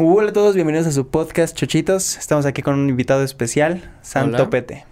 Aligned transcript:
Hola 0.00 0.30
a 0.30 0.32
todos, 0.32 0.54
bienvenidos 0.54 0.86
a 0.86 0.92
su 0.92 1.08
podcast 1.08 1.56
Chochitos. 1.56 2.18
Estamos 2.18 2.46
aquí 2.46 2.62
con 2.62 2.78
un 2.78 2.88
invitado 2.88 3.24
especial, 3.24 3.90
Santo 4.00 4.36
Hola. 4.36 4.50
Pete. 4.50 4.84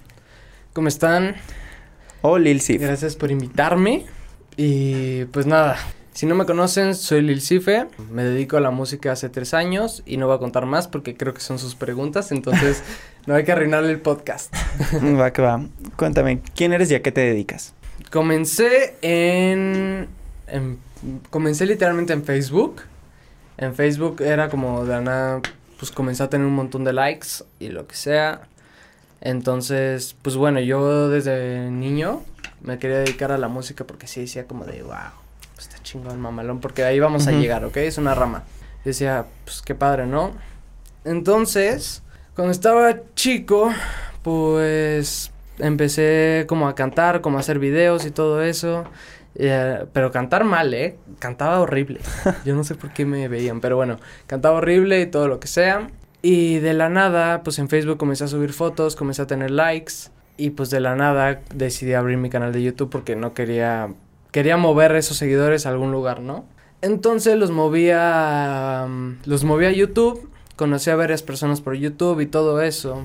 ¿Cómo 0.73 0.89
están? 0.89 1.37
O 2.23 2.39
Lil 2.39 2.61
Sif. 2.61 2.83
Gracias 2.83 3.15
por 3.15 3.31
invitarme. 3.31 4.05
Y 4.57 5.27
pues 5.27 5.47
nada, 5.47 5.77
si 6.13 6.27
no 6.27 6.35
me 6.35 6.45
conocen, 6.45 6.97
soy 6.97 7.23
Lil 7.23 7.41
Cife. 7.41 7.87
Me 8.11 8.25
dedico 8.25 8.57
a 8.57 8.61
la 8.61 8.73
música 8.73 9.13
hace 9.13 9.29
tres 9.29 9.55
años 9.55 10.03
y 10.07 10.17
no 10.17 10.27
voy 10.27 10.35
a 10.35 10.39
contar 10.41 10.67
más 10.67 10.89
porque 10.89 11.17
creo 11.17 11.33
que 11.35 11.41
son 11.41 11.61
sus 11.61 11.77
preguntas. 11.77 12.33
Entonces, 12.33 12.83
no 13.27 13.37
hay 13.37 13.45
que 13.45 13.53
arruinarle 13.53 13.93
el 13.93 14.01
podcast. 14.01 14.53
Va 15.21 15.33
que 15.33 15.41
va. 15.41 15.65
Cuéntame, 15.95 16.41
¿quién 16.57 16.73
eres 16.73 16.91
y 16.91 16.97
a 16.97 17.03
qué 17.03 17.13
te 17.13 17.21
dedicas? 17.21 17.75
Comencé 18.11 18.97
en, 19.03 20.09
en- 20.49 20.79
Comencé 21.31 21.65
literalmente 21.65 22.13
en 22.13 22.25
Facebook. 22.25 22.83
En 23.59 23.75
Facebook 23.75 24.21
era 24.21 24.49
como 24.49 24.85
de 24.85 25.01
nada, 25.01 25.41
pues 25.79 25.91
comencé 25.91 26.23
a 26.23 26.29
tener 26.29 26.47
un 26.47 26.55
montón 26.55 26.85
de 26.85 26.93
likes 26.93 27.45
y 27.59 27.69
lo 27.69 27.87
que 27.87 27.95
sea. 27.95 28.43
Entonces, 29.21 30.15
pues 30.23 30.37
bueno, 30.37 30.61
yo 30.61 31.09
desde 31.09 31.71
niño 31.71 32.23
me 32.61 32.79
quería 32.79 32.99
dedicar 32.99 33.33
a 33.33 33.39
la 33.39 33.49
música 33.49 33.85
porque 33.85 34.07
sí 34.07 34.21
decía 34.21 34.47
como 34.47 34.65
de, 34.65 34.83
wow, 34.83 34.95
está 35.59 35.83
chingón 35.83 36.21
mamalón, 36.21 36.61
porque 36.61 36.85
ahí 36.85 37.01
vamos 37.01 37.27
a 37.27 37.33
llegar, 37.33 37.65
¿ok? 37.65 37.79
Es 37.79 37.99
una 37.99 38.15
rama. 38.15 38.45
Decía, 38.85 39.27
pues 39.45 39.63
qué 39.63 39.75
padre, 39.75 40.07
¿no? 40.07 40.33
Entonces, 41.05 42.03
cuando 42.35 42.53
estaba 42.53 42.95
chico, 43.15 43.73
pues 44.23 45.31
empecé 45.59 46.45
como 46.49 46.69
a 46.69 46.75
cantar, 46.75 47.21
como 47.21 47.39
a 47.39 47.41
hacer 47.41 47.59
videos 47.59 48.05
y 48.05 48.11
todo 48.11 48.43
eso. 48.43 48.85
Eh, 49.39 49.85
pero 49.93 50.11
cantar 50.11 50.45
mal, 50.45 50.73
¿eh? 50.75 50.97
Cantaba 51.19 51.61
horrible. 51.61 52.01
Yo 52.45 52.55
no 52.55 52.65
sé 52.65 52.75
por 52.75 52.93
qué 52.93 53.05
me 53.05 53.29
veían, 53.29 53.61
pero 53.61 53.77
bueno, 53.77 53.99
cantaba 54.27 54.57
horrible 54.59 55.01
y 55.01 55.07
todo 55.07 55.29
lo 55.29 55.41
que 55.41 55.47
sea. 55.49 55.89
Y 56.23 56.59
de 56.59 56.75
la 56.75 56.89
nada, 56.89 57.43
pues 57.43 57.59
en 57.59 57.69
Facebook 57.69 57.99
comencé 57.99 58.25
a 58.25 58.29
subir 58.29 58.53
fotos, 58.53 58.97
comencé 58.97 59.23
a 59.23 59.27
tener 59.27 59.51
likes. 59.51 59.93
Y 60.39 60.51
pues 60.51 60.71
de 60.71 60.81
la 60.81 60.97
nada 60.97 61.41
decidí 61.55 61.95
abrir 61.95 62.19
mi 62.19 62.29
canal 62.31 62.53
de 62.53 62.63
YouTube 62.63 62.91
porque 62.91 63.17
no 63.17 63.33
quería... 63.35 63.89
Quería 64.33 64.57
mover 64.59 64.95
esos 64.97 65.17
seguidores 65.17 65.65
a 65.65 65.71
algún 65.71 65.93
lugar, 65.93 66.21
¿no? 66.21 66.45
Entonces 66.83 67.39
los 67.39 67.51
moví 67.51 67.91
a... 67.91 68.87
mm, 68.89 69.19
Los 69.25 69.45
moví 69.45 69.65
a 69.65 69.71
YouTube. 69.73 70.29
Conocí 70.57 70.91
a 70.91 70.97
varias 70.97 71.23
personas 71.23 71.61
por 71.61 71.75
YouTube 71.75 72.21
y 72.21 72.27
todo 72.27 72.61
eso. 72.61 73.05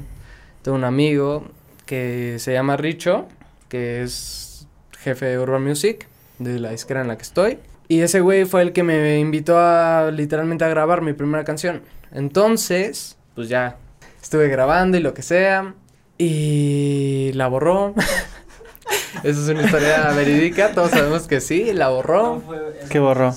Tengo 0.62 0.78
un 0.78 0.84
amigo 0.84 1.46
que 1.86 2.36
se 2.40 2.54
llama 2.54 2.76
Richo, 2.78 3.28
que 3.70 4.04
es 4.04 4.68
jefe 5.00 5.26
de 5.26 5.40
Urban 5.40 5.64
Music, 5.64 6.08
de 6.44 6.60
la 6.60 6.72
disquera 6.72 7.02
en 7.02 7.08
la 7.08 7.18
que 7.18 7.24
estoy. 7.24 7.60
Y 7.88 8.02
ese 8.02 8.22
güey 8.22 8.46
fue 8.46 8.62
el 8.62 8.74
que 8.74 8.84
me 8.84 9.20
invitó 9.20 9.58
a 9.58 10.12
literalmente 10.12 10.64
a 10.64 10.70
grabar 10.70 11.02
mi 11.02 11.14
primera 11.14 11.44
canción. 11.44 11.82
Entonces, 12.12 13.18
pues 13.36 13.50
ya 13.50 13.78
estuve 14.22 14.48
grabando 14.48 14.98
y 14.98 15.02
lo 15.02 15.14
que 15.14 15.22
sea. 15.22 15.74
Y 16.18 17.32
la 17.34 17.48
borró. 17.48 17.94
Esa 19.24 19.42
es 19.42 19.50
una 19.50 19.64
historia 19.64 20.10
verídica, 20.12 20.72
todos 20.72 20.92
sabemos 20.92 21.28
que 21.28 21.42
sí, 21.42 21.74
la 21.74 21.90
borró. 21.90 22.42
¿Qué 22.90 23.00
borró? 23.00 23.36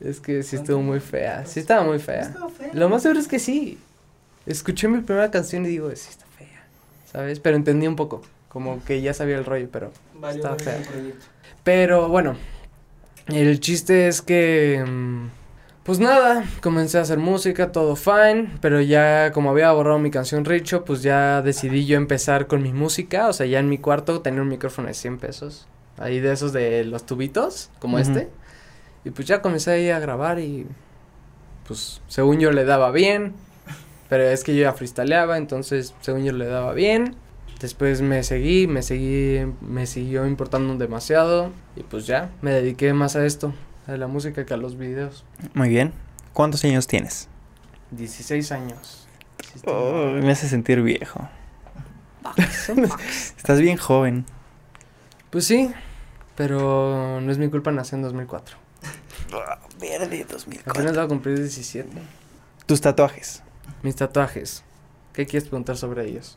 Es 0.00 0.20
que 0.20 0.42
sí 0.42 0.56
estuvo 0.56 0.80
muy 0.80 1.00
fea, 1.00 1.46
sí 1.46 1.60
estaba 1.60 1.84
muy 1.84 1.98
fea. 1.98 2.34
Lo 2.72 2.88
más 2.88 3.02
seguro 3.02 3.20
es 3.20 3.28
que 3.28 3.38
sí. 3.38 3.78
Escuché 4.46 4.88
mi 4.88 5.00
primera 5.00 5.30
canción 5.30 5.64
y 5.64 5.68
digo, 5.68 5.90
sí 5.94 6.08
está 6.10 6.26
fea, 6.38 6.66
¿sabes? 7.10 7.40
Pero 7.40 7.56
entendí 7.56 7.86
un 7.86 7.96
poco, 7.96 8.22
como 8.48 8.82
que 8.84 9.00
ya 9.00 9.14
sabía 9.14 9.36
el 9.36 9.44
rollo, 9.44 9.68
pero 9.70 9.92
estaba 10.30 10.56
fea. 10.56 10.82
Pero 11.64 12.08
bueno, 12.08 12.36
el 13.28 13.58
chiste 13.58 14.06
es 14.06 14.20
que, 14.20 14.84
mm, 14.86 15.28
pues 15.82 15.98
nada, 15.98 16.44
comencé 16.60 16.98
a 16.98 17.00
hacer 17.00 17.18
música, 17.18 17.72
todo 17.72 17.96
fine, 17.96 18.50
pero 18.60 18.82
ya 18.82 19.32
como 19.32 19.50
había 19.50 19.72
borrado 19.72 19.98
mi 19.98 20.10
canción 20.10 20.44
Richo, 20.44 20.84
pues 20.84 21.02
ya 21.02 21.40
decidí 21.40 21.86
yo 21.86 21.96
empezar 21.96 22.46
con 22.46 22.62
mi 22.62 22.72
música, 22.72 23.28
o 23.28 23.32
sea, 23.32 23.46
ya 23.46 23.60
en 23.60 23.70
mi 23.70 23.78
cuarto 23.78 24.20
tenía 24.20 24.42
un 24.42 24.48
micrófono 24.48 24.88
de 24.88 24.94
100 24.94 25.18
pesos, 25.18 25.66
ahí 25.96 26.20
de 26.20 26.32
esos 26.32 26.52
de 26.52 26.84
los 26.84 27.06
tubitos, 27.06 27.70
como 27.78 27.98
este, 27.98 28.28
y 29.04 29.10
pues 29.10 29.26
ya 29.26 29.40
comencé 29.40 29.72
ahí 29.72 29.90
a 29.90 29.98
grabar 29.98 30.38
y, 30.38 30.66
pues, 31.66 32.02
según 32.08 32.40
yo 32.40 32.50
le 32.50 32.64
daba 32.64 32.90
bien, 32.90 33.32
pero 34.10 34.24
es 34.24 34.44
que 34.44 34.54
yo 34.54 34.62
ya 34.62 34.72
freestyleaba, 34.74 35.38
entonces, 35.38 35.94
según 36.00 36.24
yo 36.24 36.32
le 36.32 36.46
daba 36.46 36.72
bien, 36.74 37.16
Después 37.64 38.02
me 38.02 38.22
seguí, 38.24 38.66
me 38.66 38.82
seguí, 38.82 39.50
me 39.62 39.86
siguió 39.86 40.26
importando 40.26 40.76
demasiado 40.76 41.50
y 41.76 41.82
pues 41.82 42.06
ya, 42.06 42.30
me 42.42 42.50
dediqué 42.50 42.92
más 42.92 43.16
a 43.16 43.24
esto, 43.24 43.54
a 43.86 43.92
la 43.92 44.06
música 44.06 44.44
que 44.44 44.52
a 44.52 44.58
los 44.58 44.76
videos. 44.76 45.24
Muy 45.54 45.70
bien. 45.70 45.94
¿Cuántos 46.34 46.62
años 46.66 46.86
tienes? 46.86 47.30
16 47.92 48.52
años. 48.52 49.08
Oh, 49.64 50.10
me 50.10 50.30
hace 50.30 50.46
sentir 50.46 50.82
viejo. 50.82 51.26
Estás 53.34 53.62
bien 53.62 53.78
joven. 53.78 54.26
Pues 55.30 55.46
sí, 55.46 55.70
pero 56.36 57.18
no 57.22 57.32
es 57.32 57.38
mi 57.38 57.48
culpa, 57.48 57.72
nací 57.72 57.94
en 57.94 58.02
2004. 58.02 58.58
Verde 59.80 60.26
2004. 60.28 60.70
Apenas 60.70 60.94
voy 60.96 61.04
a 61.06 61.08
cumplir 61.08 61.38
17. 61.38 61.88
Tus 62.66 62.82
tatuajes. 62.82 63.42
Mis 63.82 63.96
tatuajes. 63.96 64.64
¿Qué 65.14 65.24
quieres 65.24 65.48
preguntar 65.48 65.78
sobre 65.78 66.06
ellos? 66.06 66.36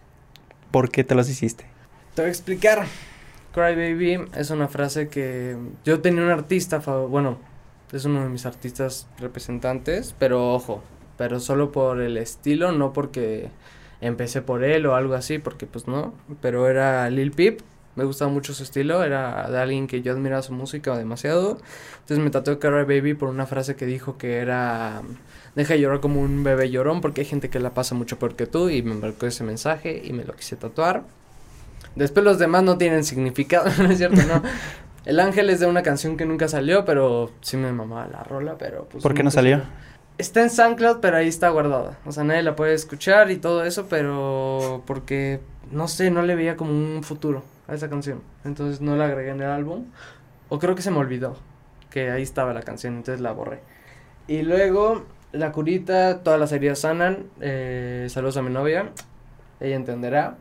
¿Por 0.71 0.89
qué 0.89 1.03
te 1.03 1.15
los 1.15 1.29
hiciste? 1.29 1.65
Te 2.15 2.21
voy 2.21 2.29
a 2.29 2.31
explicar. 2.31 2.85
Cry 3.53 3.75
Baby 3.75 4.29
es 4.35 4.49
una 4.49 4.67
frase 4.67 5.07
que 5.07 5.57
yo 5.83 6.01
tenía 6.01 6.23
un 6.23 6.29
artista, 6.29 6.77
bueno, 6.77 7.37
es 7.91 8.05
uno 8.05 8.21
de 8.23 8.29
mis 8.29 8.45
artistas 8.45 9.07
representantes, 9.17 10.15
pero 10.19 10.53
ojo, 10.53 10.83
pero 11.17 11.39
solo 11.39 11.71
por 11.71 12.01
el 12.01 12.17
estilo, 12.17 12.71
no 12.71 12.93
porque 12.93 13.49
empecé 14.01 14.41
por 14.41 14.63
él 14.63 14.85
o 14.85 14.95
algo 14.95 15.15
así, 15.15 15.39
porque 15.39 15.65
pues 15.65 15.87
no, 15.87 16.13
pero 16.41 16.67
era 16.67 17.09
Lil 17.09 17.31
Peep, 17.31 17.61
me 17.97 18.03
gustaba 18.03 18.31
mucho 18.31 18.53
su 18.53 18.63
estilo, 18.63 19.03
era 19.03 19.49
de 19.49 19.59
alguien 19.59 19.87
que 19.87 20.03
yo 20.03 20.13
admiraba 20.13 20.43
su 20.43 20.53
música 20.53 20.95
demasiado, 20.95 21.57
entonces 21.93 22.19
me 22.19 22.29
tatué 22.29 22.59
Cry 22.59 22.83
Baby 22.83 23.15
por 23.15 23.27
una 23.27 23.47
frase 23.47 23.75
que 23.75 23.87
dijo 23.87 24.17
que 24.17 24.37
era 24.37 25.01
deja 25.55 25.73
de 25.73 25.79
llorar 25.81 25.99
como 25.99 26.21
un 26.21 26.43
bebé 26.43 26.69
llorón 26.69 27.01
porque 27.01 27.21
hay 27.21 27.27
gente 27.27 27.49
que 27.49 27.59
la 27.59 27.71
pasa 27.71 27.95
mucho 27.95 28.19
peor 28.19 28.35
que 28.35 28.45
tú 28.45 28.69
y 28.69 28.83
me 28.83 28.93
marcó 28.93 29.25
ese 29.25 29.43
mensaje 29.43 30.03
y 30.05 30.13
me 30.13 30.23
lo 30.23 30.33
quise 30.35 30.55
tatuar. 30.55 31.03
Después 31.95 32.23
los 32.23 32.37
demás 32.37 32.61
no 32.61 32.77
tienen 32.77 33.03
significado, 33.03 33.67
no 33.81 33.89
es 33.89 33.97
cierto, 33.97 34.21
no. 34.27 34.43
El 35.05 35.19
ángel 35.19 35.49
es 35.49 35.59
de 35.59 35.65
una 35.65 35.81
canción 35.81 36.17
que 36.17 36.25
nunca 36.25 36.47
salió, 36.47 36.85
pero 36.85 37.31
sí 37.41 37.57
me 37.57 37.71
mamaba 37.71 38.07
la 38.07 38.23
rola, 38.23 38.55
pero 38.59 38.87
pues... 38.91 39.01
¿Por 39.01 39.15
qué 39.15 39.23
no 39.23 39.29
nunca 39.29 39.35
salió? 39.35 39.63
Está 40.19 40.43
en 40.43 40.51
SoundCloud, 40.51 40.97
pero 40.99 41.17
ahí 41.17 41.29
está 41.29 41.49
guardada. 41.49 41.97
O 42.05 42.11
sea, 42.11 42.23
nadie 42.23 42.43
la 42.43 42.55
puede 42.55 42.73
escuchar 42.73 43.31
y 43.31 43.37
todo 43.37 43.63
eso, 43.63 43.87
pero 43.89 44.83
porque, 44.85 45.39
no 45.71 45.87
sé, 45.87 46.11
no 46.11 46.21
le 46.21 46.35
veía 46.35 46.57
como 46.57 46.71
un 46.71 47.03
futuro 47.03 47.41
a 47.67 47.73
esa 47.73 47.89
canción. 47.89 48.21
Entonces 48.45 48.81
no 48.81 48.95
la 48.95 49.05
agregué 49.05 49.31
en 49.31 49.41
el 49.41 49.49
álbum. 49.49 49.85
O 50.49 50.59
creo 50.59 50.75
que 50.75 50.81
se 50.81 50.91
me 50.91 50.97
olvidó 50.97 51.37
que 51.89 52.11
ahí 52.11 52.23
estaba 52.23 52.53
la 52.53 52.61
canción, 52.61 52.95
entonces 52.95 53.21
la 53.21 53.31
borré. 53.31 53.59
Y 54.27 54.41
luego, 54.41 55.05
la 55.31 55.51
curita, 55.51 56.23
todas 56.23 56.39
las 56.39 56.51
heridas 56.51 56.79
sanan. 56.79 57.25
Eh, 57.41 58.07
saludos 58.09 58.37
a 58.37 58.41
mi 58.41 58.49
novia, 58.49 58.91
ella 59.59 59.75
entenderá. 59.75 60.37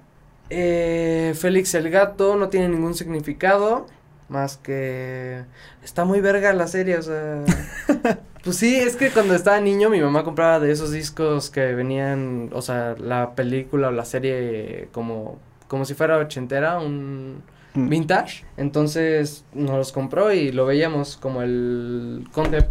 Eh, 0.50 1.34
Félix 1.36 1.74
el 1.74 1.90
gato 1.90 2.36
no 2.36 2.48
tiene 2.48 2.68
ningún 2.68 2.94
significado. 2.94 3.86
Más 4.28 4.56
que. 4.56 5.44
Está 5.84 6.04
muy 6.04 6.20
verga 6.20 6.52
la 6.52 6.66
serie, 6.66 6.98
o 6.98 7.02
sea. 7.02 7.44
pues 8.44 8.56
sí, 8.56 8.76
es 8.76 8.96
que 8.96 9.10
cuando 9.10 9.34
estaba 9.34 9.60
niño 9.60 9.88
mi 9.88 10.00
mamá 10.00 10.24
compraba 10.24 10.58
de 10.58 10.72
esos 10.72 10.90
discos 10.90 11.50
que 11.50 11.74
venían. 11.74 12.50
O 12.52 12.62
sea, 12.62 12.96
la 12.98 13.34
película 13.36 13.88
o 13.88 13.92
la 13.92 14.04
serie 14.04 14.88
como. 14.92 15.38
Como 15.68 15.84
si 15.84 15.94
fuera 15.94 16.18
ochentera, 16.18 16.78
un 16.78 17.42
Mm. 17.74 17.88
vintage. 17.90 18.44
Entonces 18.56 19.44
nos 19.52 19.76
los 19.76 19.92
compró 19.92 20.32
y 20.32 20.50
lo 20.52 20.64
veíamos 20.66 21.16
como 21.18 21.42
el 21.42 22.26
Conde. 22.32 22.66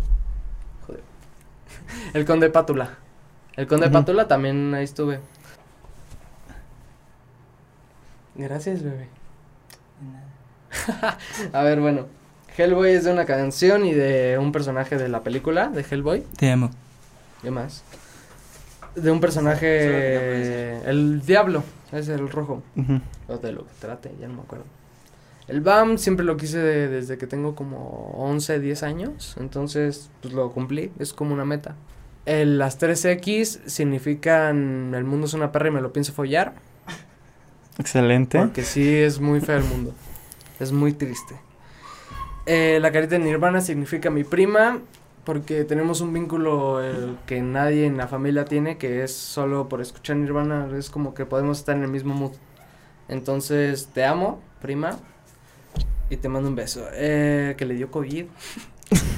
Joder. 0.88 1.02
El 2.14 2.26
Conde 2.26 2.50
Pátula. 2.50 2.98
El 3.56 3.68
Conde 3.68 3.86
Ujú. 3.88 3.94
Pátula 3.94 4.28
también 4.28 4.74
ahí 4.74 4.84
estuve. 4.84 5.20
Gracias, 8.36 8.84
bebé. 8.84 9.08
A 11.54 11.64
ver, 11.64 11.80
bueno. 11.80 12.08
Hellboy 12.58 12.92
es 12.92 13.04
de 13.04 13.12
una 13.12 13.26
canción 13.26 13.86
y 13.86 13.94
de 13.94 14.38
un 14.40 14.52
personaje 14.54 14.98
de 14.98 15.10
la 15.10 15.22
película 15.24 15.68
de 15.68 15.86
Hellboy. 15.90 16.22
Te 16.38 16.52
amo. 16.52 16.72
¿Qué 17.42 17.52
más? 17.52 17.84
De 18.96 19.12
un 19.12 19.20
personaje. 19.20 20.78
El 20.90 21.22
diablo, 21.26 21.64
es 21.92 22.08
el 22.08 22.30
rojo. 22.30 22.64
O 23.28 23.38
de 23.38 23.52
lo 23.52 23.66
que 23.66 23.72
trate, 23.80 24.12
ya 24.20 24.28
no 24.28 24.36
me 24.36 24.42
acuerdo. 24.42 24.66
El 25.48 25.62
BAM 25.62 25.98
siempre 26.00 26.26
lo 26.26 26.38
quise 26.38 26.58
de- 26.58 26.88
desde 26.88 27.18
que 27.20 27.28
tengo 27.28 27.54
como 27.56 28.12
11, 28.18 28.60
10 28.60 28.82
años. 28.84 29.36
Entonces, 29.40 30.10
pues 30.22 30.34
lo 30.34 30.52
cumplí. 30.52 30.92
Es 30.98 31.14
como 31.14 31.34
una 31.34 31.46
meta. 31.46 31.76
El- 32.26 32.58
las 32.58 32.80
3X 32.80 33.60
significan 33.68 34.94
el 34.96 35.04
mundo 35.04 35.28
es 35.28 35.34
una 35.36 35.52
perra 35.52 35.68
y 35.68 35.72
me 35.72 35.82
lo 35.82 35.94
pienso 35.94 36.14
follar. 36.14 36.54
Excelente. 37.78 38.40
Porque 38.40 38.64
sí 38.64 38.96
es 38.96 39.20
muy 39.20 39.42
feo 39.42 39.58
el 39.58 39.64
mundo. 39.66 39.94
Es 40.60 40.72
muy 40.72 40.94
triste. 40.94 41.36
Eh, 42.46 42.80
la 42.82 42.92
carita 42.92 43.18
de 43.18 43.20
Nirvana 43.20 43.60
significa 43.62 44.10
mi 44.10 44.24
prima. 44.24 44.80
Porque 45.26 45.64
tenemos 45.64 46.02
un 46.02 46.14
vínculo 46.14 46.84
eh, 46.84 47.16
que 47.26 47.42
nadie 47.42 47.86
en 47.86 47.98
la 47.98 48.08
familia 48.08 48.46
tiene, 48.46 48.78
que 48.78 49.04
es 49.04 49.14
solo 49.14 49.68
por 49.68 49.82
escuchar 49.82 50.18
Nirvana, 50.18 50.70
es 50.78 50.90
como 50.90 51.14
que 51.14 51.26
podemos 51.26 51.60
estar 51.60 51.76
en 51.76 51.84
el 51.84 51.90
mismo 51.90 52.14
mood. 52.14 52.34
Entonces, 53.08 53.90
te 53.94 54.06
amo, 54.06 54.42
prima, 54.62 54.98
y 56.10 56.18
te 56.18 56.30
mando 56.30 56.50
un 56.50 56.56
beso. 56.56 56.88
Eh, 56.94 57.56
que 57.58 57.66
le 57.66 57.76
dio 57.76 57.92
COVID. 57.92 58.26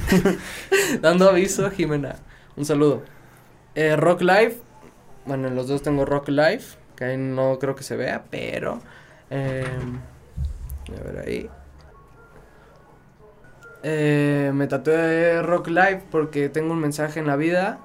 Dando 1.02 1.30
aviso, 1.30 1.70
Jimena. 1.72 2.16
Un 2.56 2.66
saludo. 2.66 3.04
Eh, 3.76 3.96
Rock 3.96 4.22
Life. 4.22 4.58
Bueno, 5.26 5.48
en 5.48 5.56
los 5.56 5.68
dos 5.68 5.82
tengo 5.82 6.06
Rock 6.06 6.30
Life. 6.30 6.78
Que 6.96 7.06
ahí 7.06 7.18
no 7.18 7.60
creo 7.60 7.76
que 7.76 7.84
se 7.84 7.96
vea, 7.96 8.26
pero. 8.30 8.80
Eh, 9.30 9.66
a 10.90 11.04
ver 11.04 11.26
ahí. 11.28 11.50
Eh, 13.84 14.52
me 14.54 14.68
tatué 14.68 15.42
Rock 15.42 15.68
Life 15.68 16.04
porque 16.12 16.50
tengo 16.50 16.74
un 16.74 16.80
mensaje 16.80 17.20
en 17.20 17.28
la 17.28 17.36
vida. 17.36 17.80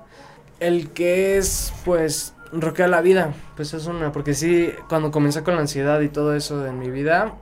El 0.60 0.90
que 0.90 1.38
es, 1.38 1.72
pues, 1.84 2.34
rockear 2.52 2.90
la 2.90 3.00
vida. 3.00 3.34
Pues 3.56 3.74
es 3.74 3.86
una. 3.86 4.12
Porque 4.12 4.34
sí, 4.34 4.72
cuando 4.88 5.10
comencé 5.10 5.42
con 5.42 5.54
la 5.54 5.60
ansiedad 5.60 6.00
y 6.00 6.08
todo 6.08 6.34
eso 6.34 6.66
en 6.66 6.78
mi 6.78 6.90
vida, 6.90 7.34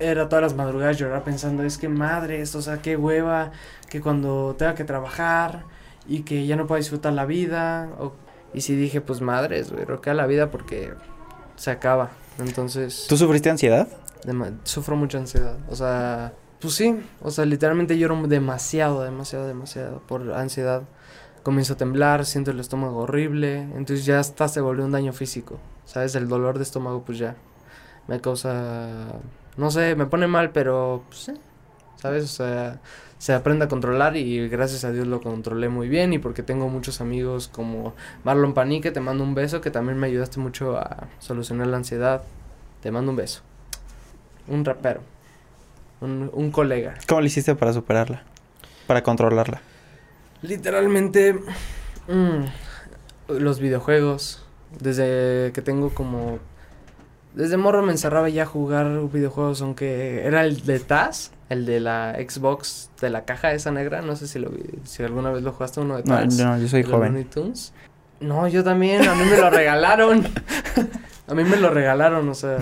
era 0.00 0.28
todas 0.28 0.42
las 0.42 0.54
madrugadas 0.54 0.98
llorar 0.98 1.24
pensando, 1.24 1.62
es 1.62 1.78
que 1.78 1.88
madre, 1.88 2.40
esto, 2.40 2.58
o 2.58 2.62
sea, 2.62 2.78
qué 2.78 2.96
hueva, 2.96 3.52
que 3.88 4.00
cuando 4.00 4.54
tenga 4.56 4.74
que 4.74 4.84
trabajar 4.84 5.64
y 6.06 6.22
que 6.22 6.46
ya 6.46 6.56
no 6.56 6.66
pueda 6.66 6.78
disfrutar 6.78 7.12
la 7.12 7.26
vida. 7.26 7.90
O, 7.98 8.12
y 8.54 8.62
sí 8.62 8.74
dije, 8.74 9.00
pues 9.00 9.20
madres, 9.20 9.70
güey, 9.72 9.84
roquea 9.84 10.14
la 10.14 10.26
vida 10.26 10.50
porque 10.50 10.92
se 11.56 11.70
acaba. 11.70 12.10
Entonces... 12.38 13.06
¿Tú 13.08 13.16
sufriste 13.16 13.50
ansiedad? 13.50 13.88
sufro 14.64 14.96
mucha 14.96 15.18
ansiedad. 15.18 15.56
O 15.68 15.76
sea, 15.76 16.32
pues 16.60 16.74
sí, 16.74 17.00
o 17.22 17.30
sea, 17.30 17.44
literalmente 17.44 17.98
lloro 17.98 18.26
demasiado, 18.26 19.02
demasiado, 19.02 19.46
demasiado 19.46 20.00
por 20.06 20.32
ansiedad. 20.32 20.82
Comienzo 21.42 21.74
a 21.74 21.76
temblar, 21.76 22.26
siento 22.26 22.50
el 22.50 22.60
estómago 22.60 22.98
horrible, 23.00 23.60
entonces 23.76 24.04
ya 24.04 24.18
hasta 24.18 24.48
se 24.48 24.60
volvió 24.60 24.84
un 24.84 24.92
daño 24.92 25.12
físico, 25.12 25.58
¿sabes? 25.84 26.14
El 26.14 26.28
dolor 26.28 26.58
de 26.58 26.64
estómago 26.64 27.02
pues 27.02 27.18
ya 27.18 27.36
me 28.08 28.20
causa, 28.20 29.12
no 29.56 29.70
sé, 29.70 29.94
me 29.94 30.06
pone 30.06 30.26
mal, 30.26 30.50
pero 30.50 31.04
pues 31.08 31.20
sí, 31.20 31.32
¿sabes? 31.96 32.24
O 32.24 32.28
sea, 32.28 32.80
se 33.18 33.32
aprende 33.34 33.64
a 33.64 33.68
controlar 33.68 34.16
y 34.16 34.48
gracias 34.48 34.84
a 34.84 34.92
Dios 34.92 35.06
lo 35.06 35.20
controlé 35.20 35.68
muy 35.68 35.88
bien 35.88 36.12
y 36.12 36.18
porque 36.18 36.42
tengo 36.42 36.68
muchos 36.68 37.00
amigos 37.00 37.48
como 37.48 37.94
Marlon 38.24 38.54
Panique, 38.54 38.90
te 38.90 39.00
mando 39.00 39.24
un 39.24 39.34
beso, 39.34 39.60
que 39.60 39.70
también 39.70 39.98
me 39.98 40.06
ayudaste 40.06 40.40
mucho 40.40 40.76
a 40.78 41.08
solucionar 41.18 41.66
la 41.68 41.78
ansiedad. 41.78 42.22
Te 42.80 42.90
mando 42.92 43.10
un 43.10 43.16
beso. 43.16 43.42
Un 44.46 44.64
rapero. 44.64 45.00
Un, 46.00 46.30
un 46.32 46.50
colega. 46.50 46.94
¿Cómo 47.06 47.20
lo 47.20 47.26
hiciste 47.26 47.54
para 47.54 47.72
superarla? 47.72 48.22
Para 48.86 49.02
controlarla. 49.02 49.60
Literalmente 50.42 51.34
mmm, 52.06 52.44
los 53.28 53.60
videojuegos. 53.60 54.44
Desde 54.80 55.50
que 55.52 55.62
tengo 55.62 55.90
como 55.90 56.38
desde 57.34 57.56
morro 57.56 57.82
me 57.82 57.92
encerraba 57.92 58.28
ya 58.28 58.42
a 58.42 58.46
jugar 58.46 59.08
videojuegos, 59.12 59.62
aunque 59.62 60.24
era 60.24 60.44
el 60.44 60.64
de 60.64 60.80
Taz, 60.80 61.30
el 61.48 61.66
de 61.66 61.78
la 61.78 62.16
Xbox 62.16 62.90
de 63.00 63.10
la 63.10 63.24
caja 63.24 63.52
esa 63.52 63.70
negra, 63.70 64.02
no 64.02 64.16
sé 64.16 64.26
si 64.26 64.38
lo 64.38 64.50
si 64.84 65.02
alguna 65.02 65.30
vez 65.30 65.42
lo 65.42 65.52
jugaste 65.52 65.80
uno 65.80 65.96
de 65.96 66.02
Taz. 66.02 66.36
No, 66.36 66.56
no 66.56 66.58
yo 66.58 66.68
soy 66.68 66.82
joven. 66.82 67.28
No, 68.20 68.48
yo 68.48 68.64
también, 68.64 69.06
a 69.06 69.14
mí 69.14 69.24
me 69.24 69.36
lo 69.36 69.50
regalaron. 69.50 70.26
a 71.28 71.34
mí 71.34 71.44
me 71.44 71.56
lo 71.56 71.70
regalaron, 71.70 72.28
o 72.28 72.34
sea, 72.34 72.58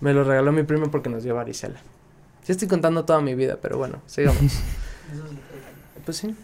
me 0.00 0.12
lo 0.12 0.22
regaló 0.22 0.52
mi 0.52 0.62
primo 0.62 0.90
porque 0.90 1.08
nos 1.08 1.24
dio 1.24 1.34
varicela. 1.34 1.80
Ya 2.46 2.52
estoy 2.52 2.68
contando 2.68 3.04
toda 3.04 3.20
mi 3.20 3.34
vida, 3.34 3.58
pero 3.60 3.78
bueno, 3.78 4.02
sigamos. 4.06 4.38
pues 6.04 6.16
sí. 6.18 6.34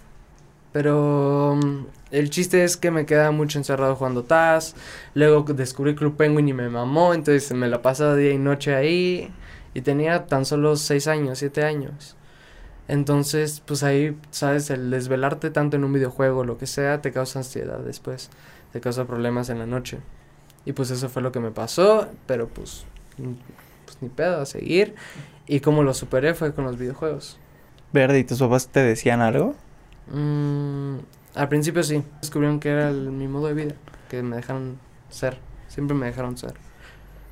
Pero 0.72 1.58
mm, 1.62 1.86
el 2.10 2.30
chiste 2.30 2.64
es 2.64 2.76
que 2.76 2.90
me 2.90 3.06
queda 3.06 3.30
mucho 3.30 3.58
encerrado 3.58 3.96
jugando 3.96 4.24
Taz. 4.24 4.74
Luego 5.14 5.42
descubrí 5.52 5.94
Club 5.94 6.16
Penguin 6.16 6.48
y 6.48 6.52
me 6.52 6.68
mamó. 6.68 7.12
Entonces 7.14 7.52
me 7.52 7.68
la 7.68 7.82
pasaba 7.82 8.14
día 8.16 8.32
y 8.32 8.38
noche 8.38 8.74
ahí. 8.74 9.32
Y 9.74 9.82
tenía 9.82 10.26
tan 10.26 10.44
solo 10.44 10.76
6 10.76 11.06
años, 11.06 11.38
7 11.38 11.64
años. 11.64 12.16
Entonces, 12.88 13.62
pues 13.64 13.82
ahí, 13.84 14.16
¿sabes? 14.30 14.70
El 14.70 14.90
desvelarte 14.90 15.50
tanto 15.50 15.76
en 15.76 15.84
un 15.84 15.92
videojuego, 15.92 16.44
lo 16.44 16.58
que 16.58 16.66
sea, 16.66 17.00
te 17.00 17.12
causa 17.12 17.38
ansiedad 17.40 17.78
después. 17.78 18.30
Te 18.72 18.80
causa 18.80 19.04
problemas 19.06 19.48
en 19.48 19.58
la 19.58 19.66
noche. 19.66 19.98
Y 20.64 20.72
pues 20.72 20.90
eso 20.90 21.08
fue 21.08 21.22
lo 21.22 21.30
que 21.30 21.40
me 21.40 21.50
pasó. 21.50 22.08
Pero 22.26 22.48
pues, 22.48 22.84
pues 23.16 23.98
ni 24.00 24.08
pedo, 24.08 24.40
a 24.40 24.46
seguir. 24.46 24.94
Y 25.50 25.58
como 25.58 25.82
lo 25.82 25.94
superé 25.94 26.34
fue 26.34 26.54
con 26.54 26.64
los 26.64 26.78
videojuegos. 26.78 27.36
Verde, 27.92 28.20
¿y 28.20 28.24
tus 28.24 28.38
papás 28.38 28.68
te 28.68 28.78
decían 28.78 29.20
algo? 29.20 29.56
Mm, 30.06 30.98
al 31.34 31.48
principio 31.48 31.82
sí. 31.82 32.04
Descubrieron 32.20 32.60
que 32.60 32.68
era 32.68 32.92
mi 32.92 33.26
modo 33.26 33.48
de 33.48 33.54
vida. 33.54 33.74
Que 34.08 34.22
me 34.22 34.36
dejaron 34.36 34.78
ser. 35.08 35.38
Siempre 35.66 35.96
me 35.96 36.06
dejaron 36.06 36.38
ser. 36.38 36.54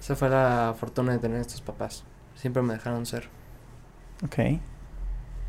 Esa 0.00 0.16
fue 0.16 0.30
la 0.30 0.74
fortuna 0.76 1.12
de 1.12 1.20
tener 1.20 1.40
estos 1.40 1.60
papás. 1.60 2.02
Siempre 2.34 2.60
me 2.60 2.74
dejaron 2.74 3.06
ser. 3.06 3.28
Ok. 4.24 4.58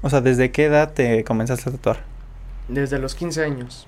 O 0.04 0.12
sea, 0.12 0.22
¿desde 0.22 0.51
qué 0.51 0.65
edad 0.65 0.94
te 0.94 1.24
comenzaste 1.24 1.72
a 1.72 1.74
tatuar? 1.74 2.04
Desde 2.68 3.00
los 3.00 3.15
15 3.15 3.45
años. 3.45 3.88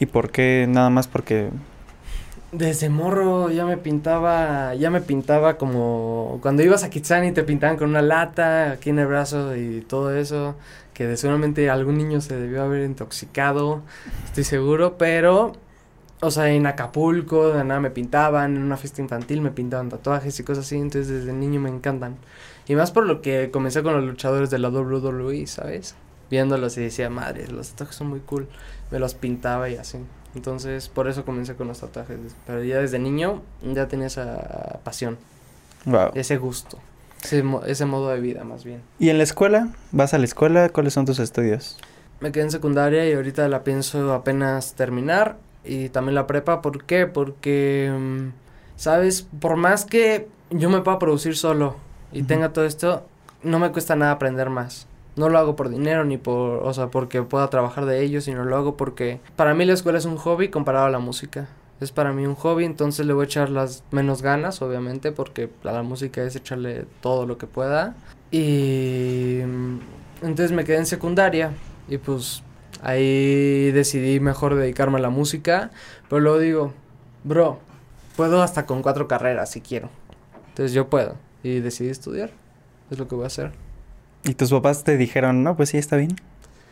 ¿Y 0.00 0.06
por 0.06 0.30
qué? 0.30 0.64
Nada 0.66 0.88
más 0.88 1.08
porque... 1.08 1.50
Desde 2.50 2.88
morro 2.88 3.50
ya 3.50 3.66
me 3.66 3.76
pintaba, 3.76 4.74
ya 4.74 4.90
me 4.90 5.02
pintaba 5.02 5.58
como 5.58 6.38
cuando 6.40 6.62
ibas 6.62 6.82
a 6.82 6.88
Kitsani 6.88 7.32
te 7.32 7.44
pintaban 7.44 7.76
con 7.76 7.90
una 7.90 8.00
lata 8.00 8.72
aquí 8.72 8.88
en 8.88 8.98
el 8.98 9.06
brazo 9.06 9.54
y 9.54 9.82
todo 9.82 10.16
eso 10.16 10.56
que 10.94 11.14
seguramente 11.18 11.68
algún 11.68 11.98
niño 11.98 12.22
se 12.22 12.36
debió 12.36 12.62
haber 12.62 12.84
intoxicado, 12.84 13.82
estoy 14.24 14.44
seguro, 14.44 14.96
pero, 14.98 15.52
o 16.20 16.30
sea, 16.30 16.50
en 16.50 16.66
Acapulco, 16.66 17.50
de 17.52 17.62
nada 17.64 17.80
me 17.80 17.90
pintaban, 17.90 18.56
en 18.56 18.62
una 18.62 18.76
fiesta 18.76 19.02
infantil 19.02 19.40
me 19.40 19.50
pintaban 19.50 19.90
tatuajes 19.90 20.40
y 20.40 20.42
cosas 20.42 20.64
así, 20.64 20.76
entonces 20.76 21.08
desde 21.08 21.32
niño 21.32 21.60
me 21.60 21.68
encantan. 21.68 22.16
Y 22.66 22.74
más 22.74 22.90
por 22.90 23.06
lo 23.06 23.22
que 23.22 23.50
comencé 23.52 23.82
con 23.84 23.94
los 23.94 24.04
luchadores 24.04 24.50
de 24.50 24.58
la 24.58 24.70
WWE, 24.70 25.46
¿sabes? 25.46 25.94
Viéndolos 26.30 26.76
y 26.78 26.80
decía, 26.80 27.10
madre, 27.10 27.46
los 27.46 27.70
tatuajes 27.70 27.96
son 27.96 28.08
muy 28.08 28.20
cool, 28.20 28.48
me 28.90 28.98
los 28.98 29.14
pintaba 29.14 29.68
y 29.68 29.76
así. 29.76 29.98
Entonces, 30.38 30.88
por 30.88 31.08
eso 31.08 31.24
comencé 31.24 31.56
con 31.56 31.66
los 31.66 31.80
tatuajes, 31.80 32.16
pero 32.46 32.62
ya 32.62 32.78
desde 32.78 33.00
niño 33.00 33.42
ya 33.60 33.88
tenía 33.88 34.06
esa 34.06 34.78
pasión, 34.84 35.18
wow. 35.84 36.10
ese 36.14 36.36
gusto. 36.36 36.78
Ese, 37.24 37.42
ese 37.66 37.84
modo 37.86 38.10
de 38.10 38.20
vida, 38.20 38.44
más 38.44 38.62
bien. 38.62 38.80
¿Y 39.00 39.08
en 39.08 39.18
la 39.18 39.24
escuela? 39.24 39.70
¿Vas 39.90 40.14
a 40.14 40.18
la 40.18 40.26
escuela? 40.26 40.68
¿Cuáles 40.68 40.92
son 40.94 41.06
tus 41.06 41.18
estudios? 41.18 41.76
Me 42.20 42.30
quedé 42.30 42.44
en 42.44 42.52
secundaria 42.52 43.08
y 43.08 43.14
ahorita 43.14 43.48
la 43.48 43.64
pienso 43.64 44.12
apenas 44.14 44.74
terminar. 44.74 45.38
Y 45.64 45.88
también 45.88 46.14
la 46.14 46.28
prepa, 46.28 46.62
¿por 46.62 46.84
qué? 46.84 47.08
Porque, 47.08 47.92
mm, 47.92 48.28
¿sabes? 48.76 49.26
Por 49.40 49.56
más 49.56 49.84
que 49.84 50.28
yo 50.50 50.70
me 50.70 50.82
pueda 50.82 51.00
producir 51.00 51.36
solo 51.36 51.74
y 52.12 52.22
tenga 52.22 52.52
todo 52.52 52.64
esto, 52.64 53.04
no 53.42 53.58
me 53.58 53.72
cuesta 53.72 53.96
nada 53.96 54.12
aprender 54.12 54.50
más. 54.50 54.86
No 55.18 55.28
lo 55.28 55.38
hago 55.38 55.56
por 55.56 55.68
dinero 55.68 56.04
ni 56.04 56.16
por, 56.16 56.62
o 56.64 56.72
sea, 56.72 56.88
porque 56.88 57.22
pueda 57.22 57.50
trabajar 57.50 57.84
de 57.84 58.02
ello, 58.02 58.20
sino 58.20 58.44
lo 58.44 58.56
hago 58.56 58.76
porque 58.76 59.20
para 59.36 59.52
mí 59.52 59.64
la 59.64 59.74
escuela 59.74 59.98
es 59.98 60.04
un 60.04 60.16
hobby 60.16 60.48
comparado 60.48 60.86
a 60.86 60.90
la 60.90 60.98
música 60.98 61.48
es 61.80 61.92
para 61.92 62.12
mí 62.12 62.26
un 62.26 62.34
hobby, 62.34 62.64
entonces 62.64 63.06
le 63.06 63.12
voy 63.12 63.22
a 63.22 63.26
echar 63.26 63.50
las 63.50 63.84
menos 63.92 64.20
ganas, 64.20 64.60
obviamente, 64.62 65.12
porque 65.12 65.48
la 65.62 65.82
música 65.82 66.22
es 66.22 66.34
echarle 66.34 66.86
todo 67.00 67.24
lo 67.24 67.38
que 67.38 67.46
pueda. 67.46 67.94
Y 68.30 69.40
mm, 69.46 69.78
entonces 70.22 70.52
me 70.52 70.64
quedé 70.64 70.78
en 70.78 70.86
secundaria 70.86 71.52
y 71.88 71.98
pues 71.98 72.42
ahí 72.82 73.70
decidí 73.70 74.18
mejor 74.18 74.56
dedicarme 74.56 74.98
a 74.98 75.02
la 75.02 75.10
música, 75.10 75.70
pero 76.08 76.20
luego 76.20 76.38
digo, 76.38 76.72
bro, 77.22 77.60
puedo 78.16 78.42
hasta 78.42 78.66
con 78.66 78.82
cuatro 78.82 79.06
carreras 79.06 79.50
si 79.50 79.60
quiero. 79.60 79.88
Entonces 80.48 80.72
yo 80.72 80.88
puedo 80.88 81.14
y 81.44 81.60
decidí 81.60 81.90
estudiar, 81.90 82.30
es 82.90 82.98
lo 82.98 83.06
que 83.06 83.14
voy 83.14 83.24
a 83.24 83.28
hacer. 83.28 83.52
¿Y 84.24 84.34
tus 84.34 84.50
papás 84.50 84.84
te 84.84 84.96
dijeron, 84.96 85.42
no, 85.42 85.56
pues 85.56 85.70
sí, 85.70 85.78
está 85.78 85.96
bien? 85.96 86.16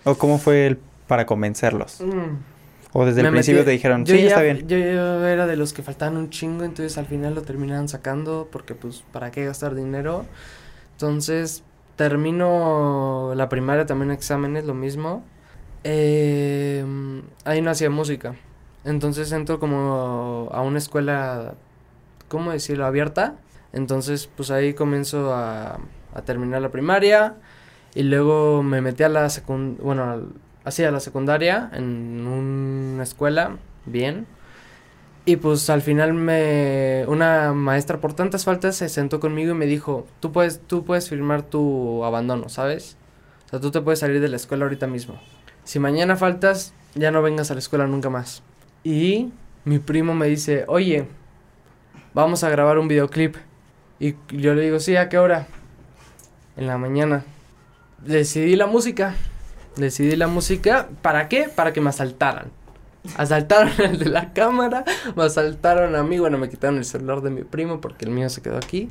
¿O 0.04 0.16
cómo 0.16 0.38
fue 0.38 0.66
el 0.66 0.78
para 1.06 1.26
convencerlos? 1.26 2.00
Mm. 2.00 2.56
O 2.92 3.04
desde 3.04 3.20
el 3.20 3.30
principio 3.30 3.62
te 3.64 3.72
dijeron, 3.72 4.06
sí, 4.06 4.18
está 4.18 4.40
bien. 4.40 4.66
Yo, 4.68 4.76
era 4.76 5.46
de 5.46 5.56
los 5.56 5.74
que 5.74 5.82
faltaban 5.82 6.16
un 6.16 6.30
chingo, 6.30 6.64
entonces 6.64 6.96
al 6.96 7.04
final 7.04 7.34
lo 7.34 7.42
terminaban 7.42 7.88
sacando 7.88 8.48
porque 8.50 8.74
pues 8.74 9.04
para 9.12 9.30
qué 9.30 9.44
gastar 9.44 9.74
dinero. 9.74 10.24
Entonces 10.92 11.62
termino 11.96 13.34
la 13.34 13.50
primaria 13.50 13.84
también 13.84 14.10
exámenes, 14.12 14.64
lo 14.64 14.72
mismo. 14.72 15.22
Eh, 15.84 16.84
ahí 17.44 17.60
no 17.60 17.70
hacía 17.70 17.90
música. 17.90 18.34
Entonces 18.84 19.30
entro 19.32 19.60
como 19.60 20.48
a 20.52 20.62
una 20.62 20.78
escuela, 20.78 21.54
¿cómo 22.28 22.50
decirlo? 22.52 22.86
Abierta. 22.86 23.34
Entonces 23.74 24.26
pues 24.34 24.50
ahí 24.50 24.72
comienzo 24.72 25.34
a, 25.34 25.80
a 26.16 26.22
terminar 26.22 26.62
la 26.62 26.70
primaria. 26.70 27.34
Y 27.94 28.02
luego 28.02 28.62
me 28.62 28.80
metí 28.80 29.02
a 29.02 29.08
la 29.08 29.28
secundaria, 29.30 29.82
bueno, 29.82 30.22
hacía 30.64 30.90
la 30.90 31.00
secundaria 31.00 31.70
en 31.72 32.26
una 32.26 33.02
escuela, 33.02 33.56
bien. 33.86 34.26
Y 35.24 35.36
pues 35.36 35.70
al 35.70 35.82
final 35.82 36.14
me 36.14 37.04
una 37.08 37.52
maestra 37.52 38.00
por 38.00 38.12
tantas 38.14 38.44
faltas 38.44 38.76
se 38.76 38.88
sentó 38.88 39.18
conmigo 39.20 39.52
y 39.52 39.54
me 39.54 39.66
dijo, 39.66 40.06
"Tú 40.20 40.32
puedes 40.32 40.60
tú 40.60 40.84
puedes 40.84 41.08
firmar 41.08 41.42
tu 41.42 42.04
abandono, 42.04 42.48
¿sabes? 42.48 42.96
O 43.46 43.48
sea, 43.50 43.60
tú 43.60 43.70
te 43.70 43.80
puedes 43.80 44.00
salir 44.00 44.20
de 44.20 44.28
la 44.28 44.36
escuela 44.36 44.64
ahorita 44.64 44.86
mismo." 44.86 45.18
si 45.66 45.80
mañana 45.80 46.14
faltas, 46.16 46.72
ya 46.94 47.10
no 47.10 47.22
vengas 47.22 47.50
a 47.50 47.54
la 47.54 47.58
escuela 47.58 47.88
nunca 47.88 48.08
más. 48.08 48.42
Y 48.84 49.32
mi 49.64 49.80
primo 49.80 50.14
me 50.14 50.28
dice, 50.28 50.64
oye, 50.68 51.08
vamos 52.14 52.44
a 52.44 52.50
grabar 52.50 52.78
un 52.78 52.86
videoclip. 52.86 53.34
Y 53.98 54.14
yo 54.30 54.54
le 54.54 54.62
digo, 54.62 54.78
sí, 54.78 54.94
¿a 54.94 55.08
qué 55.08 55.18
hora? 55.18 55.48
En 56.56 56.66
la 56.66 56.78
mañana. 56.78 57.24
Decidí 57.98 58.56
la 58.56 58.66
música. 58.66 59.14
Decidí 59.76 60.16
la 60.16 60.26
música. 60.26 60.88
¿Para 61.02 61.28
qué? 61.28 61.48
Para 61.54 61.72
que 61.72 61.80
me 61.80 61.90
asaltaran. 61.90 62.50
Asaltaron 63.16 63.72
al 63.84 63.98
de 63.98 64.06
la 64.06 64.32
cámara, 64.32 64.84
me 65.14 65.24
asaltaron 65.24 65.94
a 65.94 66.02
mí, 66.02 66.18
bueno, 66.18 66.38
me 66.38 66.48
quitaron 66.48 66.78
el 66.78 66.84
celular 66.84 67.20
de 67.20 67.30
mi 67.30 67.44
primo 67.44 67.80
porque 67.80 68.04
el 68.04 68.10
mío 68.10 68.28
se 68.28 68.42
quedó 68.42 68.56
aquí, 68.56 68.88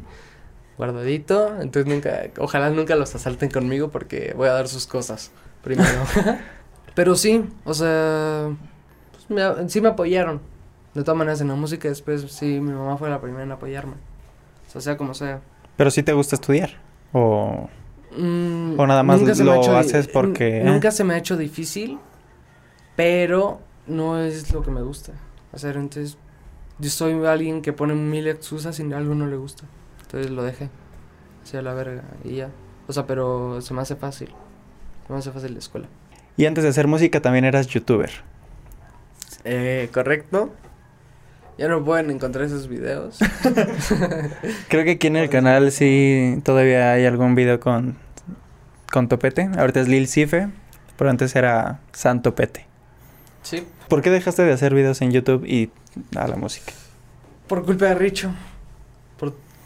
guardadito, 0.77 1.61
entonces 1.61 1.91
nunca, 1.91 2.23
ojalá 2.39 2.69
nunca 2.69 2.95
los 2.95 3.13
asalten 3.15 3.49
conmigo 3.49 3.89
porque 3.89 4.33
voy 4.35 4.47
a 4.47 4.53
dar 4.53 4.67
sus 4.67 4.87
cosas 4.87 5.31
primero. 5.63 6.03
Pero 6.95 7.15
sí, 7.15 7.43
o 7.65 7.73
sea, 7.73 8.49
pues 9.11 9.29
me, 9.29 9.69
sí 9.69 9.81
me 9.81 9.89
apoyaron, 9.89 10.39
de 10.93 11.03
todas 11.03 11.17
maneras 11.17 11.41
en 11.41 11.49
la 11.49 11.55
música, 11.55 11.89
después 11.89 12.21
sí, 12.31 12.59
mi 12.61 12.71
mamá 12.71 12.97
fue 12.97 13.09
la 13.09 13.19
primera 13.19 13.43
en 13.43 13.51
apoyarme, 13.51 13.95
o 14.67 14.71
sea, 14.71 14.81
sea 14.81 14.97
como 14.97 15.13
sea. 15.13 15.41
Pero 15.75 15.91
sí 15.91 16.03
te 16.03 16.13
gusta 16.13 16.35
estudiar, 16.35 16.75
o... 17.17 17.69
Mm, 18.17 18.77
O 18.77 18.87
nada 18.87 19.03
más 19.03 19.19
nunca 19.21 19.35
se 19.35 19.43
me 19.43 19.51
lo 19.51 19.55
hecho 19.55 19.75
haces 19.77 20.07
porque, 20.07 20.59
eh. 20.59 20.63
Nunca 20.63 20.91
se 20.91 21.03
me 21.05 21.13
ha 21.13 21.17
hecho 21.17 21.37
difícil, 21.37 21.97
pero 22.95 23.61
no 23.87 24.19
es 24.19 24.53
lo 24.53 24.61
que 24.61 24.71
me 24.71 24.81
gusta 24.81 25.13
hacer. 25.53 25.77
Entonces, 25.77 26.17
yo 26.79 26.89
soy 26.89 27.13
alguien 27.25 27.61
que 27.61 27.71
pone 27.73 27.93
mil 27.93 28.27
excusas 28.27 28.79
y 28.79 28.93
algo 28.93 29.15
no 29.15 29.27
le 29.27 29.37
gusta. 29.37 29.63
Entonces 30.01 30.29
lo 30.31 30.43
dejé. 30.43 30.69
Así 31.43 31.55
a 31.57 31.61
la 31.61 31.73
verga 31.73 32.03
y 32.23 32.35
ya. 32.35 32.49
O 32.87 32.93
sea, 32.93 33.07
pero 33.07 33.61
se 33.61 33.73
me 33.73 33.81
hace 33.81 33.95
fácil. 33.95 34.29
Se 35.07 35.13
me 35.13 35.19
hace 35.19 35.31
fácil 35.31 35.53
la 35.53 35.59
escuela. 35.59 35.87
Y 36.37 36.45
antes 36.45 36.63
de 36.63 36.69
hacer 36.69 36.87
música 36.87 37.21
también 37.21 37.45
eras 37.45 37.67
youtuber. 37.67 38.11
Eh, 39.45 39.89
correcto. 39.93 40.51
Ya 41.57 41.67
no 41.69 41.83
pueden 41.83 42.11
encontrar 42.11 42.45
esos 42.45 42.67
videos. 42.67 43.17
Creo 44.67 44.83
que 44.83 44.91
aquí 44.91 45.07
en 45.07 45.15
el 45.15 45.29
canal 45.29 45.71
sí 45.71 46.39
todavía 46.43 46.91
hay 46.91 47.05
algún 47.05 47.33
video 47.35 47.59
con, 47.59 47.95
con 48.91 49.07
Topete. 49.07 49.49
Ahorita 49.57 49.79
es 49.79 49.87
Lil 49.87 50.07
Cife, 50.07 50.49
pero 50.97 51.09
antes 51.09 51.35
era 51.35 51.79
San 51.93 52.21
Topete. 52.21 52.65
sí. 53.43 53.63
¿Por 53.87 54.01
qué 54.01 54.09
dejaste 54.09 54.41
de 54.41 54.51
hacer 54.51 54.73
videos 54.73 54.99
en 55.03 55.11
YouTube 55.11 55.45
y 55.45 55.69
a 56.17 56.27
la 56.27 56.35
música? 56.35 56.73
Por 57.47 57.63
culpa 57.63 57.85
de 57.85 57.93
Richo. 57.95 58.31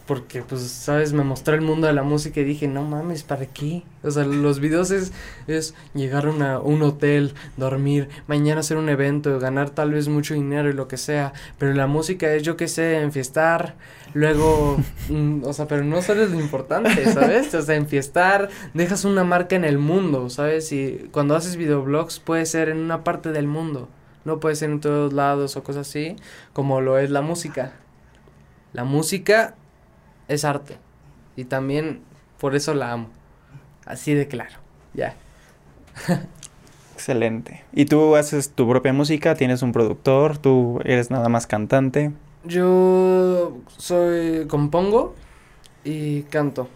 Por, 0.09 0.19
porque, 0.19 0.41
pues, 0.41 0.61
sabes, 0.61 1.13
me 1.13 1.23
mostró 1.23 1.53
el 1.55 1.61
mundo 1.61 1.87
de 1.87 1.93
la 1.93 2.03
música 2.03 2.39
y 2.39 2.43
dije, 2.43 2.67
no 2.67 2.83
mames, 2.83 3.23
¿para 3.23 3.45
qué? 3.45 3.83
O 4.03 4.11
sea, 4.11 4.25
los 4.25 4.59
videos 4.59 4.91
es, 4.91 5.11
es 5.47 5.75
llegar 5.93 6.25
a 6.25 6.29
una- 6.31 6.59
un 6.59 6.81
hotel, 6.81 7.33
dormir, 7.57 8.09
mañana 8.27 8.61
hacer 8.61 8.77
un 8.77 8.89
evento, 8.89 9.39
ganar 9.39 9.69
tal 9.69 9.91
vez 9.91 10.07
mucho 10.07 10.33
dinero 10.33 10.69
y 10.69 10.73
lo 10.73 10.87
que 10.87 10.97
sea. 10.97 11.33
Pero 11.57 11.73
la 11.73 11.87
música 11.87 12.33
es, 12.33 12.43
yo 12.43 12.57
qué 12.57 12.67
sé, 12.67 13.01
enfiestar, 13.01 13.75
luego, 14.13 14.77
mm, 15.09 15.43
o 15.45 15.53
sea, 15.53 15.67
pero 15.67 15.83
no 15.83 16.01
solo 16.01 16.23
es 16.23 16.31
lo 16.31 16.39
importante, 16.39 17.05
¿sabes? 17.13 17.53
O 17.53 17.61
sea, 17.61 17.75
enfiestar, 17.75 18.49
dejas 18.73 19.05
una 19.05 19.23
marca 19.23 19.55
en 19.55 19.65
el 19.65 19.77
mundo, 19.77 20.29
¿sabes? 20.29 20.71
Y 20.71 21.07
cuando 21.11 21.35
haces 21.35 21.55
videoblogs 21.55 22.19
puede 22.19 22.45
ser 22.45 22.69
en 22.69 22.77
una 22.77 23.03
parte 23.03 23.31
del 23.31 23.47
mundo. 23.47 23.89
No 24.25 24.39
puede 24.39 24.55
ser 24.55 24.69
en 24.71 24.81
todos 24.81 25.13
lados 25.13 25.55
o 25.55 25.63
cosas 25.63 25.87
así, 25.87 26.15
como 26.53 26.81
lo 26.81 26.97
es 26.99 27.09
la 27.09 27.21
música. 27.21 27.73
La 28.73 28.83
música 28.83 29.55
es 30.29 30.45
arte. 30.45 30.77
Y 31.35 31.43
también 31.43 32.01
por 32.39 32.55
eso 32.55 32.73
la 32.73 32.93
amo. 32.93 33.09
Así 33.85 34.13
de 34.13 34.27
claro. 34.29 34.55
Ya. 34.93 35.15
Excelente. 36.93 37.63
¿Y 37.73 37.85
tú 37.85 38.15
haces 38.15 38.51
tu 38.51 38.67
propia 38.67 38.93
música? 38.93 39.35
¿Tienes 39.35 39.61
un 39.61 39.71
productor? 39.71 40.37
¿Tú 40.37 40.79
eres 40.83 41.11
nada 41.11 41.29
más 41.29 41.47
cantante? 41.47 42.11
Yo 42.45 43.57
soy 43.77 44.47
compongo 44.47 45.15
y 45.83 46.23
canto. 46.23 46.69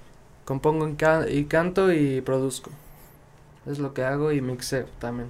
Compongo 0.46 0.88
y, 0.90 0.94
ca- 0.96 1.30
y 1.30 1.46
canto 1.46 1.92
y 1.94 2.22
produzco. 2.22 2.70
Es 3.66 3.80
lo 3.80 3.94
que 3.94 4.04
hago 4.04 4.32
y 4.32 4.42
mixeo 4.42 4.86
también. 5.00 5.30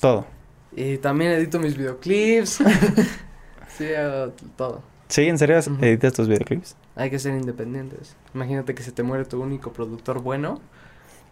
Todo. 0.00 0.26
Y 0.74 0.98
también 0.98 1.32
edito 1.32 1.58
mis 1.58 1.76
videoclips. 1.76 2.58
sí, 3.76 3.92
hago 3.94 4.32
todo. 4.56 4.82
¿Sí? 5.08 5.22
¿En 5.28 5.38
serio 5.38 5.58
editas 5.58 6.12
tus 6.12 6.28
videoclips? 6.28 6.76
Hay 7.00 7.08
que 7.08 7.18
ser 7.18 7.32
independientes. 7.32 8.14
Imagínate 8.34 8.74
que 8.74 8.82
se 8.82 8.92
te 8.92 9.02
muere 9.02 9.24
tu 9.24 9.40
único 9.42 9.72
productor 9.72 10.20
bueno. 10.20 10.60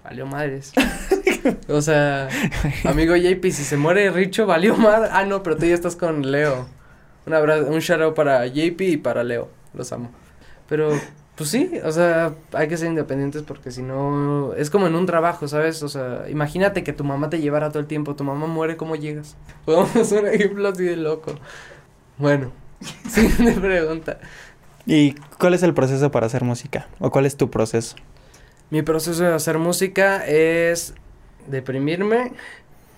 Valió 0.03 0.25
madres. 0.25 0.73
o 1.69 1.83
sea, 1.83 2.31
amigo 2.85 3.15
JP, 3.15 3.45
si 3.45 3.65
se 3.65 3.77
muere 3.77 4.11
Richo, 4.11 4.47
valió 4.47 4.79
madre. 4.79 5.11
Ah, 5.13 5.27
no, 5.27 5.43
pero 5.43 5.59
tú 5.59 5.67
ya 5.67 5.75
estás 5.75 5.95
con 5.95 6.31
Leo. 6.31 6.67
Un 7.27 7.35
abrazo, 7.35 7.67
un 7.67 7.81
shout 7.81 8.01
out 8.01 8.15
para 8.15 8.47
JP 8.47 8.81
y 8.81 8.97
para 8.97 9.23
Leo. 9.25 9.51
Los 9.75 9.93
amo. 9.93 10.11
Pero, 10.71 10.89
pues 11.37 11.51
sí, 11.51 11.71
o 11.85 11.93
sea, 11.93 12.33
hay 12.55 12.69
que 12.69 12.79
ser 12.79 12.89
independientes 12.89 13.43
porque 13.43 13.71
si 13.71 13.83
no. 13.83 14.55
Es 14.55 14.71
como 14.71 14.87
en 14.87 14.95
un 14.95 15.05
trabajo, 15.05 15.49
¿sabes? 15.49 15.83
O 15.83 15.89
sea, 15.91 16.31
imagínate 16.31 16.83
que 16.83 16.95
tu 16.95 17.05
mamá 17.05 17.29
te 17.29 17.43
llevara 17.43 17.69
todo 17.69 17.81
el 17.81 17.87
tiempo. 17.87 18.17
Tu 18.17 18.25
mamá 18.25 18.47
muere, 18.47 18.79
¿cómo 18.79 18.97
llegas? 18.97 19.37
Podemos 19.67 20.13
un 20.13 20.29
ejemplo 20.29 20.67
así 20.67 20.85
de 20.85 20.97
loco. 20.97 21.35
Bueno, 22.17 22.53
siguiente 23.11 23.61
pregunta. 23.61 24.19
¿Y 24.91 25.13
cuál 25.39 25.53
es 25.53 25.63
el 25.63 25.75
proceso 25.75 26.11
para 26.11 26.25
hacer 26.27 26.45
música? 26.45 26.89
¿O 26.99 27.11
cuál 27.11 27.27
es 27.27 27.37
tu 27.37 27.51
proceso? 27.51 27.95
Mi 28.71 28.81
proceso 28.81 29.23
de 29.23 29.35
hacer 29.35 29.59
música 29.59 30.27
es 30.27 30.95
deprimirme, 31.47 32.33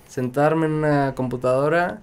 sentarme 0.09 0.67
en 0.67 0.73
una 0.73 1.17
computadora, 1.17 1.99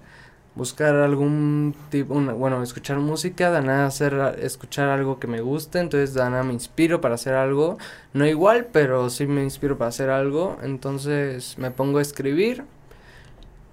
buscar 0.54 0.94
algún 0.96 1.74
tipo, 1.90 2.12
una- 2.12 2.34
bueno, 2.34 2.62
escuchar 2.62 2.98
música, 2.98 3.50
de 3.50 3.62
nada 3.62 3.86
hacer, 3.86 4.36
escuchar 4.42 4.90
algo 4.90 5.18
que 5.18 5.26
me 5.26 5.40
guste, 5.40 5.78
entonces 5.80 6.12
de 6.12 6.20
nada 6.20 6.42
me 6.42 6.52
inspiro 6.52 7.00
para 7.00 7.14
hacer 7.14 7.32
algo, 7.32 7.78
no 8.12 8.26
igual, 8.26 8.66
pero 8.70 9.08
sí 9.08 9.26
me 9.26 9.42
inspiro 9.42 9.78
para 9.78 9.88
hacer 9.88 10.10
algo, 10.10 10.58
entonces 10.62 11.56
me 11.56 11.70
pongo 11.70 11.96
a 11.98 12.02
escribir 12.02 12.64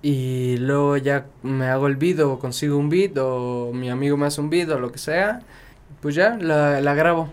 y 0.02 0.58
luego 0.58 0.98
ya 0.98 1.26
me 1.44 1.68
hago 1.68 1.88
el 1.88 1.96
beat 1.96 2.20
o 2.20 2.38
consigo 2.40 2.78
un 2.78 2.90
beat 2.90 3.18
o 3.18 3.72
mi 3.74 3.90
amigo 3.90 4.18
me 4.18 4.28
hace 4.28 4.40
un 4.42 4.50
beat 4.50 4.70
lo 4.70 4.92
que 4.92 5.00
sea, 5.00 5.42
pues 6.06 6.14
ya 6.14 6.38
la, 6.40 6.82
la 6.82 6.94
grabo. 6.94 7.30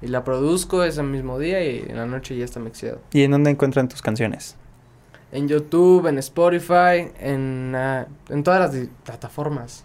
Y 0.00 0.06
la 0.06 0.24
produzco 0.24 0.82
ese 0.82 1.02
mismo 1.02 1.38
día 1.38 1.62
y 1.62 1.84
en 1.86 1.98
la 1.98 2.06
noche 2.06 2.34
ya 2.38 2.46
está 2.46 2.58
mixeado. 2.58 3.02
¿Y 3.12 3.22
en 3.22 3.32
dónde 3.32 3.50
encuentran 3.50 3.86
tus 3.86 4.00
canciones? 4.00 4.56
En 5.30 5.46
YouTube, 5.46 6.06
en 6.06 6.16
Spotify, 6.16 7.10
en, 7.20 7.74
ah, 7.76 8.06
en 8.30 8.42
todas 8.42 8.60
las 8.74 8.86
plataformas. 9.04 9.84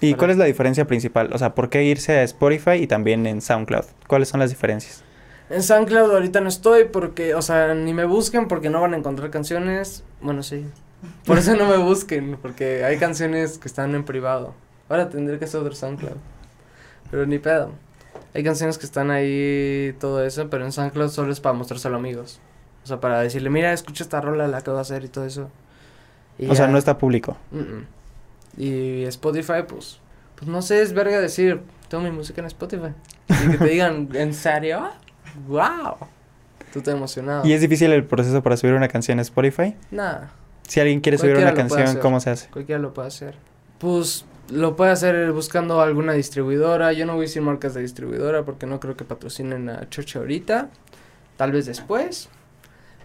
¿Y 0.00 0.10
Para- 0.10 0.18
cuál 0.18 0.30
es 0.32 0.36
la 0.38 0.44
diferencia 0.46 0.88
principal? 0.88 1.30
O 1.32 1.38
sea, 1.38 1.54
¿por 1.54 1.70
qué 1.70 1.84
irse 1.84 2.18
a 2.18 2.24
Spotify 2.24 2.72
y 2.80 2.88
también 2.88 3.24
en 3.28 3.40
SoundCloud? 3.40 3.84
¿Cuáles 4.08 4.26
son 4.28 4.40
las 4.40 4.50
diferencias? 4.50 5.04
En 5.48 5.62
SoundCloud 5.62 6.10
ahorita 6.10 6.40
no 6.40 6.48
estoy 6.48 6.86
porque, 6.86 7.36
o 7.36 7.42
sea, 7.42 7.74
ni 7.74 7.94
me 7.94 8.06
busquen 8.06 8.48
porque 8.48 8.70
no 8.70 8.80
van 8.80 8.92
a 8.94 8.96
encontrar 8.96 9.30
canciones. 9.30 10.02
Bueno, 10.20 10.42
sí. 10.42 10.66
Por 11.26 11.38
eso 11.38 11.54
no 11.54 11.68
me 11.68 11.76
busquen, 11.76 12.38
porque 12.42 12.84
hay 12.84 12.96
canciones 12.98 13.58
que 13.58 13.68
están 13.68 13.94
en 13.94 14.02
privado. 14.02 14.52
Ahora 14.88 15.08
tendré 15.10 15.38
que 15.38 15.44
hacer 15.44 15.60
otro 15.60 15.76
SoundCloud. 15.76 16.16
Pero 17.12 17.26
ni 17.26 17.38
pedo. 17.38 17.70
Hay 18.34 18.42
canciones 18.42 18.78
que 18.78 18.86
están 18.86 19.10
ahí, 19.10 19.94
todo 20.00 20.24
eso, 20.24 20.48
pero 20.48 20.64
en 20.64 20.72
SoundCloud 20.72 21.10
solo 21.10 21.30
es 21.30 21.40
para 21.40 21.52
mostrárselo 21.52 21.94
a 21.94 21.98
amigos. 21.98 22.40
O 22.82 22.86
sea, 22.86 22.98
para 22.98 23.20
decirle, 23.20 23.50
mira, 23.50 23.72
escucha 23.72 24.02
esta 24.02 24.20
rola, 24.20 24.48
la 24.48 24.62
que 24.62 24.70
voy 24.70 24.78
a 24.78 24.82
hacer 24.82 25.04
y 25.04 25.08
todo 25.08 25.26
eso. 25.26 25.50
Y 26.38 26.48
O 26.48 26.54
sea, 26.54 26.66
no 26.66 26.78
está 26.78 26.96
público. 26.96 27.36
Mm, 27.50 27.58
mm. 27.58 27.86
Y 28.56 29.04
Spotify, 29.04 29.62
pues, 29.68 30.00
pues 30.36 30.50
no 30.50 30.62
sé, 30.62 30.80
es 30.80 30.94
verga 30.94 31.20
decir, 31.20 31.60
tengo 31.88 32.02
mi 32.02 32.10
música 32.10 32.40
en 32.40 32.46
Spotify. 32.46 32.94
Y 33.28 33.50
que 33.50 33.58
te 33.58 33.66
digan, 33.66 34.08
¿en 34.14 34.32
serio? 34.32 34.88
¡Wow! 35.46 35.96
Tú 36.72 36.80
te 36.80 36.90
emocionado. 36.90 37.46
¿Y 37.46 37.52
es 37.52 37.60
difícil 37.60 37.92
el 37.92 38.04
proceso 38.04 38.42
para 38.42 38.56
subir 38.56 38.74
una 38.74 38.88
canción 38.88 39.18
a 39.18 39.22
Spotify? 39.22 39.76
Nada, 39.90 40.30
Si 40.66 40.80
alguien 40.80 41.00
quiere 41.00 41.18
subir 41.18 41.36
una 41.36 41.52
canción. 41.52 41.98
¿cómo 41.98 42.18
se 42.20 42.30
hace? 42.30 42.48
cualquiera 42.48 42.80
lo 42.80 42.94
puede 42.94 43.08
hacer. 43.08 43.34
Pues 43.78 44.24
lo 44.52 44.76
puede 44.76 44.90
hacer 44.92 45.32
buscando 45.32 45.80
alguna 45.80 46.12
distribuidora. 46.12 46.92
Yo 46.92 47.06
no 47.06 47.14
voy 47.14 47.24
a 47.24 47.26
decir 47.28 47.42
marcas 47.42 47.74
de 47.74 47.80
distribuidora 47.82 48.44
porque 48.44 48.66
no 48.66 48.78
creo 48.80 48.96
que 48.96 49.04
patrocinen 49.04 49.68
a 49.68 49.88
Choche 49.88 50.18
ahorita. 50.18 50.68
Tal 51.36 51.52
vez 51.52 51.66
después. 51.66 52.28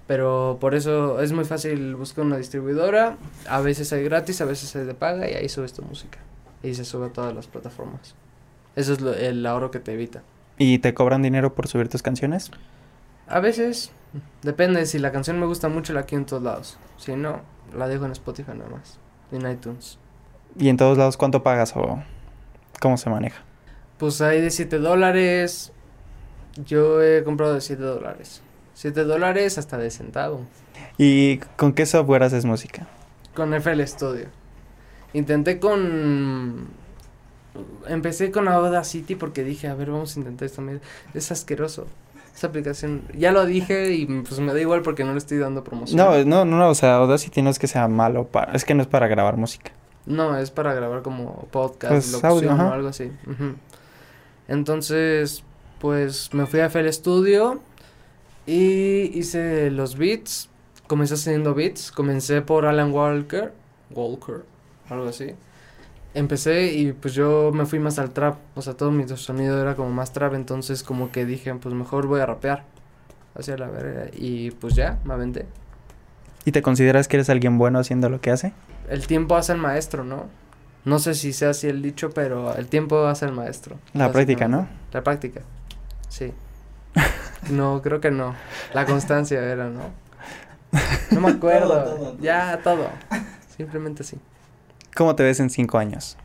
Pero 0.08 0.58
por 0.62 0.74
eso 0.76 1.20
es 1.22 1.34
muy 1.34 1.44
fácil 1.46 1.96
buscar 1.96 2.26
una 2.26 2.38
distribuidora. 2.38 3.18
A 3.50 3.60
veces 3.62 3.92
hay 3.92 4.04
gratis, 4.04 4.40
a 4.42 4.46
veces 4.46 4.74
hay 4.76 4.86
de 4.86 4.94
paga 4.94 5.30
y 5.30 5.34
ahí 5.34 5.50
subes 5.50 5.74
tu 5.74 5.82
música. 5.82 6.20
Y 6.64 6.74
se 6.76 6.86
sube 6.86 7.08
a 7.08 7.10
todas 7.10 7.36
las 7.36 7.48
plataformas. 7.48 8.16
Eso 8.76 8.94
es 8.94 9.02
lo- 9.02 9.14
el 9.14 9.46
ahorro 9.46 9.70
que 9.72 9.80
te 9.80 9.94
evita. 9.94 10.24
¿Y 10.58 10.80
te 10.80 10.94
cobran 10.94 11.22
dinero 11.22 11.54
por 11.56 11.68
subir 11.68 11.90
tus 11.90 12.02
canciones? 12.04 12.52
A 13.28 13.40
veces, 13.42 13.92
depende, 14.44 14.86
si 14.86 14.98
la 15.00 15.12
canción 15.12 15.40
me 15.40 15.46
gusta 15.46 15.68
mucho 15.68 15.94
la 15.94 16.04
quiero 16.04 16.22
en 16.22 16.26
todos 16.26 16.44
lados. 16.44 16.78
Si 16.98 17.16
no, 17.16 17.42
la 17.76 17.88
dejo 17.88 18.06
en 18.06 18.14
Spotify 18.14 18.52
nada 18.56 18.70
más. 18.70 18.98
En 19.32 19.50
iTunes. 19.52 20.00
¿Y 20.58 20.70
en 20.70 20.78
todos 20.78 20.98
lados 20.98 21.18
cuánto 21.18 21.44
pagas 21.44 21.76
o 21.76 22.00
cómo 22.80 22.98
se 22.98 23.10
maneja? 23.10 23.44
Pues 23.98 24.22
hay 24.22 24.42
de 24.42 24.52
7 24.52 24.80
dólares. 24.80 25.72
Yo 26.66 27.02
he 27.02 27.24
comprado 27.24 27.54
de 27.54 27.62
7 27.62 27.82
dólares. 27.82 28.42
7 28.76 29.04
dólares 29.04 29.58
hasta 29.58 29.78
de 29.78 29.90
centavo. 29.90 30.42
¿Y 30.98 31.38
con 31.56 31.74
qué 31.74 31.86
software 31.86 32.24
haces 32.24 32.46
música? 32.46 32.88
Con 33.36 33.54
FL 33.54 33.86
Studio. 33.88 34.28
Intenté 35.14 35.60
con... 35.60 36.68
Empecé 37.88 38.30
con 38.30 38.48
Audacity 38.48 39.16
porque 39.16 39.44
dije, 39.44 39.68
a 39.68 39.74
ver, 39.74 39.90
vamos 39.90 40.16
a 40.16 40.20
intentar 40.20 40.46
esto. 40.46 40.64
Es 41.14 41.32
asqueroso. 41.32 41.88
Esa 42.36 42.48
aplicación, 42.48 43.02
ya 43.18 43.32
lo 43.32 43.48
dije 43.48 43.94
y 43.94 44.06
pues 44.06 44.40
me 44.40 44.54
da 44.54 44.62
igual 44.62 44.84
porque 44.84 45.04
no 45.04 45.14
le 45.14 45.18
estoy 45.18 45.40
dando 45.40 45.64
promoción. 45.64 45.98
No, 45.98 46.24
no, 46.24 46.46
no, 46.46 46.70
o 46.70 46.76
sea, 46.76 46.98
Audacity 46.98 47.42
no 47.42 47.50
es 47.50 47.58
que 47.58 47.66
sea 47.66 47.88
malo, 47.88 48.28
para, 48.28 48.52
es 48.54 48.64
que 48.64 48.76
no 48.76 48.84
es 48.84 48.88
para 48.88 49.08
grabar 49.08 49.38
música. 49.38 49.72
No, 50.08 50.38
es 50.38 50.52
para 50.52 50.74
grabar 50.74 51.02
como 51.02 51.48
podcast, 51.52 52.12
pues, 52.12 52.24
audio, 52.24 52.54
o 52.54 52.72
algo 52.72 52.88
así. 52.88 53.12
Entonces, 54.48 55.44
pues 55.80 56.34
me 56.34 56.46
fui 56.46 56.62
a 56.62 56.70
FL 56.70 56.92
Studio 56.92 57.60
y 58.46 59.12
hice 59.20 59.70
los 59.70 59.98
beats. 59.98 60.50
Comencé 60.88 61.16
haciendo 61.16 61.54
beats. 61.54 61.92
Comencé 61.92 62.42
por 62.42 62.66
Alan 62.66 62.94
Walker. 62.94 63.52
Walker, 63.92 64.46
algo 64.90 65.10
así. 65.10 65.36
Empecé 66.14 66.72
y 66.74 66.94
pues 66.94 67.14
yo 67.14 67.52
me 67.54 67.66
fui 67.66 67.80
más 67.80 68.00
al 68.00 68.12
trap. 68.12 68.38
O 68.56 68.62
sea, 68.62 68.76
todo 68.76 68.92
mi 68.92 69.06
sonido 69.10 69.62
era 69.62 69.76
como 69.76 69.90
más 69.90 70.14
trap. 70.14 70.34
Entonces, 70.36 70.84
como 70.84 71.12
que 71.12 71.26
dije, 71.26 71.54
pues 71.56 71.76
mejor 71.76 72.08
voy 72.08 72.22
a 72.22 72.26
rapear. 72.26 72.64
Hacia 73.36 73.58
la 73.58 73.68
verga. 73.68 74.10
Y 74.14 74.52
pues 74.52 74.74
ya, 74.76 75.00
me 75.04 75.14
aventé. 75.14 75.46
¿Y 76.46 76.54
te 76.54 76.62
consideras 76.62 77.10
que 77.10 77.18
eres 77.18 77.30
alguien 77.30 77.58
bueno 77.58 77.80
haciendo 77.80 78.08
lo 78.08 78.22
que 78.22 78.32
hace? 78.32 78.54
El 78.88 79.08
tiempo 79.08 79.36
hace 79.36 79.54
el 79.54 79.58
maestro, 79.60 80.04
¿no? 80.04 80.28
No 80.86 81.00
sé 81.00 81.16
si 81.16 81.34
sea 81.34 81.50
así 81.50 81.68
el 81.68 81.82
dicho, 81.82 82.12
pero 82.12 82.56
el 82.56 82.68
tiempo 82.68 83.06
hace 83.08 83.26
el 83.26 83.34
maestro. 83.34 83.78
La 83.94 84.12
práctica, 84.12 84.48
¿no? 84.48 84.68
La 84.94 85.04
práctica, 85.04 85.42
sí. 86.08 86.34
No, 87.52 87.82
creo 87.82 88.00
que 88.00 88.12
no. 88.12 88.36
La 88.74 88.86
constancia 88.86 89.42
era, 89.44 89.70
¿no? 89.70 89.82
No 91.12 91.22
me 91.22 91.30
acuerdo. 91.30 92.18
Ya, 92.20 92.60
todo. 92.64 92.90
Simplemente 93.56 94.04
sí. 94.04 94.18
¿Cómo 94.96 95.16
te 95.16 95.24
ves 95.24 95.40
en 95.40 95.50
cinco 95.50 95.78
años? 95.78 96.18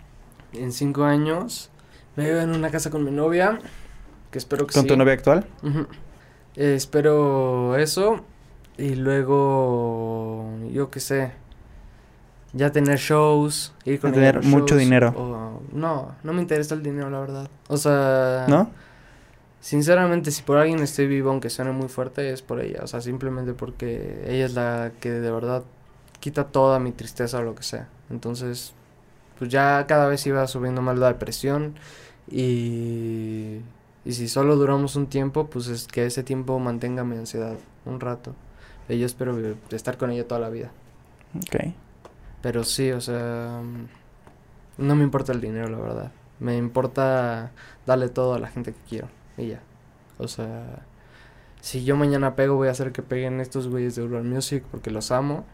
En 0.53 0.73
cinco 0.73 1.05
años 1.05 1.71
me 2.17 2.25
veo 2.25 2.41
en 2.41 2.51
una 2.51 2.71
casa 2.71 2.91
con 2.91 3.05
mi 3.05 3.11
novia, 3.11 3.59
que 4.31 4.39
espero 4.39 4.67
que 4.67 4.75
¿Con 4.75 4.87
tu 4.87 4.97
novia 4.97 5.15
actual? 5.15 5.47
espero 6.57 7.77
eso. 7.77 8.25
Y 8.79 8.95
luego, 8.95 10.49
yo 10.73 10.91
qué 10.91 11.01
sé, 11.01 11.33
ya 12.53 12.71
tener 12.71 12.99
shows, 12.99 13.73
ir 13.85 14.01
con 14.01 14.13
tener 14.13 14.43
mucho 14.43 14.77
dinero. 14.77 15.61
no, 15.73 16.15
no 16.23 16.33
me 16.33 16.43
interesa 16.43 16.75
el 16.75 16.83
dinero, 16.83 17.11
la 17.11 17.21
verdad. 17.21 17.51
O 17.69 17.77
sea, 17.77 18.47
¿no? 18.49 18.71
Sinceramente, 19.61 20.33
si 20.33 20.43
por 20.43 20.59
alguien 20.59 20.81
estoy 20.81 21.07
vivo, 21.07 21.31
aunque 21.31 21.49
suene 21.49 21.71
muy 21.71 21.89
fuerte, 21.89 22.33
es 22.33 22.43
por 22.43 22.61
ella. 22.61 22.81
O 22.83 22.87
sea, 22.89 23.01
simplemente 23.01 23.55
porque 23.55 24.25
ella 24.27 24.45
es 24.45 24.55
la 24.55 24.93
que 25.01 25.11
de 25.11 25.31
verdad 25.31 25.63
quita 26.19 26.45
toda 26.49 26.81
mi 26.81 26.91
tristeza 26.91 27.39
o 27.39 27.43
lo 27.43 27.55
que 27.55 27.63
sea. 27.63 27.89
Entonces, 28.11 28.75
pues 29.39 29.51
ya 29.51 29.87
cada 29.87 30.09
vez 30.09 30.27
iba 30.27 30.47
subiendo 30.49 30.83
más 30.83 30.99
la 30.99 31.09
depresión 31.09 31.75
y, 32.29 33.61
y 34.05 34.13
si 34.13 34.29
solo 34.29 34.57
duramos 34.57 34.97
un 34.97 35.07
tiempo, 35.07 35.47
pues 35.47 35.69
es 35.69 35.87
que 35.87 36.07
ese 36.07 36.25
tiempo 36.25 36.59
mantenga 36.59 37.05
mi 37.05 37.17
ansiedad 37.17 37.57
un 37.85 38.01
rato. 38.01 38.35
Y 38.89 38.99
yo 38.99 39.07
espero 39.07 39.39
estar 39.71 39.97
con 39.97 40.11
ella 40.11 40.27
toda 40.27 40.41
la 40.41 40.49
vida. 40.49 40.73
Ok. 41.37 41.73
Pero 42.43 42.65
sí, 42.65 42.91
o 42.91 43.01
sea, 43.01 43.63
no 44.79 44.97
me 44.97 45.05
importa 45.05 45.33
el 45.33 45.41
dinero, 45.41 45.69
la 45.69 45.79
verdad. 45.79 46.13
Me 46.41 46.57
importa 46.57 47.53
darle 47.87 48.09
todo 48.09 48.35
a 48.35 48.39
la 48.39 48.49
gente 48.49 48.73
que 48.73 48.81
quiero. 48.89 49.09
Y 49.39 49.49
ya. 49.49 49.61
O 50.19 50.29
sea, 50.29 50.85
si 51.61 51.85
yo 51.85 51.97
mañana 51.97 52.35
pego, 52.35 52.57
voy 52.57 52.69
a 52.69 52.73
hacer 52.73 52.93
que 52.93 53.03
peguen 53.03 53.41
estos 53.41 53.69
güeyes 53.69 53.95
de 53.95 54.03
Urban 54.03 54.29
Music 54.29 54.65
porque 54.71 54.91
los 54.91 55.13
amo. 55.13 55.45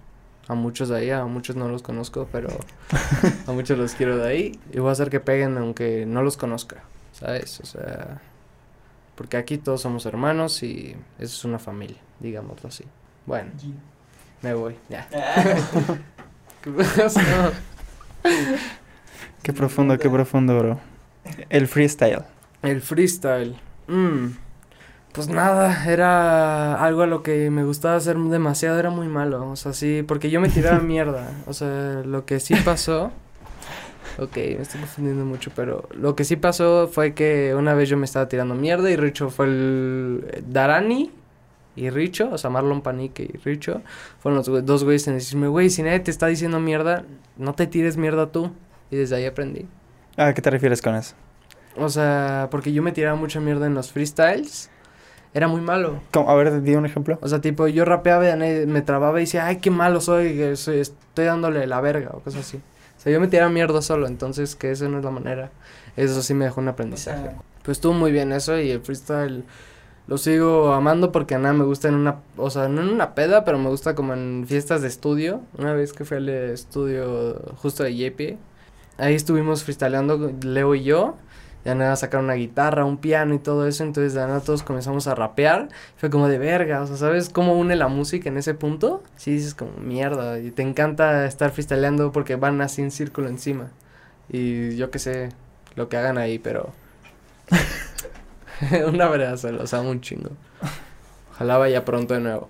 A 0.48 0.54
muchos 0.54 0.88
de 0.88 0.96
ahí, 0.96 1.10
a 1.10 1.26
muchos 1.26 1.56
no 1.56 1.68
los 1.68 1.82
conozco, 1.82 2.26
pero 2.32 2.48
a 3.46 3.52
muchos 3.52 3.76
los 3.76 3.92
quiero 3.92 4.16
de 4.16 4.26
ahí. 4.26 4.60
Y 4.72 4.78
voy 4.78 4.88
a 4.88 4.92
hacer 4.92 5.10
que 5.10 5.20
peguen 5.20 5.58
aunque 5.58 6.06
no 6.06 6.22
los 6.22 6.38
conozca, 6.38 6.84
¿sabes? 7.12 7.60
O 7.60 7.66
sea, 7.66 8.22
porque 9.14 9.36
aquí 9.36 9.58
todos 9.58 9.82
somos 9.82 10.06
hermanos 10.06 10.62
y 10.62 10.96
eso 11.18 11.36
es 11.36 11.44
una 11.44 11.58
familia, 11.58 11.98
digámoslo 12.20 12.70
así. 12.70 12.84
Bueno, 13.26 13.50
me 14.40 14.54
voy, 14.54 14.76
ya. 14.88 15.06
qué 19.42 19.52
profundo, 19.52 19.98
qué 19.98 20.10
profundo, 20.10 20.58
bro. 20.58 20.80
El 21.48 21.68
freestyle. 21.68 22.24
El 22.62 22.80
freestyle. 22.80 23.56
Mm. 23.86 24.28
Pues 25.12 25.28
nada, 25.28 25.90
era 25.90 26.84
algo 26.84 27.02
a 27.02 27.06
lo 27.06 27.22
que 27.22 27.50
me 27.50 27.64
gustaba 27.64 27.96
hacer 27.96 28.16
demasiado, 28.16 28.78
era 28.78 28.90
muy 28.90 29.08
malo, 29.08 29.50
o 29.50 29.56
sea, 29.56 29.72
sí, 29.72 30.04
porque 30.06 30.30
yo 30.30 30.40
me 30.40 30.48
tiraba 30.48 30.78
mierda, 30.80 31.30
o 31.46 31.54
sea, 31.54 32.02
lo 32.04 32.24
que 32.24 32.40
sí 32.40 32.54
pasó, 32.64 33.10
ok, 34.18 34.36
me 34.36 34.62
estoy 34.62 34.80
confundiendo 34.80 35.24
mucho, 35.24 35.50
pero 35.56 35.88
lo 35.92 36.14
que 36.14 36.24
sí 36.24 36.36
pasó 36.36 36.88
fue 36.88 37.14
que 37.14 37.54
una 37.56 37.74
vez 37.74 37.88
yo 37.88 37.96
me 37.96 38.04
estaba 38.04 38.28
tirando 38.28 38.54
mierda 38.54 38.90
y 38.90 38.96
Richo 38.96 39.30
fue 39.30 39.46
el 39.46 40.44
Darani 40.46 41.10
y 41.78 41.90
Richo, 41.90 42.30
o 42.32 42.38
sea, 42.38 42.50
Marlon 42.50 42.82
Panique 42.82 43.22
y 43.22 43.36
Richo, 43.38 43.82
fueron 44.18 44.38
los 44.38 44.66
dos 44.66 44.84
güeyes 44.84 45.06
en 45.08 45.14
decirme, 45.14 45.48
güey, 45.48 45.70
si 45.70 45.82
nadie 45.82 46.00
te 46.00 46.10
está 46.10 46.26
diciendo 46.26 46.58
mierda, 46.60 47.04
no 47.36 47.54
te 47.54 47.66
tires 47.66 47.96
mierda 47.96 48.32
tú. 48.32 48.52
Y 48.90 48.96
desde 48.96 49.16
ahí 49.16 49.26
aprendí. 49.26 49.66
¿A 50.16 50.32
qué 50.32 50.40
te 50.40 50.50
refieres 50.50 50.80
con 50.80 50.94
eso? 50.94 51.14
O 51.76 51.88
sea, 51.88 52.48
porque 52.50 52.72
yo 52.72 52.82
me 52.82 52.92
tiraba 52.92 53.16
mucha 53.16 53.38
mierda 53.38 53.66
en 53.66 53.74
los 53.74 53.92
freestyles. 53.92 54.70
Era 55.34 55.46
muy 55.46 55.60
malo. 55.60 56.00
A 56.14 56.34
ver, 56.34 56.62
di 56.62 56.74
un 56.74 56.86
ejemplo. 56.86 57.18
O 57.20 57.28
sea, 57.28 57.40
tipo, 57.40 57.68
yo 57.68 57.84
rapeaba 57.84 58.28
y 58.28 58.66
me 58.66 58.82
trababa 58.82 59.20
y 59.20 59.24
decía, 59.24 59.46
ay, 59.46 59.58
qué 59.58 59.70
malo 59.70 60.00
soy, 60.00 60.40
estoy 60.40 60.84
dándole 61.24 61.66
la 61.66 61.80
verga 61.80 62.10
o 62.14 62.20
cosas 62.20 62.40
así. 62.40 62.56
O 62.56 63.00
sea, 63.00 63.12
yo 63.12 63.20
me 63.20 63.28
tiraba 63.28 63.50
mierda 63.50 63.80
solo, 63.82 64.06
entonces 64.06 64.56
que 64.56 64.72
eso 64.72 64.88
no 64.88 64.98
es 64.98 65.04
la 65.04 65.10
manera. 65.10 65.50
Eso 65.96 66.22
sí 66.22 66.34
me 66.34 66.46
dejó 66.46 66.60
un 66.60 66.68
aprendizaje. 66.68 67.30
pues 67.62 67.78
estuvo 67.78 67.92
muy 67.92 68.10
bien 68.10 68.32
eso 68.32 68.58
y 68.58 68.70
el 68.70 68.80
freestyle 68.80 69.44
lo 70.08 70.16
sigo 70.16 70.72
amando 70.72 71.12
porque 71.12 71.36
nada 71.36 71.52
me 71.52 71.64
gusta 71.64 71.88
en 71.88 71.94
una, 71.94 72.22
o 72.38 72.48
sea, 72.48 72.68
no 72.68 72.80
en 72.80 72.88
una 72.88 73.14
peda, 73.14 73.44
pero 73.44 73.58
me 73.58 73.68
gusta 73.68 73.94
como 73.94 74.14
en 74.14 74.46
fiestas 74.48 74.80
de 74.80 74.88
estudio. 74.88 75.42
Una 75.58 75.74
vez 75.74 75.92
que 75.92 76.06
fui 76.06 76.16
al 76.16 76.28
estudio 76.30 77.34
justo 77.56 77.84
de 77.84 77.94
JP, 77.94 78.38
ahí 78.96 79.14
estuvimos 79.14 79.64
freestyleando 79.64 80.32
Leo 80.42 80.74
y 80.74 80.82
yo. 80.82 81.16
Ya 81.64 81.74
nada, 81.74 81.94
sacar 81.96 82.22
una 82.22 82.34
guitarra, 82.34 82.86
un 82.86 82.96
piano 82.96 83.34
y 83.34 83.38
todo 83.38 83.66
eso. 83.66 83.84
Entonces, 83.84 84.14
de 84.14 84.20
nada, 84.20 84.40
todos 84.40 84.62
comenzamos 84.62 85.06
a 85.08 85.14
rapear. 85.14 85.68
Fue 85.98 86.08
como 86.08 86.28
de 86.28 86.38
verga. 86.38 86.80
O 86.80 86.86
sea, 86.86 86.96
¿sabes 86.96 87.28
cómo 87.28 87.58
une 87.58 87.76
la 87.76 87.88
música 87.88 88.30
en 88.30 88.38
ese 88.38 88.54
punto? 88.54 89.02
Sí, 89.16 89.32
dices 89.32 89.54
como 89.54 89.72
mierda. 89.72 90.38
Y 90.38 90.50
te 90.52 90.62
encanta 90.62 91.26
estar 91.26 91.50
freestyleando 91.50 92.12
porque 92.12 92.36
van 92.36 92.62
así 92.62 92.80
en 92.80 92.90
círculo 92.90 93.28
encima. 93.28 93.70
Y 94.30 94.76
yo 94.76 94.90
qué 94.90 94.98
sé 94.98 95.30
lo 95.74 95.90
que 95.90 95.98
hagan 95.98 96.16
ahí, 96.16 96.38
pero. 96.38 96.72
una 98.86 99.08
verdad, 99.08 99.38
los 99.50 99.74
amo 99.74 99.90
un 99.90 100.00
chingo. 100.00 100.30
Ojalá 101.32 101.58
vaya 101.58 101.84
pronto 101.84 102.14
de 102.14 102.20
nuevo. 102.20 102.48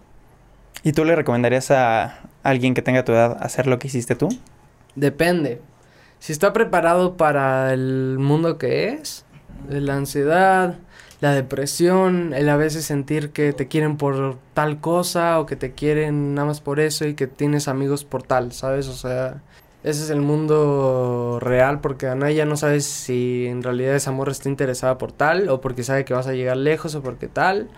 ¿Y 0.83 0.93
tú 0.93 1.05
le 1.05 1.17
recomendarías 1.17 1.71
a 1.71 2.21
alguien 2.43 2.75
que 2.75 2.83
tenga 2.83 3.05
tu 3.05 3.13
edad 3.13 3.37
hacer 3.41 3.67
lo 3.67 3.79
que 3.79 3.89
hiciste 3.89 4.15
tú? 4.15 4.29
Depende. 4.95 5.61
Si 6.21 6.33
está 6.33 6.53
preparado 6.53 7.17
para 7.17 7.73
el 7.73 8.17
mundo 8.19 8.59
que 8.59 8.89
es, 8.91 9.25
la 9.69 9.95
ansiedad, 9.95 10.77
la 11.21 11.33
depresión, 11.33 12.33
el 12.33 12.49
a 12.49 12.57
veces 12.57 12.85
sentir 12.85 13.31
que 13.31 13.53
te 13.53 13.69
quieren 13.69 13.97
por 13.97 14.39
tal 14.55 14.81
cosa 14.81 15.41
o 15.41 15.47
que 15.47 15.57
te 15.57 15.73
quieren 15.73 16.35
nada 16.35 16.47
más 16.47 16.61
por 16.61 16.81
eso 16.81 17.07
y 17.07 17.15
que 17.15 17.27
tienes 17.27 17.69
amigos 17.69 18.05
por 18.05 18.23
tal, 18.23 18.53
¿sabes? 18.53 18.89
O 18.89 18.95
sea, 18.95 19.43
ese 19.85 20.03
es 20.05 20.11
el 20.11 20.21
mundo 20.21 21.39
real 21.41 21.81
porque 21.81 22.09
Ana 22.09 22.31
ya 22.33 22.45
no 22.45 22.57
sabes 22.57 22.85
si 22.85 23.47
en 23.47 23.63
realidad 23.63 23.95
esa 23.95 24.11
morra 24.11 24.33
está 24.33 24.49
interesada 24.49 24.99
por 24.99 25.13
tal 25.13 25.49
o 25.49 25.61
porque 25.61 25.85
sabe 25.85 26.05
que 26.05 26.15
vas 26.15 26.27
a 26.27 26.33
llegar 26.33 26.57
lejos 26.57 26.95
o 26.95 27.03
porque 27.03 27.29
tal. 27.29 27.69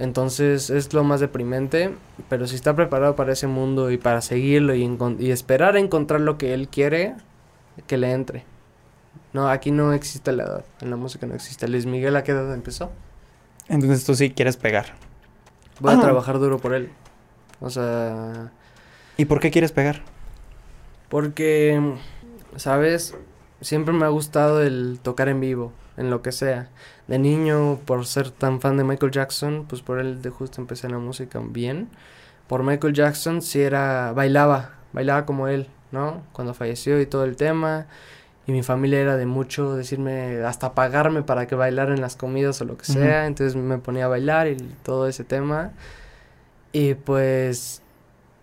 Entonces 0.00 0.70
es 0.70 0.92
lo 0.92 1.02
más 1.04 1.20
deprimente, 1.20 1.94
pero 2.28 2.46
si 2.46 2.54
está 2.54 2.74
preparado 2.74 3.16
para 3.16 3.32
ese 3.32 3.46
mundo 3.46 3.90
y 3.90 3.98
para 3.98 4.20
seguirlo 4.20 4.74
y, 4.74 4.98
y 5.18 5.30
esperar 5.30 5.76
a 5.76 5.80
encontrar 5.80 6.20
lo 6.20 6.38
que 6.38 6.54
él 6.54 6.68
quiere, 6.68 7.14
que 7.86 7.96
le 7.98 8.12
entre. 8.12 8.44
No, 9.32 9.48
aquí 9.48 9.70
no 9.70 9.92
existe 9.92 10.32
la 10.32 10.44
edad, 10.44 10.64
en 10.80 10.90
la 10.90 10.96
música 10.96 11.26
no 11.26 11.34
existe. 11.34 11.68
Luis 11.68 11.86
Miguel, 11.86 12.16
¿a 12.16 12.24
qué 12.24 12.32
edad 12.32 12.52
empezó? 12.54 12.90
Entonces 13.68 14.04
tú 14.04 14.14
sí 14.14 14.30
quieres 14.30 14.56
pegar. 14.56 14.94
Voy 15.80 15.94
a 15.94 16.00
trabajar 16.00 16.38
duro 16.38 16.58
por 16.58 16.74
él. 16.74 16.90
O 17.60 17.70
sea... 17.70 18.50
¿Y 19.16 19.24
por 19.24 19.40
qué 19.40 19.50
quieres 19.50 19.72
pegar? 19.72 20.02
Porque, 21.08 21.94
¿sabes? 22.56 23.14
Siempre 23.60 23.94
me 23.94 24.04
ha 24.04 24.08
gustado 24.08 24.62
el 24.62 24.98
tocar 25.02 25.28
en 25.28 25.40
vivo, 25.40 25.72
en 25.96 26.10
lo 26.10 26.22
que 26.22 26.32
sea. 26.32 26.68
De 27.06 27.18
niño, 27.18 27.78
por 27.86 28.06
ser 28.06 28.30
tan 28.30 28.60
fan 28.60 28.76
de 28.76 28.84
Michael 28.84 29.12
Jackson, 29.12 29.66
pues 29.68 29.82
por 29.82 29.98
él 29.98 30.20
de 30.22 30.30
justo 30.30 30.60
empecé 30.60 30.88
la 30.88 30.98
música 30.98 31.40
bien. 31.42 31.88
Por 32.46 32.62
Michael 32.62 32.94
Jackson 32.94 33.42
sí 33.42 33.60
era, 33.60 34.12
bailaba, 34.12 34.76
bailaba 34.92 35.26
como 35.26 35.48
él, 35.48 35.68
¿no? 35.92 36.22
Cuando 36.32 36.54
falleció 36.54 37.00
y 37.00 37.06
todo 37.06 37.24
el 37.24 37.36
tema. 37.36 37.86
y 38.46 38.52
mi 38.52 38.62
familia 38.62 39.00
era 39.00 39.16
de 39.18 39.26
mucho 39.26 39.76
decirme, 39.76 40.38
hasta 40.42 40.74
pagarme 40.74 41.22
para 41.22 41.46
que 41.46 41.54
bailara 41.54 41.94
en 41.94 42.00
las 42.00 42.16
comidas 42.16 42.60
o 42.62 42.64
lo 42.64 42.78
que 42.78 42.86
sea, 42.86 43.26
entonces 43.26 43.56
me 43.56 43.78
ponía 43.78 44.06
a 44.06 44.08
bailar 44.08 44.48
y 44.48 44.56
todo 44.82 45.06
ese 45.06 45.24
tema. 45.24 45.72
Y 46.72 46.94
pues 46.94 47.82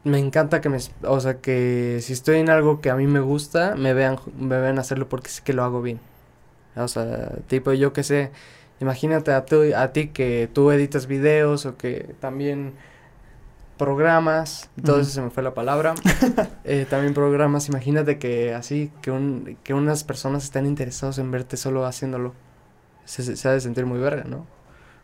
me 0.05 0.19
encanta 0.19 0.61
que 0.61 0.69
me, 0.69 0.77
o 1.03 1.19
sea, 1.19 1.41
que 1.41 1.99
si 2.01 2.13
estoy 2.13 2.37
en 2.39 2.49
algo 2.49 2.79
que 2.81 2.89
a 2.91 2.95
mí 2.95 3.07
me 3.07 3.19
gusta, 3.19 3.75
me 3.75 3.93
vean, 3.93 4.17
me 4.39 4.61
vean 4.61 4.79
hacerlo 4.79 5.09
porque 5.09 5.29
sé 5.29 5.43
que 5.43 5.53
lo 5.53 5.63
hago 5.65 5.81
bien. 5.81 5.99
O 6.77 6.87
sea, 6.87 7.31
tipo, 7.47 7.73
yo 7.73 7.93
que 7.93 8.03
sé, 8.03 8.31
imagínate 8.81 9.31
a, 9.33 9.45
tú- 9.45 9.73
a 9.75 9.91
ti 9.93 10.09
que 10.09 10.49
tú 10.53 10.71
editas 10.71 11.07
videos 11.07 11.65
o 11.65 11.77
que 11.77 12.15
también 12.21 12.73
programas, 13.77 14.69
todo 14.83 14.97
Ujú. 14.97 15.01
eso 15.03 15.11
se 15.11 15.21
me 15.21 15.29
fue 15.31 15.43
la 15.43 15.53
palabra, 15.53 15.95
eh, 16.63 16.85
también 16.89 17.13
programas, 17.13 17.67
imagínate 17.67 18.17
que 18.19 18.53
así, 18.53 18.91
que, 19.01 19.11
un, 19.11 19.57
que 19.63 19.73
unas 19.73 20.03
personas 20.03 20.43
están 20.45 20.65
interesados 20.65 21.17
en 21.17 21.31
verte 21.31 21.57
solo 21.57 21.85
haciéndolo. 21.85 22.33
Se, 23.05 23.35
se, 23.35 23.47
ha 23.47 23.51
de 23.51 23.61
sentir 23.61 23.85
muy 23.85 23.99
verga, 23.99 24.23
¿no? 24.23 24.47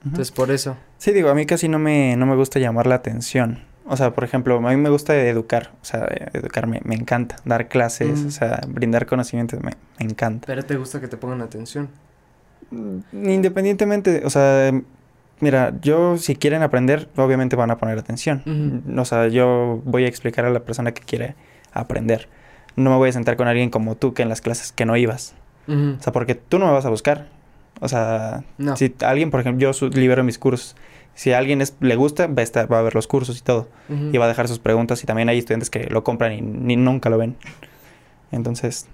Entonces, 0.03 0.31
por 0.31 0.49
eso. 0.51 0.75
Sí, 0.97 1.11
digo, 1.11 1.29
a 1.29 1.35
mí 1.35 1.45
casi 1.45 1.67
no 1.67 1.77
me, 1.77 2.15
no 2.17 2.25
me 2.25 2.35
gusta 2.35 2.59
llamar 2.59 2.87
la 2.87 2.95
atención. 2.95 3.59
O 3.85 3.97
sea, 3.97 4.11
por 4.13 4.23
ejemplo, 4.23 4.55
a 4.57 4.69
mí 4.71 4.77
me 4.77 4.89
gusta 4.89 5.15
educar. 5.17 5.71
O 5.81 5.85
sea, 5.85 6.07
educar 6.33 6.67
me, 6.67 6.79
encanta. 6.95 7.37
Dar 7.45 7.67
clases, 7.67 8.23
Mm. 8.23 8.27
o 8.27 8.31
sea, 8.31 8.61
brindar 8.67 9.05
conocimientos 9.05 9.59
me, 9.61 9.71
me 9.99 10.05
encanta. 10.05 10.45
Pero 10.47 10.63
te 10.63 10.75
gusta 10.77 11.01
que 11.01 11.07
te 11.07 11.17
pongan 11.17 11.41
atención. 11.41 11.89
Mm, 12.69 12.99
Independientemente, 13.29 14.21
o 14.25 14.29
sea, 14.29 14.71
mira, 15.39 15.73
yo 15.81 16.17
si 16.17 16.35
quieren 16.35 16.61
aprender, 16.61 17.09
obviamente 17.17 17.55
van 17.55 17.71
a 17.71 17.77
poner 17.77 17.97
atención. 17.97 18.83
O 18.97 19.05
sea, 19.05 19.27
yo 19.27 19.81
voy 19.83 20.05
a 20.05 20.07
explicar 20.07 20.45
a 20.45 20.49
la 20.51 20.61
persona 20.61 20.93
que 20.93 21.01
quiere 21.01 21.35
aprender. 21.73 22.29
No 22.75 22.91
me 22.91 22.95
voy 22.97 23.09
a 23.09 23.13
sentar 23.13 23.35
con 23.35 23.47
alguien 23.47 23.69
como 23.69 23.95
tú 23.95 24.13
que 24.13 24.21
en 24.21 24.29
las 24.29 24.41
clases 24.41 24.71
que 24.71 24.85
no 24.85 24.95
ibas. 24.95 25.33
O 25.67 26.01
sea, 26.01 26.13
porque 26.13 26.35
tú 26.35 26.59
no 26.59 26.67
me 26.67 26.73
vas 26.73 26.85
a 26.85 26.89
buscar. 26.89 27.27
O 27.79 27.87
sea, 27.87 28.43
No. 28.57 28.75
si 28.77 28.93
alguien, 29.01 29.31
por 29.31 29.39
ejemplo, 29.41 29.71
yo 29.71 29.89
libero 29.89 30.23
mis 30.23 30.37
cursos. 30.37 30.75
Si 31.15 31.34
a 31.34 31.38
alguien 31.38 31.62
es, 31.62 31.76
le 31.82 31.95
gusta, 31.95 32.28
va 32.28 32.39
a, 32.39 32.41
estar, 32.43 32.71
va 32.71 32.80
a 32.80 32.82
ver 32.82 32.95
los 32.95 33.08
cursos 33.08 33.38
y 33.38 33.41
todo. 33.41 33.67
Y 34.12 34.17
va 34.17 34.26
a 34.26 34.28
dejar 34.28 34.47
sus 34.47 34.60
preguntas. 34.60 35.04
Y 35.04 35.06
también 35.06 35.30
hay 35.30 35.38
estudiantes 35.38 35.69
que 35.69 35.84
lo 35.89 36.04
compran 36.04 36.32
y 36.34 36.41
ni 36.41 36.76
nunca 36.78 37.10
lo 37.10 37.17
ven. 37.17 37.36
Entonces, 38.32 38.88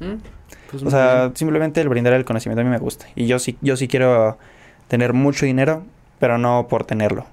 ¿Mm? 0.00 0.14
Pues 0.70 0.82
o 0.82 0.90
sea, 0.90 1.22
bien. 1.26 1.36
simplemente 1.36 1.80
el 1.80 1.88
brindar 1.88 2.12
el 2.14 2.24
conocimiento 2.24 2.60
a 2.60 2.64
mí 2.64 2.70
me 2.70 2.78
gusta. 2.78 3.06
Y 3.14 3.26
yo 3.26 3.38
sí, 3.38 3.56
yo 3.60 3.76
sí 3.76 3.88
quiero 3.88 4.38
tener 4.88 5.12
mucho 5.12 5.46
dinero, 5.46 5.84
pero 6.18 6.38
no 6.38 6.66
por 6.68 6.84
tenerlo. 6.84 7.26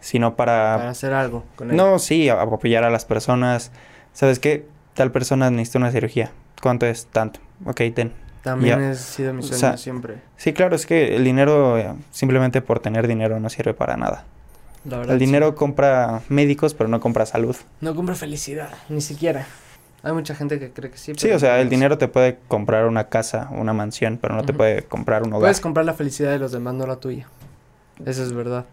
Sino 0.00 0.34
para... 0.36 0.76
para 0.76 0.90
hacer 0.90 1.12
algo 1.12 1.44
con 1.56 1.70
él. 1.70 1.76
no, 1.76 1.98
sí, 1.98 2.28
a- 2.28 2.40
apoyar 2.40 2.84
a 2.84 2.90
las 2.90 3.04
personas. 3.04 3.70
¿Sabes 4.12 4.38
qué? 4.38 4.66
Tal 4.94 5.12
persona 5.12 5.50
necesita 5.50 5.78
una 5.78 5.90
cirugía. 5.90 6.32
¿Cuánto 6.60 6.86
es? 6.86 7.06
Tanto. 7.06 7.40
Ok, 7.64 7.82
ten. 7.94 8.12
También 8.46 8.80
ha 8.80 8.94
sido 8.94 9.34
mi 9.34 9.40
O 9.40 9.42
sueño 9.42 9.58
sea, 9.58 9.76
siempre. 9.76 10.18
Sí, 10.36 10.52
claro, 10.52 10.76
es 10.76 10.86
que 10.86 11.16
el 11.16 11.24
dinero, 11.24 11.76
eh, 11.78 11.92
simplemente 12.12 12.62
por 12.62 12.78
tener 12.78 13.08
dinero, 13.08 13.40
no 13.40 13.50
sirve 13.50 13.74
para 13.74 13.96
nada. 13.96 14.22
La 14.84 14.98
verdad. 14.98 15.14
El 15.14 15.18
sí. 15.18 15.26
dinero 15.26 15.56
compra 15.56 16.22
médicos, 16.28 16.72
pero 16.72 16.88
no 16.88 17.00
compra 17.00 17.26
salud. 17.26 17.56
No 17.80 17.96
compra 17.96 18.14
felicidad, 18.14 18.70
ni 18.88 19.00
siquiera. 19.00 19.46
Hay 20.04 20.12
mucha 20.12 20.36
gente 20.36 20.60
que 20.60 20.70
cree 20.70 20.92
que 20.92 20.96
sí. 20.96 21.12
Sí, 21.16 21.28
o 21.32 21.40
sea, 21.40 21.56
no 21.56 21.62
el 21.62 21.68
dinero 21.68 21.98
te 21.98 22.06
puede 22.06 22.38
comprar 22.46 22.86
una 22.86 23.08
casa, 23.08 23.48
una 23.50 23.72
mansión, 23.72 24.16
pero 24.22 24.36
no 24.36 24.44
te 24.44 24.52
puede 24.52 24.84
comprar 24.84 25.24
un 25.24 25.32
hogar. 25.32 25.40
Puedes 25.40 25.60
comprar 25.60 25.84
la 25.84 25.94
felicidad 25.94 26.30
de 26.30 26.38
los 26.38 26.52
demás, 26.52 26.74
no 26.74 26.86
la 26.86 27.00
tuya. 27.00 27.26
Eso 28.04 28.22
es 28.22 28.32
verdad. 28.32 28.64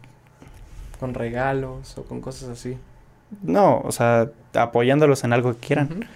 Con 0.99 1.15
regalos 1.15 1.97
o 1.97 2.03
con 2.03 2.21
cosas 2.21 2.49
así. 2.49 2.77
No, 3.41 3.79
o 3.79 3.91
sea, 3.91 4.29
apoyándolos 4.53 5.23
en 5.23 5.33
algo 5.33 5.53
que 5.53 5.65
quieran. 5.65 6.07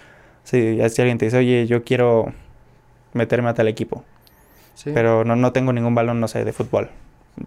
Ya 0.52 0.88
si 0.88 1.02
alguien 1.02 1.18
te 1.18 1.24
dice, 1.24 1.38
oye, 1.38 1.66
yo 1.66 1.82
quiero 1.82 2.32
meterme 3.12 3.48
a 3.50 3.54
tal 3.54 3.68
equipo, 3.68 4.04
Sí. 4.74 4.90
pero 4.94 5.24
no, 5.24 5.34
no 5.36 5.52
tengo 5.52 5.72
ningún 5.72 5.94
balón, 5.94 6.20
no 6.20 6.28
sé, 6.28 6.44
de 6.44 6.52
fútbol. 6.52 6.90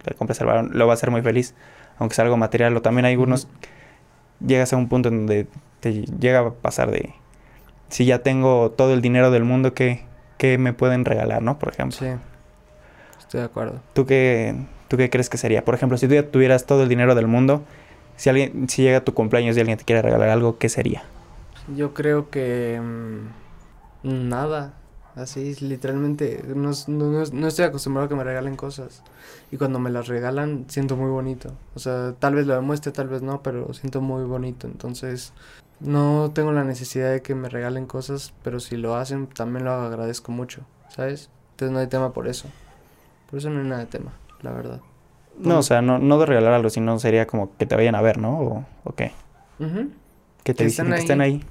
Le 0.05 0.15
compras 0.15 0.39
el 0.41 0.47
balón, 0.47 0.71
lo 0.73 0.87
va 0.87 0.93
a 0.93 0.95
hacer 0.95 1.11
muy 1.11 1.21
feliz, 1.21 1.53
aunque 1.97 2.15
sea 2.15 2.23
algo 2.25 2.37
material. 2.37 2.75
O 2.77 2.81
también 2.81 3.05
hay 3.05 3.15
Ujú. 3.15 3.23
unos, 3.25 3.47
llegas 4.45 4.71
a 4.73 4.77
un 4.77 4.87
punto 4.89 5.09
en 5.09 5.17
donde 5.25 5.47
te 5.79 5.93
llega 6.05 6.39
a 6.39 6.51
pasar 6.51 6.91
de, 6.91 7.13
si 7.89 8.05
ya 8.05 8.19
tengo 8.19 8.71
todo 8.71 8.93
el 8.93 9.01
dinero 9.01 9.31
del 9.31 9.43
mundo, 9.43 9.73
¿qué, 9.73 10.03
qué 10.37 10.57
me 10.57 10.73
pueden 10.73 11.05
regalar, 11.05 11.41
no? 11.41 11.57
Por 11.59 11.69
ejemplo. 11.73 11.97
Sí. 11.97 12.07
Estoy 13.19 13.39
de 13.41 13.45
acuerdo. 13.45 13.81
¿Tú 13.93 14.05
qué, 14.05 14.55
¿Tú 14.87 14.97
qué 14.97 15.09
crees 15.09 15.29
que 15.29 15.37
sería? 15.37 15.63
Por 15.63 15.75
ejemplo, 15.75 15.97
si 15.97 16.07
tú 16.07 16.13
ya 16.15 16.23
tuvieras 16.29 16.65
todo 16.65 16.83
el 16.83 16.89
dinero 16.89 17.15
del 17.15 17.27
mundo, 17.27 17.63
si 18.17 18.29
alguien, 18.29 18.67
si 18.69 18.81
llega 18.83 19.01
tu 19.01 19.13
cumpleaños 19.13 19.55
y 19.55 19.59
alguien 19.61 19.77
te 19.77 19.85
quiere 19.85 20.01
regalar 20.01 20.29
algo, 20.29 20.57
¿qué 20.57 20.69
sería? 20.69 21.03
Yo 21.75 21.93
creo 21.93 22.29
que. 22.29 22.79
mm, 24.03 24.29
nada. 24.29 24.73
Así, 25.15 25.55
literalmente. 25.61 26.41
No, 26.47 26.71
no, 26.87 27.05
no 27.11 27.21
es- 27.21 27.33
no 27.33 27.47
estoy 27.47 27.65
acostumbrado 27.65 28.05
a 28.05 28.09
que 28.09 28.15
me 28.15 28.23
regalen 28.23 28.55
cosas. 28.55 29.03
Y 29.51 29.57
cuando 29.57 29.77
me 29.79 29.89
las 29.89 30.07
regalan, 30.07 30.65
siento 30.69 30.95
muy 30.95 31.09
bonito. 31.09 31.51
O 31.75 31.79
sea, 31.79 32.13
tal 32.17 32.35
vez 32.35 32.47
lo 32.47 32.55
demuestre, 32.55 32.91
tal 32.91 33.07
vez 33.09 33.21
no, 33.21 33.41
pero 33.43 33.73
siento 33.73 33.99
muy 34.01 34.23
bonito. 34.23 34.67
Entonces, 34.67 35.33
no 35.81 36.31
tengo 36.33 36.51
la 36.53 36.63
necesidad 36.63 37.11
de 37.11 37.21
que 37.21 37.35
me 37.35 37.49
regalen 37.49 37.87
cosas, 37.87 38.33
pero 38.43 38.59
si 38.59 38.77
lo 38.77 38.95
hacen, 38.95 39.27
también 39.27 39.65
lo 39.65 39.71
agradezco 39.73 40.31
mucho, 40.31 40.61
¿sabes? 40.89 41.29
Entonces, 41.51 41.73
no 41.73 41.79
hay 41.79 41.87
tema 41.87 42.13
por 42.13 42.27
eso. 42.27 42.47
Por 43.29 43.39
eso 43.39 43.49
no 43.49 43.59
hay 43.61 43.67
nada 43.67 43.81
de 43.81 43.87
tema, 43.87 44.13
la 44.41 44.51
verdad. 44.51 44.79
No, 45.37 45.59
o 45.59 45.63
sea, 45.63 45.81
no, 45.81 45.97
no 45.99 46.19
de 46.19 46.25
regalar 46.25 46.53
algo, 46.53 46.69
sino 46.69 46.99
sería 46.99 47.25
como 47.27 47.55
que 47.57 47.65
te 47.65 47.75
vayan 47.75 47.95
a 47.95 48.01
ver, 48.01 48.17
¿no? 48.17 48.39
¿O, 48.39 48.65
o 48.83 48.93
qué? 48.95 49.11
Que 50.43 50.53
te 50.53 50.53
Que 50.53 50.63
dicen 50.65 50.87
estén 50.87 50.93
que 50.93 50.99
estén 50.99 51.21
ahí. 51.21 51.43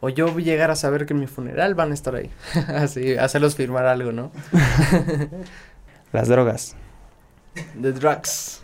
O 0.00 0.08
yo 0.08 0.38
llegar 0.38 0.70
a 0.70 0.76
saber 0.76 1.06
que 1.06 1.12
en 1.12 1.20
mi 1.20 1.26
funeral 1.26 1.74
van 1.74 1.90
a 1.90 1.94
estar 1.94 2.14
ahí. 2.14 2.30
Así, 2.68 3.16
hacerlos 3.16 3.54
firmar 3.54 3.86
algo, 3.86 4.12
¿no? 4.12 4.30
Las 6.12 6.28
drogas. 6.28 6.76
The 7.80 7.92
drugs. 7.92 8.62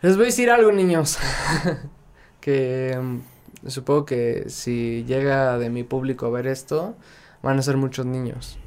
Les 0.00 0.16
voy 0.16 0.24
a 0.24 0.26
decir 0.26 0.50
algo, 0.50 0.72
niños. 0.72 1.18
que 2.40 2.98
mm, 3.00 3.68
supongo 3.68 4.04
que 4.04 4.44
si 4.48 5.04
llega 5.04 5.58
de 5.58 5.70
mi 5.70 5.84
público 5.84 6.26
a 6.26 6.30
ver 6.30 6.48
esto, 6.48 6.96
van 7.42 7.58
a 7.58 7.62
ser 7.62 7.76
muchos 7.76 8.04
niños. 8.04 8.58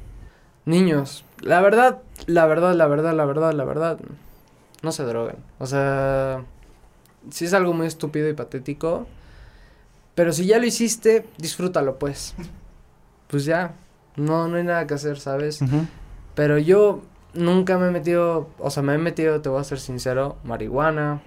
Niños, 0.64 1.24
la 1.40 1.60
verdad, 1.60 2.02
la 2.26 2.46
verdad, 2.46 2.74
la 2.74 2.86
verdad, 2.86 3.14
la 3.14 3.24
verdad, 3.24 3.52
la 3.52 3.64
verdad, 3.64 3.98
no 4.82 4.90
se 4.90 5.04
droguen. 5.04 5.36
O 5.58 5.66
sea, 5.66 6.42
si 7.30 7.44
es 7.44 7.54
algo 7.54 7.72
muy 7.72 7.86
estúpido 7.86 8.28
y 8.28 8.32
patético, 8.32 9.06
pero 10.16 10.32
si 10.32 10.46
ya 10.46 10.58
lo 10.58 10.64
hiciste, 10.64 11.26
disfrútalo, 11.36 11.98
pues. 11.98 12.34
Pues 13.28 13.44
ya, 13.44 13.74
no, 14.16 14.48
no 14.48 14.56
hay 14.56 14.64
nada 14.64 14.86
que 14.86 14.94
hacer, 14.94 15.20
¿sabes? 15.20 15.60
Pero 16.34 16.56
yo 16.58 17.02
nunca 17.34 17.76
me 17.76 17.88
he 17.88 17.90
metido, 17.90 18.48
o 18.58 18.70
sea, 18.70 18.82
me 18.82 18.94
he 18.94 18.98
metido, 18.98 19.42
te 19.42 19.50
voy 19.50 19.60
a 19.60 19.64
ser 19.64 19.78
sincero, 19.78 20.36
marihuana, 20.42 21.20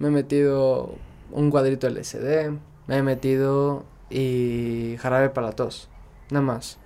me 0.00 0.08
he 0.08 0.10
metido 0.10 0.96
un 1.30 1.50
cuadrito 1.50 1.88
LSD, 1.88 2.50
me 2.88 2.96
he 2.96 3.02
metido 3.02 3.84
y 4.10 4.96
jarabe 4.98 5.30
para 5.30 5.48
la 5.48 5.52
tos, 5.52 5.88
nada 6.30 6.44
más. 6.44 6.78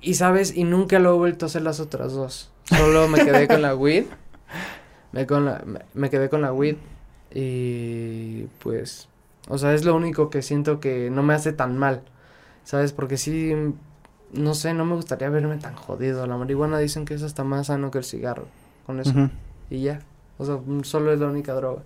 Y 0.00 0.14
sabes, 0.14 0.56
y 0.56 0.62
nunca 0.62 1.00
lo 1.00 1.14
he 1.14 1.18
vuelto 1.18 1.46
a 1.46 1.48
hacer 1.48 1.62
las 1.62 1.80
otras 1.80 2.12
dos. 2.12 2.52
Solo 2.64 3.08
me 3.08 3.24
quedé 3.24 3.48
con 3.48 3.60
la 3.60 3.74
weed, 3.74 4.04
me, 5.10 5.26
con 5.26 5.46
la, 5.46 5.62
me, 5.66 5.80
me 5.94 6.10
quedé 6.10 6.28
con 6.28 6.42
la 6.42 6.52
weed 6.52 6.76
y 7.34 8.44
pues, 8.60 9.08
o 9.48 9.58
sea, 9.58 9.74
es 9.74 9.84
lo 9.84 9.94
único 9.94 10.30
que 10.30 10.42
siento 10.42 10.80
que 10.80 11.10
no 11.10 11.22
me 11.22 11.34
hace 11.34 11.52
tan 11.52 11.78
mal, 11.78 12.02
¿sabes? 12.64 12.92
Porque 12.92 13.16
sí, 13.16 13.54
no 14.32 14.54
sé, 14.54 14.74
no 14.74 14.84
me 14.84 14.94
gustaría 14.94 15.28
verme 15.28 15.56
tan 15.58 15.74
jodido. 15.74 16.26
La 16.26 16.36
marihuana 16.36 16.78
dicen 16.78 17.04
que 17.04 17.14
es 17.14 17.22
hasta 17.22 17.44
más 17.44 17.68
sano 17.68 17.90
que 17.90 17.98
el 17.98 18.04
cigarro. 18.04 18.46
Con 18.86 19.00
eso. 19.00 19.12
Y 19.70 19.82
ya. 19.82 20.00
O 20.38 20.44
sea, 20.44 20.58
solo 20.82 21.12
es 21.12 21.20
la 21.20 21.26
única 21.26 21.54
droga. 21.54 21.82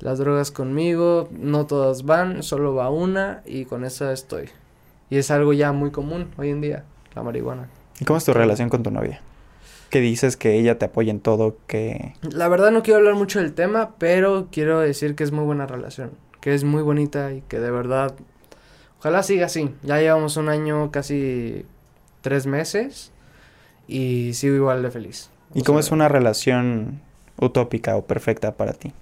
Las 0.00 0.18
drogas 0.18 0.50
conmigo, 0.50 1.28
no 1.30 1.66
todas 1.66 2.04
van, 2.04 2.42
solo 2.42 2.74
va 2.74 2.90
una 2.90 3.42
y 3.46 3.64
con 3.64 3.84
esa 3.84 4.12
estoy. 4.12 4.48
Y 5.08 5.18
es 5.18 5.30
algo 5.30 5.52
ya 5.52 5.72
muy 5.72 5.90
común 5.90 6.28
hoy 6.36 6.50
en 6.50 6.60
día, 6.60 6.84
la 7.14 7.22
marihuana. 7.22 7.68
¿Y 8.00 8.04
cómo 8.04 8.16
es 8.16 8.24
tu 8.24 8.34
relación 8.34 8.68
con 8.68 8.82
tu 8.82 8.90
novia? 8.90 9.20
Que 9.90 10.00
dices 10.00 10.36
que 10.36 10.58
ella 10.58 10.78
te 10.78 10.86
apoya 10.86 11.12
en 11.12 11.20
todo, 11.20 11.56
que... 11.66 12.14
La 12.22 12.48
verdad 12.48 12.72
no 12.72 12.82
quiero 12.82 12.98
hablar 12.98 13.14
mucho 13.14 13.38
del 13.38 13.54
tema, 13.54 13.94
pero 13.98 14.48
quiero 14.50 14.80
decir 14.80 15.14
que 15.14 15.22
es 15.22 15.30
muy 15.30 15.44
buena 15.44 15.66
relación. 15.66 16.10
Que 16.44 16.52
es 16.52 16.62
muy 16.62 16.82
bonita 16.82 17.32
y 17.32 17.40
que 17.40 17.58
de 17.58 17.70
verdad... 17.70 18.14
Ojalá 18.98 19.22
siga 19.22 19.46
así. 19.46 19.74
Ya 19.82 19.98
llevamos 19.98 20.36
un 20.36 20.50
año, 20.50 20.90
casi 20.90 21.64
tres 22.20 22.44
meses. 22.44 23.12
Y 23.88 24.34
sigo 24.34 24.54
igual 24.54 24.82
de 24.82 24.90
feliz. 24.90 25.30
¿Y 25.54 25.62
O 25.62 25.64
cómo 25.64 25.80
sea, 25.80 25.88
es 25.88 25.92
una 25.92 26.08
relación 26.08 27.00
utópica 27.38 27.96
o 27.96 28.04
perfecta 28.04 28.52
para 28.58 28.74
ti? 28.74 28.92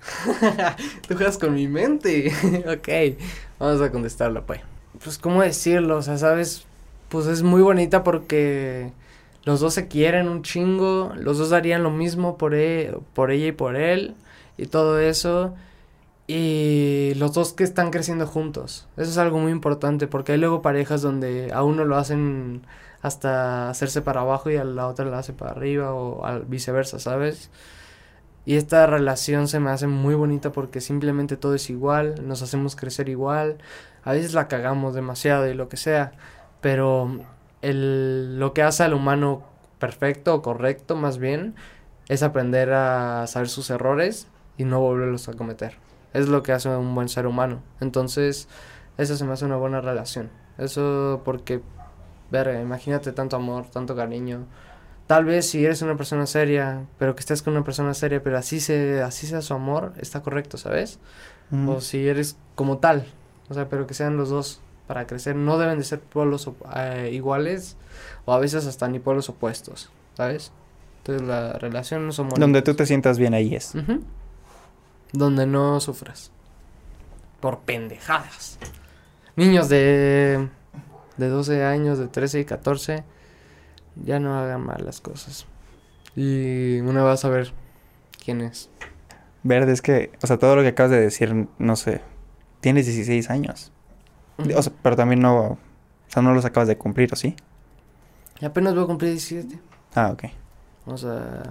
Tú 1.06 1.14
juegas 1.14 1.38
con 1.38 1.54
mi 1.54 1.68
mente. 1.68 2.32
ok, 2.66 3.18
vamos 3.60 3.80
a 3.80 3.92
contestarlo, 3.92 4.44
pues. 4.44 4.60
Pues, 5.04 5.16
¿cómo 5.16 5.42
decirlo? 5.42 5.98
O 5.98 6.02
sea, 6.02 6.18
¿sabes? 6.18 6.64
Pues 7.08 7.28
es 7.28 7.44
muy 7.44 7.62
bonita 7.62 8.02
porque 8.02 8.90
los 9.44 9.60
dos 9.60 9.74
se 9.74 9.86
quieren 9.86 10.28
un 10.28 10.42
chingo, 10.42 11.12
los 11.16 11.38
dos 11.38 11.50
darían 11.50 11.84
lo 11.84 11.90
mismo 11.92 12.36
por, 12.36 12.52
e- 12.56 12.92
por 13.14 13.30
ella 13.30 13.46
y 13.46 13.52
por 13.52 13.76
él, 13.76 14.16
y 14.58 14.66
todo 14.66 14.98
eso. 14.98 15.54
Y 16.32 17.14
los 17.16 17.32
dos 17.32 17.54
que 17.54 17.64
están 17.64 17.90
creciendo 17.90 18.24
juntos. 18.24 18.86
Eso 18.96 19.10
es 19.10 19.18
algo 19.18 19.40
muy 19.40 19.50
importante 19.50 20.06
porque 20.06 20.30
hay 20.30 20.38
luego 20.38 20.62
parejas 20.62 21.02
donde 21.02 21.52
a 21.52 21.64
uno 21.64 21.84
lo 21.84 21.96
hacen 21.96 22.62
hasta 23.02 23.68
hacerse 23.68 24.00
para 24.00 24.20
abajo 24.20 24.48
y 24.48 24.54
a 24.54 24.62
la 24.62 24.86
otra 24.86 25.06
la 25.06 25.18
hace 25.18 25.32
para 25.32 25.50
arriba 25.50 25.92
o 25.92 26.24
al 26.24 26.44
viceversa, 26.44 27.00
¿sabes? 27.00 27.50
Y 28.46 28.54
esta 28.54 28.86
relación 28.86 29.48
se 29.48 29.58
me 29.58 29.70
hace 29.70 29.88
muy 29.88 30.14
bonita 30.14 30.52
porque 30.52 30.80
simplemente 30.80 31.36
todo 31.36 31.56
es 31.56 31.68
igual, 31.68 32.24
nos 32.24 32.42
hacemos 32.42 32.76
crecer 32.76 33.08
igual, 33.08 33.58
a 34.04 34.12
veces 34.12 34.32
la 34.32 34.46
cagamos 34.46 34.94
demasiado 34.94 35.48
y 35.48 35.54
lo 35.54 35.68
que 35.68 35.78
sea, 35.78 36.12
pero 36.60 37.10
el, 37.60 38.38
lo 38.38 38.54
que 38.54 38.62
hace 38.62 38.84
al 38.84 38.94
humano 38.94 39.42
perfecto 39.80 40.32
o 40.36 40.42
correcto 40.42 40.94
más 40.94 41.18
bien 41.18 41.56
es 42.08 42.22
aprender 42.22 42.72
a 42.72 43.26
saber 43.26 43.48
sus 43.48 43.68
errores 43.70 44.28
y 44.58 44.62
no 44.64 44.78
volverlos 44.78 45.28
a 45.28 45.32
cometer. 45.32 45.89
Es 46.12 46.28
lo 46.28 46.42
que 46.42 46.52
hace 46.52 46.68
un 46.68 46.94
buen 46.94 47.08
ser 47.08 47.26
humano. 47.26 47.62
Entonces, 47.80 48.48
eso 48.98 49.16
se 49.16 49.24
me 49.24 49.32
hace 49.32 49.44
una 49.44 49.56
buena 49.56 49.80
relación. 49.80 50.30
Eso 50.58 51.22
porque, 51.24 51.62
ver, 52.30 52.60
imagínate 52.60 53.12
tanto 53.12 53.36
amor, 53.36 53.66
tanto 53.70 53.96
cariño. 53.96 54.46
Tal 55.06 55.24
vez 55.24 55.48
si 55.48 55.64
eres 55.64 55.82
una 55.82 55.96
persona 55.96 56.26
seria, 56.26 56.86
pero 56.98 57.14
que 57.14 57.20
estés 57.20 57.42
con 57.42 57.54
una 57.54 57.64
persona 57.64 57.94
seria, 57.94 58.22
pero 58.22 58.38
así, 58.38 58.60
se, 58.60 59.02
así 59.02 59.26
sea 59.26 59.42
su 59.42 59.54
amor, 59.54 59.92
está 59.98 60.22
correcto, 60.22 60.56
¿sabes? 60.56 60.98
Mm. 61.50 61.68
O 61.68 61.80
si 61.80 62.06
eres 62.06 62.36
como 62.54 62.78
tal, 62.78 63.06
o 63.48 63.54
sea, 63.54 63.68
pero 63.68 63.86
que 63.86 63.94
sean 63.94 64.16
los 64.16 64.28
dos 64.28 64.60
para 64.86 65.06
crecer. 65.06 65.36
No 65.36 65.58
deben 65.58 65.78
de 65.78 65.84
ser 65.84 66.00
polos 66.00 66.50
eh, 66.76 67.10
iguales 67.12 67.76
o 68.24 68.32
a 68.32 68.38
veces 68.38 68.66
hasta 68.66 68.88
ni 68.88 68.98
polos 68.98 69.28
opuestos, 69.28 69.90
¿sabes? 70.14 70.52
Entonces 70.98 71.26
la 71.26 71.52
relación 71.54 72.06
no 72.06 72.12
son 72.12 72.28
Donde 72.28 72.62
tú 72.62 72.74
te 72.74 72.86
sientas 72.86 73.18
bien 73.18 73.32
ahí 73.32 73.54
es. 73.54 73.72
Donde 75.12 75.46
no 75.46 75.80
sufras. 75.80 76.30
Por 77.40 77.60
pendejadas. 77.60 78.58
Niños 79.36 79.68
de, 79.68 80.48
de 81.16 81.28
12 81.28 81.64
años, 81.64 81.98
de 81.98 82.08
13 82.08 82.40
y 82.40 82.44
14, 82.44 83.04
ya 84.04 84.20
no 84.20 84.38
hagan 84.38 84.64
mal 84.64 84.84
las 84.84 85.00
cosas. 85.00 85.46
Y 86.16 86.80
una 86.80 87.02
va 87.02 87.12
a 87.12 87.16
saber 87.16 87.52
quién 88.22 88.40
es. 88.40 88.70
Verde, 89.42 89.72
es 89.72 89.80
que, 89.80 90.12
o 90.22 90.26
sea, 90.26 90.38
todo 90.38 90.56
lo 90.56 90.62
que 90.62 90.68
acabas 90.68 90.90
de 90.90 91.00
decir, 91.00 91.48
no 91.58 91.76
sé, 91.76 92.02
tienes 92.60 92.86
16 92.86 93.30
años. 93.30 93.72
O 94.54 94.62
sea, 94.62 94.72
pero 94.82 94.96
también 94.96 95.20
no, 95.20 95.38
o 95.40 95.58
sea, 96.08 96.22
no 96.22 96.34
los 96.34 96.44
acabas 96.44 96.68
de 96.68 96.76
cumplir, 96.76 97.12
¿o 97.12 97.16
sí? 97.16 97.36
Y 98.40 98.44
apenas 98.44 98.74
voy 98.74 98.84
a 98.84 98.86
cumplir 98.86 99.12
17. 99.12 99.58
Ah, 99.94 100.10
ok. 100.12 100.24
O 100.86 100.96
sea, 100.96 101.42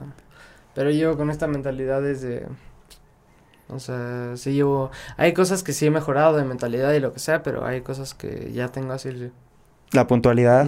pero 0.73 0.89
llevo 0.91 1.17
con 1.17 1.29
esta 1.29 1.47
mentalidad 1.47 2.01
desde... 2.01 2.47
O 3.69 3.79
sea, 3.79 4.35
sí 4.35 4.53
llevo... 4.53 4.91
Hay 5.17 5.33
cosas 5.33 5.63
que 5.63 5.73
sí 5.73 5.85
he 5.85 5.91
mejorado 5.91 6.35
de 6.35 6.43
mentalidad 6.43 6.91
y 6.93 6.99
lo 6.99 7.13
que 7.13 7.19
sea, 7.19 7.43
pero 7.43 7.65
hay 7.65 7.81
cosas 7.81 8.13
que 8.13 8.51
ya 8.51 8.69
tengo 8.69 8.93
así. 8.93 9.31
La 9.91 10.07
puntualidad. 10.07 10.67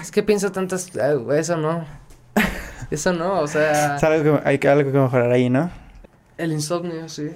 Es 0.00 0.10
que 0.10 0.22
pienso 0.22 0.52
tantas... 0.52 0.90
ah, 0.96 1.14
Eso 1.36 1.56
no. 1.56 1.84
Eso 2.90 3.12
no, 3.12 3.40
o 3.40 3.46
sea... 3.46 3.96
Es 3.96 4.04
algo 4.04 4.40
que, 4.42 4.48
hay 4.48 4.60
algo 4.68 4.92
que 4.92 4.98
mejorar 4.98 5.30
ahí, 5.30 5.48
¿no? 5.48 5.70
El 6.38 6.52
insomnio, 6.52 7.08
sí. 7.08 7.30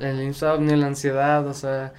El 0.00 0.22
insomnio, 0.22 0.76
la 0.76 0.86
ansiedad, 0.86 1.46
o 1.46 1.54
sea... 1.54 1.92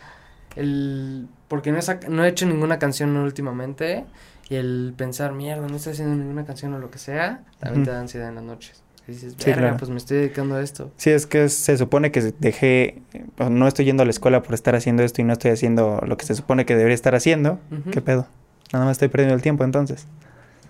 El... 0.56 1.28
Porque 1.48 1.74
no 1.74 1.80
he, 1.80 2.10
no 2.10 2.24
he 2.24 2.30
hecho 2.30 2.46
ninguna 2.46 2.80
canción 2.80 3.16
últimamente. 3.18 4.06
Y 4.50 4.56
el 4.56 4.94
pensar, 4.98 5.34
mierda, 5.34 5.68
no 5.68 5.76
estoy 5.76 5.94
haciendo 5.94 6.16
ninguna 6.16 6.46
canción 6.46 6.74
o 6.74 6.80
lo 6.80 6.92
que 6.92 6.98
sea, 6.98 7.44
también 7.60 7.86
te 7.86 7.92
da 7.92 8.02
ansiedad 8.02 8.28
en 8.28 8.36
las 8.36 8.44
noches. 8.44 8.84
Y 9.08 9.14
dices, 9.14 9.34
Sí, 9.38 9.46
verga, 9.46 9.62
claro. 9.62 9.78
pues 9.78 9.90
me 9.90 9.98
estoy 9.98 10.18
dedicando 10.18 10.56
a 10.56 10.62
esto. 10.62 10.92
Sí, 10.98 11.10
es 11.10 11.26
que 11.26 11.50
se 11.50 11.78
supone 11.78 12.12
que 12.12 12.34
dejé, 12.40 13.02
no 13.50 13.68
estoy 13.68 13.86
yendo 13.86 14.04
a 14.04 14.06
la 14.06 14.12
escuela 14.12 14.44
por 14.44 14.54
estar 14.54 14.76
haciendo 14.76 15.04
esto 15.04 15.22
y 15.22 15.24
no 15.24 15.34
estoy 15.34 15.52
haciendo 15.52 16.02
lo 16.06 16.18
que 16.18 16.26
se 16.26 16.36
supone 16.36 16.66
que 16.66 16.76
debería 16.76 16.96
estar 16.96 17.16
haciendo. 17.16 17.60
Ujú. 17.72 17.90
¿Qué 17.92 18.02
pedo? 18.02 18.28
Nada 18.72 18.86
más 18.86 18.94
estoy 18.94 19.08
perdiendo 19.10 19.36
el 19.36 19.42
tiempo 19.42 19.64
entonces. 19.64 20.06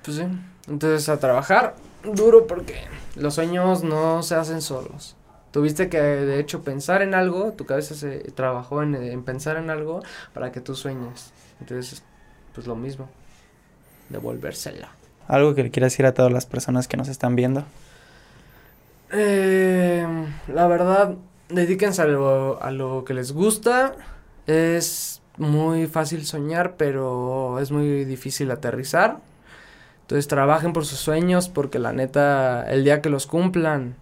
Pues 0.04 0.18
sí. 0.18 0.24
Entonces 0.68 1.08
a 1.10 1.20
trabajar 1.20 1.76
duro 2.04 2.48
porque 2.48 2.76
los 3.16 3.36
sueños 3.36 3.84
no 3.84 4.24
se 4.24 4.36
hacen 4.36 4.62
solos. 4.62 5.16
Tuviste 5.52 5.90
que 5.90 6.00
de 6.02 6.40
hecho 6.40 6.64
pensar 6.64 7.02
en 7.02 7.14
algo, 7.14 7.52
tu 7.52 7.66
cabeza 7.66 7.94
se 7.94 8.20
trabajó 8.34 8.82
en, 8.84 8.96
en 8.96 9.24
pensar 9.24 9.58
en 9.58 9.70
algo 9.70 10.02
para 10.34 10.52
que 10.54 10.62
tú 10.62 10.76
sueñes. 10.76 11.32
Entonces, 11.60 12.02
pues 12.56 12.66
lo 12.68 12.76
mismo. 12.78 13.10
Devolvérsela. 14.10 14.90
Algo 15.28 15.54
que 15.56 15.64
le 15.64 15.72
quieras 15.72 15.92
decir 15.94 16.06
a 16.06 16.14
todas 16.14 16.32
las 16.32 16.46
personas 16.46 16.88
que 16.88 16.98
nos 16.98 17.08
están 17.10 17.36
viendo. 17.36 17.64
Eh, 19.12 20.06
la 20.48 20.68
verdad, 20.68 21.16
dedíquense 21.50 22.02
a 22.02 22.06
lo, 22.06 22.62
a 22.62 22.72
lo 22.72 23.04
que 23.06 23.14
les 23.14 23.32
gusta. 23.34 23.96
Es 24.48 25.22
muy 25.38 25.88
fácil 25.88 26.26
soñar, 26.26 26.76
pero 26.78 27.60
es 27.60 27.72
muy 27.72 28.06
difícil 28.06 28.52
aterrizar. 28.52 29.20
Entonces 30.02 30.28
trabajen 30.28 30.74
por 30.74 30.86
sus 30.86 31.00
sueños 31.00 31.50
porque 31.50 31.80
la 31.80 31.94
neta, 31.94 32.70
el 32.70 32.84
día 32.84 33.02
que 33.02 33.10
los 33.10 33.28
cumplan, 33.28 33.96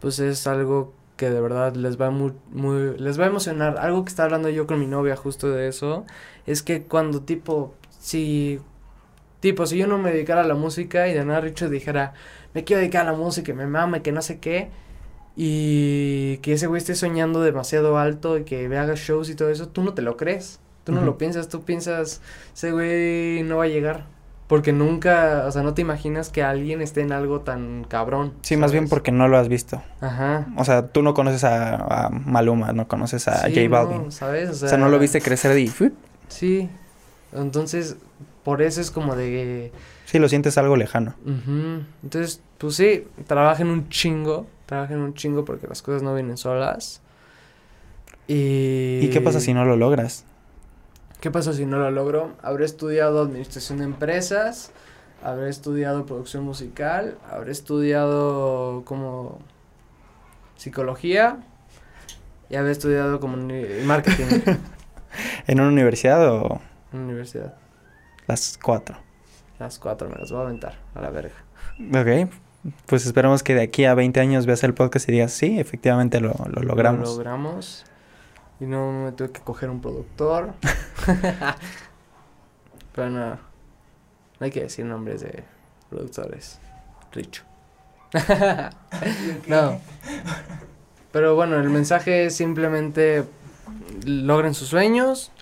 pues 0.00 0.18
es 0.18 0.46
algo 0.46 0.92
que 1.16 1.30
de 1.30 1.40
verdad 1.40 1.74
les 1.74 2.00
va 2.00 2.10
muy, 2.10 2.32
muy, 2.50 2.96
les 2.98 3.18
va 3.18 3.24
a 3.24 3.28
emocionar. 3.28 3.78
Algo 3.78 4.04
que 4.04 4.10
estaba 4.10 4.26
hablando 4.26 4.50
yo 4.50 4.66
con 4.66 4.78
mi 4.78 4.86
novia 4.86 5.16
justo 5.16 5.50
de 5.50 5.68
eso, 5.68 6.04
es 6.46 6.62
que 6.62 6.84
cuando 6.84 7.22
tipo, 7.22 7.74
si, 7.98 8.60
tipo, 9.40 9.66
si 9.66 9.76
yo 9.76 9.86
no 9.86 9.98
me 9.98 10.12
dedicara 10.12 10.42
a 10.42 10.46
la 10.46 10.54
música 10.54 11.08
y 11.08 11.14
de 11.14 11.24
nada 11.24 11.40
Richo 11.40 11.68
dijera, 11.68 12.14
me 12.54 12.64
quiero 12.64 12.80
dedicar 12.80 13.06
a 13.06 13.12
la 13.12 13.16
música, 13.16 13.52
me 13.54 13.66
mame, 13.66 14.02
que 14.02 14.12
no 14.12 14.22
sé 14.22 14.38
qué. 14.38 14.70
Y 15.36 16.38
que 16.38 16.54
ese 16.54 16.66
güey 16.66 16.78
esté 16.78 16.96
soñando 16.96 17.42
demasiado 17.42 17.96
alto 17.96 18.38
y 18.38 18.44
que 18.44 18.66
haga 18.76 18.94
shows 18.96 19.30
y 19.30 19.36
todo 19.36 19.50
eso, 19.50 19.68
tú 19.68 19.82
no 19.82 19.94
te 19.94 20.02
lo 20.02 20.16
crees. 20.16 20.58
Tú 20.82 20.92
no 20.92 21.02
lo 21.02 21.18
piensas, 21.18 21.48
tú 21.48 21.64
piensas, 21.64 22.22
ese 22.54 22.72
güey 22.72 23.42
no 23.42 23.58
va 23.58 23.64
a 23.64 23.68
llegar. 23.68 24.06
Porque 24.46 24.72
nunca, 24.72 25.44
o 25.46 25.52
sea, 25.52 25.62
no 25.62 25.74
te 25.74 25.82
imaginas 25.82 26.30
que 26.30 26.42
alguien 26.42 26.80
esté 26.80 27.02
en 27.02 27.12
algo 27.12 27.42
tan 27.42 27.84
cabrón. 27.84 28.32
Sí, 28.40 28.56
más 28.56 28.72
bien 28.72 28.88
porque 28.88 29.12
no 29.12 29.28
lo 29.28 29.36
has 29.36 29.48
visto. 29.48 29.82
Ajá. 30.00 30.46
O 30.56 30.64
sea, 30.64 30.88
tú 30.88 31.02
no 31.02 31.12
conoces 31.12 31.44
a, 31.44 32.06
a 32.06 32.08
Maluma, 32.08 32.72
no 32.72 32.88
conoces 32.88 33.28
a 33.28 33.44
Sí, 33.46 33.54
J 33.54 33.64
no, 33.64 33.70
Balvin. 33.70 34.10
¿sabes? 34.10 34.48
O 34.48 34.52
o 34.52 34.54
sea, 34.54 34.70
sea, 34.70 34.78
no 34.78 34.88
lo 34.88 34.98
viste 34.98 35.20
crecer 35.20 35.56
y... 35.58 35.70
Sí. 36.28 36.70
Entonces, 37.34 37.98
por 38.44 38.62
eso 38.62 38.80
es 38.80 38.90
como 38.90 39.16
de... 39.16 39.72
Sí, 40.04 40.18
lo 40.18 40.28
sientes 40.28 40.56
algo 40.58 40.76
lejano. 40.76 41.14
Entonces, 42.02 42.40
pues 42.58 42.76
sí, 42.76 43.06
trabajen 43.26 43.68
un 43.68 43.88
chingo, 43.88 44.46
trabajen 44.66 44.98
un 44.98 45.14
chingo 45.14 45.44
porque 45.44 45.66
las 45.66 45.82
cosas 45.82 46.02
no 46.02 46.14
vienen 46.14 46.36
solas. 46.36 47.02
Y... 48.26 49.00
¿Y 49.02 49.10
qué 49.10 49.20
pasa 49.20 49.40
si 49.40 49.52
no 49.54 49.64
lo 49.64 49.76
logras? 49.76 50.24
¿Qué 51.20 51.30
pasa 51.30 51.52
si 51.52 51.66
no 51.66 51.78
lo 51.78 51.90
logro? 51.90 52.32
Habré 52.42 52.64
estudiado 52.64 53.22
administración 53.22 53.78
de 53.78 53.84
empresas, 53.84 54.70
habré 55.22 55.50
estudiado 55.50 56.06
producción 56.06 56.44
musical, 56.44 57.18
habré 57.30 57.52
estudiado 57.52 58.82
como 58.84 59.40
psicología 60.56 61.38
y 62.50 62.56
habré 62.56 62.72
estudiado 62.72 63.20
como 63.20 63.36
marketing 63.84 64.24
¿En 65.46 65.60
una 65.60 65.70
universidad 65.70 66.28
o 66.28 66.60
en 66.92 66.98
la 67.00 67.04
universidad. 67.04 67.54
Las 68.28 68.58
cuatro? 68.62 68.96
Las 69.58 69.78
cuatro 69.78 70.08
me 70.08 70.16
las 70.16 70.30
voy 70.30 70.40
a 70.40 70.44
aventar 70.44 70.74
a 70.94 71.00
la 71.00 71.10
verga. 71.10 71.34
Ok, 71.90 72.30
pues 72.86 73.06
esperamos 73.06 73.42
que 73.42 73.54
de 73.54 73.62
aquí 73.62 73.84
a 73.84 73.94
20 73.94 74.20
años 74.20 74.46
veas 74.46 74.62
el 74.62 74.74
podcast 74.74 75.08
y 75.08 75.12
digas, 75.12 75.32
sí, 75.32 75.58
efectivamente 75.58 76.20
lo, 76.20 76.34
lo 76.52 76.62
logramos. 76.62 77.08
Lo 77.08 77.16
logramos. 77.16 77.84
Y 78.60 78.66
no 78.66 78.92
me 79.04 79.12
tuve 79.12 79.30
que 79.30 79.40
coger 79.40 79.70
un 79.70 79.80
productor. 79.80 80.52
Pero 82.94 83.10
no. 83.10 83.30
No 83.30 83.38
hay 84.40 84.50
que 84.50 84.60
decir 84.60 84.84
nombres 84.84 85.22
de 85.22 85.44
productores. 85.90 86.60
Richo. 87.12 87.44
no. 89.48 89.80
Pero 91.12 91.34
bueno, 91.34 91.56
el 91.56 91.70
mensaje 91.70 92.26
es 92.26 92.36
simplemente 92.36 93.24
logren 94.04 94.54
sus 94.54 94.68
sueños, 94.68 95.32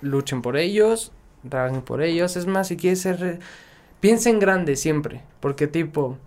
luchen 0.00 0.42
por 0.42 0.56
ellos, 0.56 1.12
trabajen 1.48 1.82
por 1.82 2.02
ellos. 2.02 2.36
Es 2.36 2.46
más, 2.46 2.68
si 2.68 2.76
quieres 2.76 3.00
ser... 3.00 3.40
Piensa 4.00 4.30
en 4.30 4.38
grande 4.38 4.76
siempre, 4.76 5.22
porque 5.40 5.66
tipo... 5.66 6.18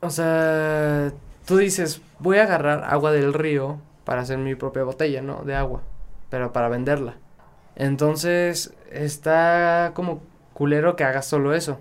O 0.00 0.10
sea, 0.10 1.12
tú 1.46 1.56
dices, 1.56 2.02
voy 2.18 2.38
a 2.38 2.42
agarrar 2.42 2.84
agua 2.84 3.12
del 3.12 3.32
río 3.32 3.78
para 4.04 4.20
hacer 4.20 4.38
mi 4.38 4.54
propia 4.54 4.84
botella, 4.84 5.22
¿no? 5.22 5.42
De 5.42 5.54
agua, 5.54 5.82
pero 6.28 6.52
para 6.52 6.68
venderla. 6.68 7.16
Entonces, 7.74 8.74
está 8.90 9.92
como 9.94 10.20
culero 10.52 10.96
que 10.96 11.04
hagas 11.04 11.26
solo 11.26 11.54
eso. 11.54 11.78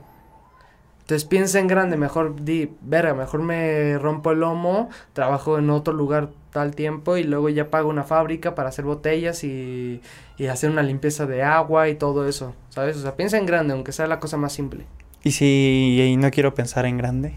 Entonces 1.01 1.25
piensa 1.25 1.59
en 1.59 1.67
grande, 1.67 1.97
mejor 1.97 2.43
di, 2.43 2.75
verga, 2.81 3.13
mejor 3.13 3.41
me 3.43 3.97
rompo 3.99 4.31
el 4.31 4.39
lomo, 4.39 4.89
trabajo 5.13 5.59
en 5.59 5.69
otro 5.69 5.93
lugar 5.93 6.29
tal 6.55 6.73
tiempo 6.73 7.17
y 7.17 7.23
luego 7.25 7.49
ya 7.49 7.69
pago 7.69 7.89
una 7.89 8.05
fábrica 8.05 8.55
para 8.55 8.69
hacer 8.69 8.85
botellas 8.85 9.43
y, 9.43 10.01
y 10.37 10.47
hacer 10.47 10.69
una 10.71 10.83
limpieza 10.83 11.25
de 11.25 11.43
agua 11.43 11.89
y 11.89 11.95
todo 11.95 12.25
eso, 12.29 12.55
¿sabes? 12.69 12.95
O 12.95 13.01
sea, 13.01 13.17
piensa 13.17 13.37
en 13.37 13.45
grande, 13.45 13.73
aunque 13.73 13.91
sea 13.91 14.07
la 14.07 14.21
cosa 14.21 14.37
más 14.37 14.53
simple. 14.53 14.85
¿Y 15.21 15.31
si 15.31 15.99
y 16.01 16.15
no 16.15 16.31
quiero 16.31 16.53
pensar 16.55 16.85
en 16.85 16.97
grande? 16.97 17.35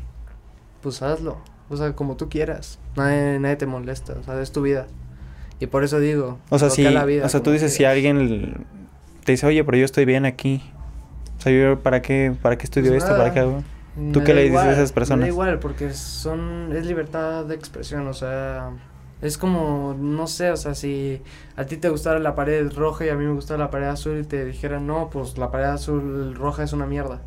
Pues 0.82 1.02
hazlo, 1.02 1.38
o 1.68 1.76
sea, 1.76 1.94
como 1.96 2.16
tú 2.16 2.28
quieras, 2.28 2.78
nadie, 2.96 3.40
nadie 3.40 3.56
te 3.56 3.66
molesta, 3.66 4.14
o 4.20 4.22
sea, 4.22 4.40
es 4.40 4.52
tu 4.52 4.62
vida. 4.62 4.86
Y 5.58 5.66
por 5.66 5.82
eso 5.82 5.98
digo, 5.98 6.38
O 6.50 6.58
sea, 6.60 6.70
si, 6.70 6.84
la 6.84 7.04
vida 7.04 7.26
o 7.26 7.28
sea 7.28 7.42
tú 7.42 7.50
dices, 7.50 7.72
si 7.74 7.78
quieras. 7.78 7.94
alguien 7.96 8.66
te 9.24 9.32
dice, 9.32 9.46
oye, 9.46 9.64
pero 9.64 9.76
yo 9.78 9.84
estoy 9.84 10.04
bien 10.04 10.24
aquí, 10.26 10.62
O 11.38 11.40
sea, 11.40 11.52
yo, 11.52 11.80
¿para 11.80 12.02
qué, 12.02 12.34
para 12.40 12.56
qué 12.56 12.64
estudio 12.64 12.92
Pues 12.92 13.04
esto? 13.04 13.16
¿Para 13.16 13.32
qué 13.32 13.40
hago? 13.40 13.64
¿Tú 14.12 14.20
Me 14.20 14.24
qué 14.24 14.34
le 14.34 14.42
dices 14.44 14.64
a 14.64 14.70
igual, 14.70 14.70
esas 14.72 14.90
Me 14.90 14.94
personas? 14.94 15.20
da 15.20 15.28
igual, 15.28 15.58
porque 15.58 15.92
son, 15.92 16.70
es 16.76 16.86
libertad 16.86 17.44
de 17.46 17.54
expresión, 17.56 18.06
o 18.06 18.12
sea, 18.14 18.70
es 19.20 19.38
como, 19.38 19.96
no 19.98 20.26
sé, 20.26 20.50
o 20.50 20.56
sea, 20.56 20.74
si 20.74 21.20
a 21.56 21.64
ti 21.64 21.76
te 21.76 21.88
gustara 21.88 22.18
la 22.18 22.34
pared 22.34 22.72
roja 22.72 23.06
y 23.06 23.08
a 23.08 23.14
mí 23.14 23.24
me 23.24 23.32
gustara 23.32 23.58
la 23.58 23.70
pared 23.70 23.88
azul 23.88 24.18
y 24.18 24.24
te 24.24 24.44
dijeran, 24.44 24.86
no, 24.86 25.10
pues 25.10 25.38
la 25.38 25.50
pared 25.50 25.66
azul 25.66 26.34
roja 26.34 26.62
es 26.62 26.72
una 26.72 26.86
mierda, 26.86 27.20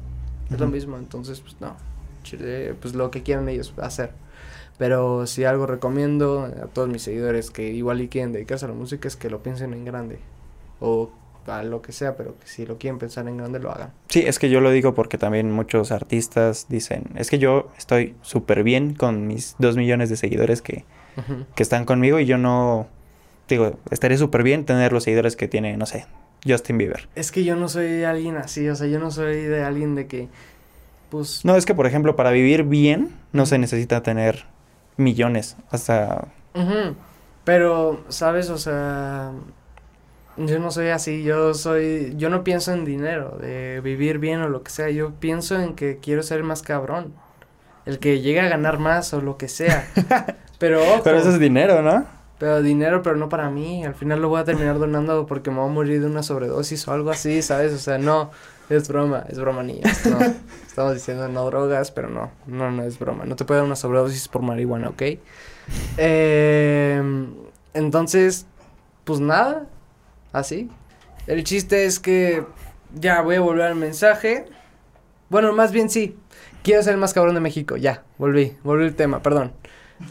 es 0.50 0.60
lo 0.60 0.68
mismo, 0.68 0.98
entonces, 0.98 1.42
pues 1.42 1.58
no, 1.60 1.76
chile, 2.24 2.76
pues 2.80 2.96
lo 2.96 3.12
que 3.12 3.24
quieran 3.24 3.50
ellos 3.50 3.74
hacer. 3.78 4.12
Pero 4.78 5.28
si 5.28 5.44
algo 5.44 5.68
recomiendo 5.68 6.46
a 6.46 6.68
todos 6.68 6.90
mis 6.90 7.04
seguidores 7.04 7.52
que 7.52 7.70
igual 7.70 8.02
y 8.02 8.08
quieren 8.08 8.32
dedicarse 8.32 8.66
a 8.66 8.70
la 8.70 8.74
música 8.74 9.08
es 9.08 9.16
que 9.16 9.30
lo 9.30 9.44
piensen 9.44 9.74
en 9.74 9.86
grande, 9.86 10.20
o 10.80 11.12
a 11.48 11.64
lo 11.64 11.82
que 11.82 11.92
sea, 11.92 12.16
pero 12.16 12.38
que 12.40 12.48
si 12.48 12.66
lo 12.66 12.78
quieren 12.78 13.00
pensar 13.00 13.28
en 13.28 13.38
grande 13.38 13.60
lo 13.60 13.72
hagan. 13.72 13.92
Sí, 14.10 14.24
es 14.26 14.40
que 14.40 14.50
yo 14.50 14.62
lo 14.62 14.72
digo 14.72 14.94
porque 14.94 15.18
también 15.18 15.52
muchos 15.52 15.92
artistas 15.92 16.68
dicen, 16.70 17.12
es 17.16 17.30
que 17.30 17.40
yo 17.40 17.70
estoy 17.78 18.16
súper 18.22 18.64
bien 18.64 18.94
con 18.94 19.28
mis 19.28 19.56
dos 19.60 19.76
millones 19.76 20.10
de 20.10 20.18
seguidores 20.18 20.62
que, 20.62 20.86
Que 21.56 21.64
están 21.64 21.86
conmigo 21.86 22.20
y 22.20 22.26
yo 22.26 22.38
no, 22.38 22.88
digo, 23.48 23.78
estaría 23.90 24.18
súper 24.18 24.44
bien 24.44 24.66
tener 24.66 24.94
los 24.94 25.04
seguidores 25.04 25.36
que 25.36 25.48
tiene, 25.48 25.78
no 25.78 25.86
sé, 25.86 26.06
Justin 26.48 26.78
Bieber. 26.78 27.08
Es 27.16 27.32
que 27.32 27.44
yo 27.44 27.56
no 27.56 27.68
soy 27.68 28.04
alguien 28.04 28.38
así, 28.38 28.68
o 28.70 28.76
sea, 28.76 28.88
yo 28.88 29.00
no 29.00 29.12
soy 29.12 29.44
de 29.44 29.64
alguien 29.64 29.96
de 29.96 30.08
que, 30.08 30.30
pues... 31.10 31.46
No, 31.46 31.56
es 31.56 31.66
que 31.66 31.76
por 31.76 31.86
ejemplo, 31.86 32.16
para 32.16 32.32
vivir 32.32 32.64
bien 32.64 33.12
no 33.34 33.46
se 33.46 33.58
necesita 33.58 34.04
tener 34.04 34.46
millones, 34.98 35.58
hasta... 35.70 36.28
Pero, 37.44 38.04
¿sabes? 38.10 38.50
O 38.50 38.58
sea, 38.58 39.32
yo 40.38 40.60
no 40.60 40.72
soy 40.72 40.90
así, 40.90 41.24
yo 41.24 41.54
soy, 41.54 42.14
yo 42.18 42.30
no 42.30 42.44
pienso 42.44 42.72
en 42.74 42.86
dinero, 42.86 43.38
de 43.42 43.82
vivir 43.82 44.20
bien 44.20 44.42
o 44.42 44.50
lo 44.50 44.64
que 44.64 44.72
sea, 44.72 44.90
yo 44.90 45.12
pienso 45.12 45.60
en 45.60 45.76
que 45.76 45.98
quiero 45.98 46.24
ser 46.24 46.44
más 46.44 46.62
cabrón, 46.62 47.14
el 47.86 48.00
que 48.00 48.22
llegue 48.22 48.40
a 48.42 48.50
ganar 48.50 48.80
más 48.80 49.14
o 49.14 49.22
lo 49.22 49.38
que 49.38 49.48
sea. 49.48 49.88
Pero 50.62 50.82
ojo, 50.82 51.02
Pero 51.04 51.18
eso 51.18 51.32
es 51.32 51.40
dinero, 51.40 51.82
¿no? 51.82 52.06
pero 52.42 52.64
dinero, 52.64 53.04
pero 53.04 53.18
no 53.18 53.30
para 53.30 53.52
mí, 53.52 53.86
al 53.86 53.94
final 53.94 54.20
lo 54.20 54.28
voy 54.28 54.42
a 54.42 54.44
terminar 54.44 54.80
donando 54.80 55.28
porque 55.28 55.52
me 55.52 55.58
voy 55.58 55.70
a 55.70 55.72
morir 55.72 56.02
de 56.02 56.08
una 56.08 56.24
sobredosis 56.24 56.88
o 56.88 56.92
algo 56.92 57.12
así, 57.12 57.44
¿sabes? 57.44 57.72
O 57.72 57.78
sea, 57.78 58.00
no, 58.00 58.32
es 58.68 58.88
broma, 58.88 59.26
es 59.30 59.38
broma 59.38 59.62
niñas, 59.62 60.08
no. 60.08 60.18
Estamos 60.68 60.96
diciendo 60.96 61.28
no 61.28 61.46
drogas, 61.46 61.92
pero 61.92 62.10
no, 62.10 62.32
no, 62.48 62.72
no 62.72 62.82
es 62.82 62.98
broma. 62.98 63.26
No 63.26 63.36
te 63.36 63.46
puede 63.46 63.60
dar 63.60 63.68
una 63.68 63.76
sobredosis 63.76 64.28
por 64.28 64.42
marihuana, 64.42 64.90
¿ok? 64.90 65.04
Eh, 65.98 67.28
entonces, 67.76 68.48
pues 69.04 69.20
nada, 69.20 69.68
así. 70.34 70.68
El 71.28 71.44
chiste 71.44 71.86
es 71.86 72.00
que 72.00 72.44
ya 72.96 73.22
voy 73.22 73.36
a 73.36 73.42
volver 73.42 73.68
al 73.68 73.76
mensaje. 73.76 74.46
Bueno, 75.30 75.54
más 75.54 75.72
bien 75.72 75.92
sí. 75.92 76.18
Quiero 76.64 76.82
ser 76.82 76.94
el 76.94 77.00
más 77.00 77.14
cabrón 77.14 77.36
de 77.36 77.42
México, 77.42 77.78
ya, 77.78 78.04
volví, 78.18 78.58
volví 78.64 78.86
el 78.86 78.96
tema, 78.96 79.22
perdón. 79.22 79.52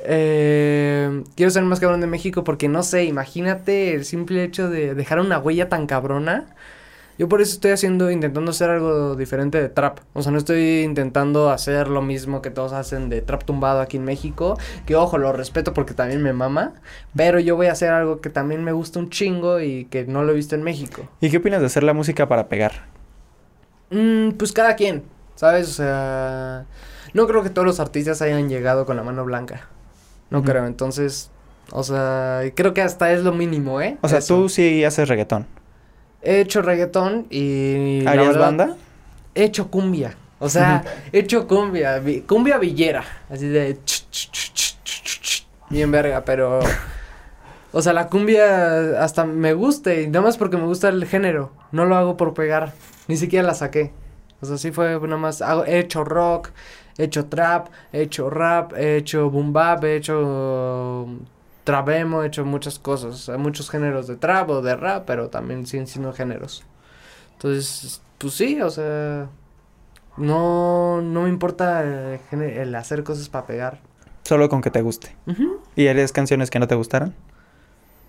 Eh, 0.05 1.23
quiero 1.37 1.51
ser 1.51 1.63
el 1.63 1.69
más 1.69 1.81
cabrón 1.81 2.01
de 2.01 2.07
México 2.07 2.45
porque 2.45 2.69
no 2.69 2.83
sé, 2.83 3.05
imagínate 3.05 3.95
el 3.95 4.05
simple 4.05 4.45
hecho 4.45 4.69
de 4.69 4.95
dejar 4.95 5.21
una 5.21 5.39
huella 5.39 5.69
tan 5.69 5.87
cabrona. 5.87 6.47
Yo 7.21 7.29
por 7.29 7.43
eso 7.43 7.53
estoy 7.53 7.73
haciendo, 7.73 8.11
intentando 8.11 8.51
hacer 8.51 8.71
algo 8.71 9.15
diferente 9.15 9.61
de 9.61 9.69
trap. 9.69 9.99
O 10.15 10.23
sea, 10.23 10.33
no 10.33 10.39
estoy 10.39 10.81
intentando 10.81 11.51
hacer 11.51 11.89
lo 11.89 12.01
mismo 12.01 12.41
que 12.41 12.51
todos 12.51 12.73
hacen 12.73 13.11
de 13.11 13.21
trap 13.21 13.45
tumbado 13.45 13.83
aquí 13.83 13.99
en 13.99 14.05
México. 14.05 14.59
Que 14.87 14.97
ojo, 14.97 15.19
lo 15.19 15.31
respeto 15.31 15.75
porque 15.75 15.93
también 15.93 16.23
me 16.23 16.33
mama. 16.33 16.73
Pero 17.15 17.39
yo 17.39 17.57
voy 17.57 17.67
a 17.67 17.73
hacer 17.73 17.91
algo 17.91 18.23
que 18.23 18.31
también 18.31 18.65
me 18.65 18.73
gusta 18.73 18.99
un 19.01 19.11
chingo 19.11 19.61
y 19.61 19.85
que 19.85 20.07
no 20.07 20.25
lo 20.25 20.33
he 20.33 20.35
visto 20.35 20.55
en 20.55 20.63
México. 20.63 21.11
¿Y 21.21 21.29
qué 21.29 21.37
opinas 21.37 21.61
de 21.61 21.67
hacer 21.67 21.83
la 21.83 21.93
música 21.93 22.27
para 22.27 22.49
pegar? 22.49 22.87
Mm, 23.91 24.31
pues 24.39 24.53
cada 24.53 24.75
quien, 24.77 25.03
¿sabes? 25.35 25.69
O 25.69 25.73
sea, 25.73 26.65
no 27.13 27.27
creo 27.27 27.43
que 27.43 27.51
todos 27.51 27.67
los 27.67 27.81
artistas 27.81 28.23
hayan 28.23 28.49
llegado 28.49 28.87
con 28.87 28.97
la 28.97 29.03
mano 29.03 29.27
blanca. 29.27 29.69
No 30.31 30.43
creo, 30.43 30.67
entonces, 30.67 31.31
o 31.73 31.83
sea, 31.83 32.43
creo 32.55 32.73
que 32.73 32.83
hasta 32.83 33.13
es 33.13 33.23
lo 33.23 33.33
mínimo, 33.33 33.81
¿eh? 33.81 33.99
O 34.01 34.09
sea, 34.09 34.19
Eso. 34.19 34.37
tú 34.37 34.49
sí 34.49 34.85
haces 34.85 35.09
reggaetón. 35.09 35.47
He 36.23 36.41
hecho 36.41 36.63
reggaetón 36.63 37.27
y... 37.31 38.07
¿Harías 38.07 38.29
verdad, 38.29 38.41
banda? 38.41 38.77
He 39.35 39.45
hecho 39.45 39.71
cumbia, 39.71 40.17
o 40.39 40.49
sea, 40.49 40.85
he 41.13 41.21
hecho 41.21 41.47
cumbia, 41.47 42.03
cumbia 42.27 42.59
villera, 42.59 43.05
así 43.29 43.49
de... 43.49 43.79
Bien 45.69 45.91
verga, 45.91 46.25
pero... 46.25 46.61
O 47.73 47.83
sea, 47.83 47.93
la 47.93 48.09
cumbia 48.09 49.01
hasta 49.03 49.25
me 49.25 49.53
gusta 49.53 49.95
y 49.95 50.09
nada 50.09 50.23
más 50.23 50.37
porque 50.37 50.57
me 50.57 50.65
gusta 50.65 50.89
el 50.89 51.05
género. 51.07 51.53
No 51.71 51.87
lo 51.87 51.97
hago 51.97 52.17
por 52.17 52.35
pegar. 52.35 52.73
Ni 53.07 53.17
siquiera 53.17 53.47
la 53.47 53.55
saqué. 53.55 53.93
O 54.41 54.47
sea, 54.47 54.59
sí 54.59 54.73
fue 54.73 54.99
nada 54.99 55.17
más. 55.17 55.41
Hago, 55.41 55.65
he 55.65 55.79
hecho 55.79 56.03
rock, 56.03 56.51
he 57.01 57.05
hecho 57.05 57.27
trap, 57.27 57.69
he 57.93 58.03
hecho 58.03 58.29
rap, 58.29 58.73
he 58.77 58.97
hecho 58.97 59.31
boom 59.31 59.53
bap, 59.53 59.83
he 59.85 59.97
hecho 59.97 61.05
um, 61.07 61.21
trapemo, 61.65 62.23
he 62.23 62.27
hecho 62.27 62.45
muchas 62.45 62.79
cosas. 62.79 63.31
Muchos 63.39 63.71
géneros 63.71 64.07
de 64.07 64.17
trap 64.17 64.51
o 64.51 64.63
de 64.63 64.77
rap, 64.77 65.05
pero 65.07 65.29
también 65.29 65.67
siguen 65.67 65.87
siendo 65.87 66.13
géneros. 66.13 66.63
Entonces, 67.33 68.03
pues 68.19 68.35
sí, 68.35 68.61
o 68.61 68.71
sea. 68.71 69.29
No, 70.17 71.01
no 71.01 71.23
me 71.23 71.29
importa 71.31 71.83
el, 71.83 72.43
el 72.43 72.75
hacer 72.75 73.03
cosas 73.05 73.29
para 73.29 73.47
pegar. 73.47 73.81
Solo 74.25 74.49
con 74.49 74.61
que 74.61 74.71
te 74.71 74.83
guste. 74.83 75.17
¿Y 75.77 75.87
harías 75.87 76.13
canciones 76.13 76.51
que 76.51 76.59
no 76.59 76.69
te 76.69 76.75
gustaran? 76.75 77.15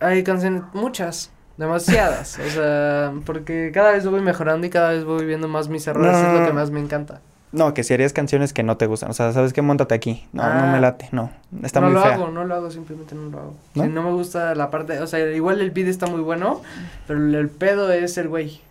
Hay 0.01 0.23
canciones, 0.23 0.63
muchas, 0.73 1.31
demasiadas, 1.57 2.39
o 2.39 2.49
sea, 2.49 3.13
porque 3.25 3.71
cada 3.73 3.91
vez 3.91 4.05
voy 4.05 4.21
mejorando 4.21 4.65
y 4.67 4.69
cada 4.69 4.89
vez 4.89 5.05
voy 5.05 5.25
viendo 5.25 5.47
más 5.47 5.69
mis 5.69 5.85
errores, 5.87 6.17
es 6.17 6.39
lo 6.39 6.45
que 6.45 6.53
más 6.53 6.71
me 6.71 6.79
encanta. 6.79 7.21
No, 7.51 7.73
que 7.73 7.83
si 7.83 7.93
harías 7.93 8.13
canciones 8.13 8.53
que 8.53 8.63
no 8.63 8.77
te 8.77 8.85
gustan. 8.87 9.09
O 9.09 9.13
sea, 9.13 9.33
¿sabes 9.33 9.51
qué? 9.51 9.61
Móntate 9.61 9.93
aquí. 9.93 10.25
No, 10.31 10.41
no 10.43 10.49
Ah. 10.49 10.71
me 10.71 10.79
late. 10.79 11.09
No, 11.11 11.31
está 11.63 11.81
no 11.81 11.87
muy 11.87 11.95
lo 11.95 12.01
fea. 12.01 12.13
hago, 12.13 12.27
no 12.29 12.45
lo 12.45 12.55
hago, 12.55 12.71
simplemente 12.71 13.13
no 13.15 13.29
lo 13.29 13.37
hago. 13.39 13.53
¿No? 13.75 13.83
Si 13.83 13.89
no 13.89 14.03
me 14.03 14.11
gusta 14.11 14.55
la 14.55 14.69
parte, 14.71 14.99
o 14.99 15.07
sea, 15.07 15.19
igual 15.31 15.59
el 15.59 15.71
beat 15.71 15.87
está 15.87 16.07
muy 16.07 16.21
bueno, 16.21 16.61
pero 17.07 17.19
el, 17.19 17.49
pedo 17.49 17.91
es 17.91 18.17
el 18.17 18.29
güey. 18.29 18.61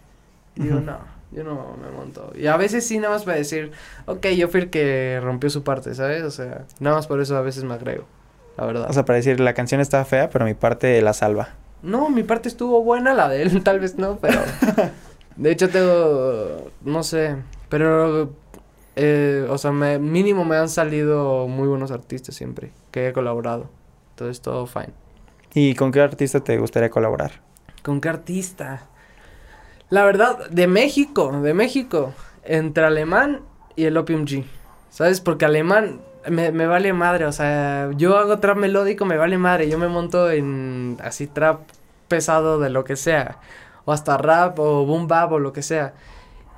Y 0.56 0.62
digo, 0.62 0.80
no, 0.80 0.96
yo 1.32 1.44
no 1.44 1.76
me 1.82 1.90
monto. 1.94 2.32
Y 2.34 2.46
a 2.46 2.56
veces 2.56 2.86
sí, 2.86 2.98
nada 2.98 3.14
más 3.14 3.24
para 3.24 3.36
decir, 3.36 3.70
ok, 4.06 4.26
yo 4.28 4.48
fui 4.48 4.60
el 4.62 4.70
que 4.70 5.20
rompió 5.22 5.50
su 5.50 5.62
parte, 5.62 5.94
¿sabes? 5.94 6.22
O 6.22 6.30
sea, 6.30 6.62
nada 6.78 6.96
más 6.96 7.06
por 7.06 7.20
eso 7.20 7.36
a 7.36 7.42
veces 7.42 7.64
me 7.64 7.74
agrego, 7.74 8.04
la 8.56 8.64
verdad. 8.64 8.86
O 8.88 8.92
sea, 8.94 9.04
para 9.04 9.16
decir, 9.18 9.40
la 9.40 9.52
canción 9.54 9.80
está 9.82 10.02
fea, 10.06 10.30
pero 10.30 10.44
mi 10.46 10.54
parte 10.54 11.00
la 11.02 11.12
salva. 11.12 11.50
No, 11.82 12.08
mi 12.10 12.22
parte 12.22 12.48
estuvo 12.48 12.82
buena, 12.82 13.12
la 13.14 13.28
de 13.28 13.42
él 13.42 13.62
tal 13.62 13.78
vez 13.80 13.96
no, 13.98 14.16
pero... 14.16 14.40
de 15.36 15.50
hecho 15.50 15.68
tengo... 15.68 16.70
no 16.82 17.02
sé, 17.02 17.36
pero... 17.68 18.30
eh, 19.02 19.46
o 19.48 19.56
sea, 19.56 19.72
me, 19.72 19.98
mínimo 19.98 20.44
me 20.44 20.56
han 20.56 20.68
salido 20.68 21.48
muy 21.48 21.66
buenos 21.66 21.90
artistas 21.90 22.34
siempre 22.34 22.70
que 22.90 23.08
he 23.08 23.12
colaborado. 23.14 23.70
Entonces 24.10 24.42
todo 24.42 24.66
fine. 24.66 24.92
¿Y 25.54 25.74
con 25.74 25.90
qué 25.90 26.02
artista 26.02 26.40
te 26.40 26.58
gustaría 26.58 26.90
colaborar? 26.90 27.40
¿Con 27.82 28.02
qué 28.02 28.10
artista? 28.10 28.88
La 29.88 30.04
verdad, 30.04 30.50
de 30.50 30.66
México, 30.66 31.32
de 31.40 31.54
México, 31.54 32.12
entre 32.44 32.84
Alemán 32.84 33.40
y 33.74 33.84
el 33.84 33.96
Opium 33.96 34.26
G. 34.26 34.44
¿Sabes? 34.90 35.22
Porque 35.22 35.46
Alemán 35.46 36.02
me, 36.28 36.52
me 36.52 36.66
vale 36.66 36.92
madre, 36.92 37.24
o 37.24 37.32
sea, 37.32 37.90
yo 37.96 38.18
hago 38.18 38.38
trap 38.38 38.58
melódico, 38.58 39.06
me 39.06 39.16
vale 39.16 39.38
madre, 39.38 39.70
yo 39.70 39.78
me 39.78 39.88
monto 39.88 40.30
en 40.30 40.98
así 41.02 41.26
trap 41.26 41.60
pesado 42.06 42.58
de 42.58 42.68
lo 42.68 42.84
que 42.84 42.96
sea, 42.96 43.38
o 43.86 43.92
hasta 43.92 44.18
rap 44.18 44.58
o 44.58 44.84
boom 44.84 45.08
bap 45.08 45.32
o 45.32 45.38
lo 45.38 45.54
que 45.54 45.62
sea. 45.62 45.94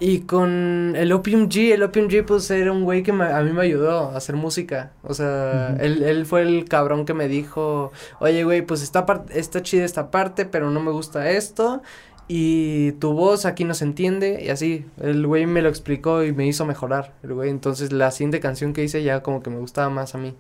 Y 0.05 0.23
con 0.23 0.95
el 0.97 1.13
Opium 1.13 1.49
G, 1.49 1.73
el 1.75 1.85
Opium 1.85 2.09
G 2.09 2.25
pues 2.25 2.51
era 2.51 2.73
un 2.73 2.83
güey 2.83 3.05
que 3.05 3.13
me- 3.13 3.27
a 3.27 3.41
mí 3.43 3.53
me 3.53 3.63
ayudó 3.63 4.11
a 4.11 4.17
hacer 4.17 4.35
música. 4.35 4.91
O 5.05 5.15
sea, 5.15 5.77
él, 5.79 6.03
él 6.03 6.27
fue 6.27 6.43
el 6.43 6.65
cabrón 6.69 7.05
que 7.05 7.15
me 7.15 7.29
dijo, 7.29 7.93
oye 8.19 8.43
güey, 8.43 8.63
pues 8.63 8.83
está, 8.83 9.07
par- 9.07 9.27
está 9.31 9.63
chida 9.63 9.85
esta 9.85 10.11
parte, 10.11 10.45
pero 10.45 10.71
no 10.71 10.81
me 10.81 10.91
gusta 10.91 11.31
esto. 11.31 11.83
Y 12.27 12.93
tu 12.93 13.13
voz 13.13 13.45
aquí 13.47 13.63
no 13.63 13.75
se 13.75 13.85
entiende. 13.85 14.43
Y 14.45 14.49
así, 14.49 14.87
el 15.01 15.25
güey 15.25 15.47
me 15.47 15.63
lo 15.63 15.69
explicó 15.69 16.25
y 16.25 16.33
me 16.33 16.49
hizo 16.49 16.67
mejorar. 16.67 17.13
El 17.23 17.35
güey, 17.35 17.51
entonces 17.51 17.93
la 17.93 18.11
siguiente 18.11 18.41
canción 18.41 18.73
que 18.73 18.83
hice 18.83 19.05
ya 19.05 19.23
como 19.23 19.41
que 19.41 19.51
me 19.51 19.59
gustaba 19.59 19.89
más 19.89 20.17
a 20.17 20.19
mí. 20.19 20.35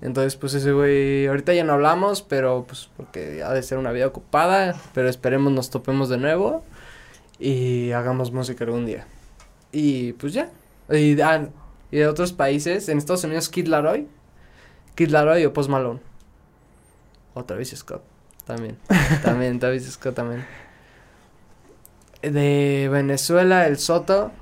Entonces, 0.00 0.36
pues 0.36 0.54
ese 0.54 0.72
güey, 0.72 1.26
ahorita 1.26 1.52
ya 1.52 1.64
no 1.64 1.74
hablamos, 1.74 2.22
pero 2.22 2.64
pues 2.66 2.88
porque 2.96 3.42
ha 3.42 3.52
de 3.52 3.62
ser 3.62 3.76
una 3.76 3.92
vida 3.92 4.06
ocupada. 4.06 4.76
Pero 4.94 5.10
esperemos 5.10 5.52
nos 5.52 5.68
topemos 5.68 6.08
de 6.08 6.16
nuevo 6.16 6.64
y 7.38 7.92
hagamos 7.92 8.32
música 8.32 8.64
algún 8.64 8.86
día. 8.86 9.06
Y 9.72 10.12
pues 10.14 10.32
ya. 10.32 10.50
Y, 10.90 11.20
ah, 11.20 11.48
y 11.90 11.98
de 11.98 12.06
otros 12.06 12.32
países, 12.32 12.88
en 12.88 12.98
Estados 12.98 13.24
Unidos, 13.24 13.48
Kid 13.48 13.68
Laroi. 13.68 14.06
Kid 14.94 15.10
Laroi 15.10 15.44
o 15.46 15.52
Post 15.52 15.70
Malone. 15.70 16.00
O 17.34 17.44
Travis 17.44 17.70
Scott. 17.76 18.02
También. 18.44 18.78
también, 19.22 19.58
Travis 19.58 19.90
Scott 19.90 20.14
también. 20.14 20.44
De 22.22 22.88
Venezuela, 22.90 23.66
el 23.66 23.78
Soto. 23.78 24.32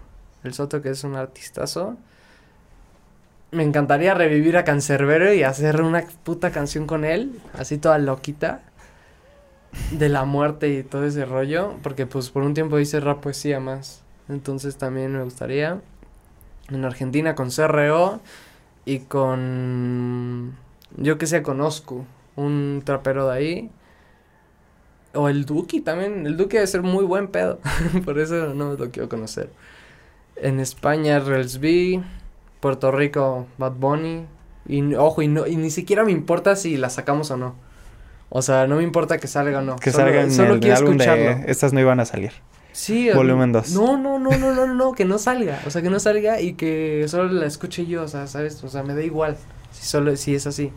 El 0.45 0.55
Soto 0.55 0.81
que 0.81 0.91
es 0.91 1.05
un 1.05 1.17
artistazo. 1.17 1.97
Me 3.51 3.63
encantaría 3.63 4.15
revivir 4.15 4.57
a 4.57 4.65
Cancerbero 4.65 5.33
y 5.33 5.43
hacer 5.43 5.83
una 5.83 6.05
puta 6.25 6.51
canción 6.51 6.87
con 6.87 7.05
él. 7.05 7.41
Así 7.59 7.79
toda 7.79 7.99
loquita. 7.99 8.63
De 9.93 10.09
la 10.09 10.25
muerte 10.25 10.69
y 10.69 10.83
todo 10.83 11.05
ese 11.05 11.25
rollo. 11.25 11.75
Porque 11.83 12.07
pues 12.07 12.31
por 12.31 12.43
un 12.43 12.55
tiempo 12.55 12.79
hice 12.79 13.01
rap 13.01 13.21
poesía 13.21 13.61
más. 13.61 14.03
Entonces 14.29 14.77
también 14.77 15.13
me 15.13 15.23
gustaría. 15.23 15.81
En 16.69 16.85
Argentina 16.85 17.35
con 17.35 17.51
CRO 17.51 18.21
y 18.85 19.01
con. 19.01 20.57
Yo 20.97 21.19
que 21.19 21.27
sé, 21.27 21.43
conozco 21.43 22.05
un 22.37 22.83
trapero 22.85 23.29
de 23.29 23.37
ahí. 23.37 23.71
O 25.15 25.29
el 25.29 25.45
Duki 25.45 25.81
también. 25.81 26.27
El 26.27 26.37
Duki 26.37 26.57
debe 26.57 26.67
ser 26.67 26.83
muy 26.83 27.05
buen 27.05 27.29
pedo. 27.29 27.59
Por 28.05 28.19
eso 28.19 28.55
no 28.55 28.75
lo 28.75 28.91
quiero 28.91 29.09
conocer. 29.09 29.51
En 30.37 30.61
España, 30.61 31.19
Rels. 31.19 31.59
Puerto 32.61 32.91
Rico, 32.91 33.47
Bad 33.59 33.73
Bunny. 33.73 34.27
Y 34.69 34.95
ojo, 34.95 35.23
y, 35.23 35.29
no, 35.29 35.47
y 35.47 35.57
ni 35.57 35.71
siquiera 35.71 36.05
me 36.05 36.13
importa 36.13 36.57
si 36.57 36.77
la 36.77 36.91
sacamos 36.91 37.31
o 37.31 37.37
no. 37.37 37.55
O 38.29 38.43
sea, 38.43 38.67
no 38.67 38.77
me 38.77 38.83
importa 38.83 39.19
que 39.19 39.29
salga 39.29 39.61
o 39.61 39.63
no. 39.63 39.77
Que 39.77 39.93
salga 39.93 40.23
en 40.23 40.33
solo 40.33 40.55
el, 40.55 40.61
quiero 40.61 40.77
álbum 40.77 40.93
escucharlo. 40.95 41.25
de 41.25 41.45
estas 41.51 41.73
no 41.73 41.81
iban 41.81 42.01
a 42.01 42.05
salir. 42.05 42.33
Sí. 42.73 43.09
Volumen 43.11 43.53
2. 43.53 43.71
No, 43.73 43.97
no, 43.97 44.19
no, 44.19 44.31
no, 44.37 44.55
no, 44.55 44.67
no, 44.67 44.93
que 44.93 45.05
no 45.05 45.19
salga. 45.19 45.61
O 45.67 45.71
sea, 45.71 45.81
que 45.81 45.91
no 45.91 45.99
salga 45.99 46.41
y 46.41 46.55
que 46.55 47.07
solo 47.09 47.33
la 47.33 47.47
escuche 47.47 47.87
yo, 47.87 48.03
o 48.03 48.09
sea, 48.09 48.27
¿sabes? 48.27 48.63
O 48.65 48.69
sea, 48.69 48.83
me 48.83 48.95
da 48.95 49.03
igual 49.03 49.37
si 49.71 49.87
solo 49.87 50.15
si 50.17 50.35
es 50.35 50.47
así. 50.47 50.73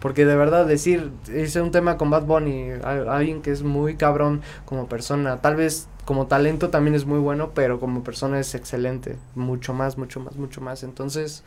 Porque 0.00 0.26
de 0.26 0.34
verdad 0.34 0.66
decir, 0.66 1.12
hice 1.34 1.60
un 1.60 1.70
tema 1.70 1.96
con 1.96 2.10
Bad 2.10 2.24
Bunny, 2.24 2.72
alguien 2.82 3.40
que 3.40 3.52
es 3.52 3.62
muy 3.62 3.94
cabrón 3.94 4.42
como 4.64 4.88
persona, 4.88 5.40
tal 5.40 5.54
vez 5.54 5.88
como 6.04 6.26
talento 6.26 6.70
también 6.70 6.96
es 6.96 7.06
muy 7.06 7.20
bueno, 7.20 7.52
pero 7.54 7.78
como 7.78 8.02
persona 8.02 8.40
es 8.40 8.56
excelente, 8.56 9.16
mucho 9.36 9.72
más, 9.72 9.96
mucho 9.98 10.18
más, 10.18 10.36
mucho 10.36 10.60
más. 10.60 10.82
Entonces, 10.82 11.44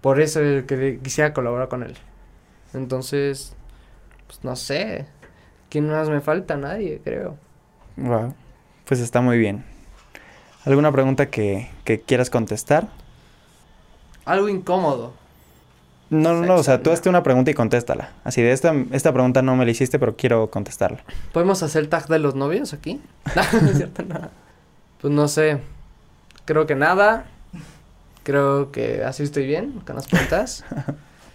por 0.00 0.20
eso 0.20 0.40
que 0.66 0.98
quisiera 1.02 1.34
colaborar 1.34 1.68
con 1.68 1.82
él. 1.82 1.94
Entonces, 2.72 3.54
pues 4.26 4.42
no 4.42 4.56
sé, 4.56 5.06
¿quién 5.68 5.88
más 5.88 6.08
me 6.08 6.20
falta? 6.20 6.56
Nadie, 6.56 7.00
creo. 7.02 7.36
Wow, 7.96 8.34
pues 8.86 9.00
está 9.00 9.20
muy 9.20 9.38
bien. 9.38 9.64
¿Alguna 10.64 10.90
pregunta 10.92 11.26
que, 11.26 11.70
que 11.84 12.00
quieras 12.00 12.30
contestar? 12.30 12.88
Algo 14.24 14.48
incómodo. 14.48 15.12
No, 16.10 16.34
no, 16.34 16.46
no, 16.46 16.54
o 16.56 16.62
sea, 16.62 16.82
tú 16.82 16.90
hazte 16.90 17.08
una 17.08 17.22
pregunta 17.22 17.50
y 17.50 17.54
contéstala. 17.54 18.12
Así 18.24 18.42
de 18.42 18.52
esta, 18.52 18.74
esta 18.92 19.12
pregunta 19.12 19.42
no 19.42 19.56
me 19.56 19.64
la 19.64 19.70
hiciste, 19.70 19.98
pero 19.98 20.16
quiero 20.16 20.50
contestarla. 20.50 21.02
¿Podemos 21.32 21.62
hacer 21.62 21.86
tag 21.88 22.06
de 22.08 22.18
los 22.18 22.34
novios 22.34 22.72
aquí? 22.72 23.00
no, 23.34 23.70
es 23.70 23.76
cierto, 23.76 24.02
nada. 24.04 24.30
Pues 25.00 25.12
no 25.12 25.28
sé. 25.28 25.60
Creo 26.44 26.66
que 26.66 26.74
nada. 26.74 27.26
Creo 28.22 28.70
que 28.70 29.02
así 29.04 29.22
estoy 29.22 29.46
bien 29.46 29.80
con 29.86 29.96
las 29.96 30.06
preguntas. 30.06 30.64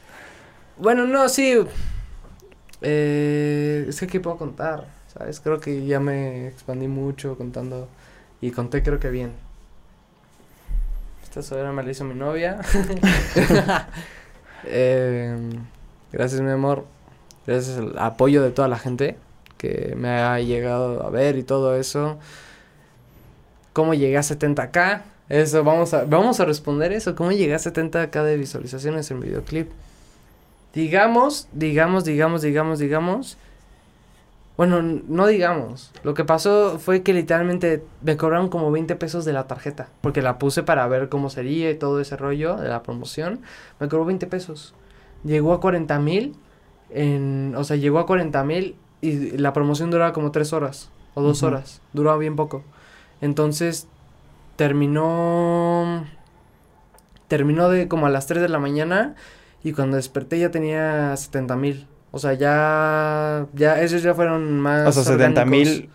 bueno, 0.78 1.06
no, 1.06 1.30
sí. 1.30 1.56
Eh, 2.82 3.86
es 3.90 4.00
que 4.00 4.06
aquí 4.06 4.20
puedo 4.20 4.38
contar, 4.38 4.88
¿sabes? 5.14 5.40
Creo 5.40 5.60
que 5.60 5.86
ya 5.86 6.00
me 6.00 6.48
expandí 6.48 6.88
mucho 6.88 7.38
contando. 7.38 7.88
Y 8.42 8.52
conté 8.52 8.84
creo 8.84 9.00
que 9.00 9.10
bien. 9.10 9.32
Esta 11.24 11.42
sudadera 11.42 11.72
me 11.72 11.84
la 11.84 11.92
hizo 11.92 12.04
mi 12.04 12.16
novia. 12.16 12.60
Eh, 14.66 15.38
gracias, 16.12 16.42
mi 16.42 16.52
amor. 16.52 16.86
Gracias 17.48 17.78
al 17.78 17.98
apoyo 17.98 18.44
de 18.44 18.52
toda 18.52 18.68
la 18.68 18.78
gente 18.78 19.16
que 19.58 19.94
me 19.96 20.10
ha 20.10 20.38
llegado 20.42 21.02
a 21.02 21.10
ver 21.10 21.38
y 21.38 21.44
todo 21.44 21.78
eso. 21.78 22.20
¿Cómo 23.72 23.94
llegué 23.94 24.18
a 24.18 24.22
70k? 24.22 25.02
Eso, 25.30 25.64
vamos 25.64 25.94
a, 25.94 26.04
vamos 26.04 26.42
a 26.42 26.46
responder 26.46 26.92
eso. 26.92 27.16
¿Cómo 27.16 27.32
llegué 27.32 27.54
a 27.54 27.58
70k 27.58 28.24
de 28.24 28.36
visualizaciones 28.36 29.10
en 29.12 29.22
videoclip? 29.22 29.72
Digamos, 30.74 31.48
digamos, 31.54 32.04
digamos, 32.06 32.42
digamos, 32.42 32.80
digamos 32.80 33.38
bueno, 34.60 34.82
no 34.82 35.26
digamos. 35.26 35.94
Lo 36.04 36.14
que 36.14 36.26
pasó 36.26 36.80
fue 36.80 37.02
que 37.02 37.14
literalmente 37.14 37.82
me 38.02 38.18
cobraron 38.18 38.50
como 38.50 38.72
20 38.72 38.94
pesos 38.98 39.24
de 39.24 39.32
la 39.32 39.48
tarjeta. 39.48 39.88
Porque 40.02 40.22
la 40.22 40.38
puse 40.38 40.64
para 40.64 40.86
ver 40.90 41.08
cómo 41.08 41.30
sería 41.30 41.72
y 41.72 41.76
todo 41.76 42.02
ese 42.02 42.18
rollo 42.18 42.58
de 42.58 42.68
la 42.68 42.84
promoción. 42.84 43.40
Me 43.80 43.88
cobró 43.88 44.04
20 44.04 44.28
pesos. 44.28 44.74
Llegó 45.24 45.54
a 45.54 45.62
40 45.62 45.98
mil. 46.00 46.36
O 47.56 47.64
sea, 47.64 47.78
llegó 47.78 48.00
a 48.00 48.06
40 48.06 48.44
mil 48.44 48.76
y 49.00 49.38
la 49.38 49.54
promoción 49.54 49.92
duraba 49.92 50.12
como 50.12 50.32
3 50.32 50.52
horas 50.52 50.90
o 51.14 51.22
2 51.22 51.42
horas. 51.44 51.82
Duraba 51.94 52.18
bien 52.18 52.36
poco. 52.36 52.62
Entonces, 53.22 53.88
terminó... 54.58 56.06
Terminó 57.30 57.70
de 57.70 57.88
como 57.88 58.08
a 58.08 58.10
las 58.10 58.28
3 58.28 58.42
de 58.42 58.50
la 58.50 58.60
mañana. 58.60 59.16
Y 59.64 59.74
cuando 59.74 59.98
desperté 59.98 60.40
ya 60.40 60.52
tenía 60.52 61.16
70 61.16 61.56
mil. 61.56 61.88
O 62.12 62.20
sea, 62.20 62.34
ya, 62.34 63.48
ya, 63.54 63.82
esos 63.82 64.02
ya 64.02 64.14
fueron 64.14 64.60
más. 64.60 64.88
O 64.88 64.92
sea, 64.92 65.04
70 65.04 65.46
mil 65.46 65.90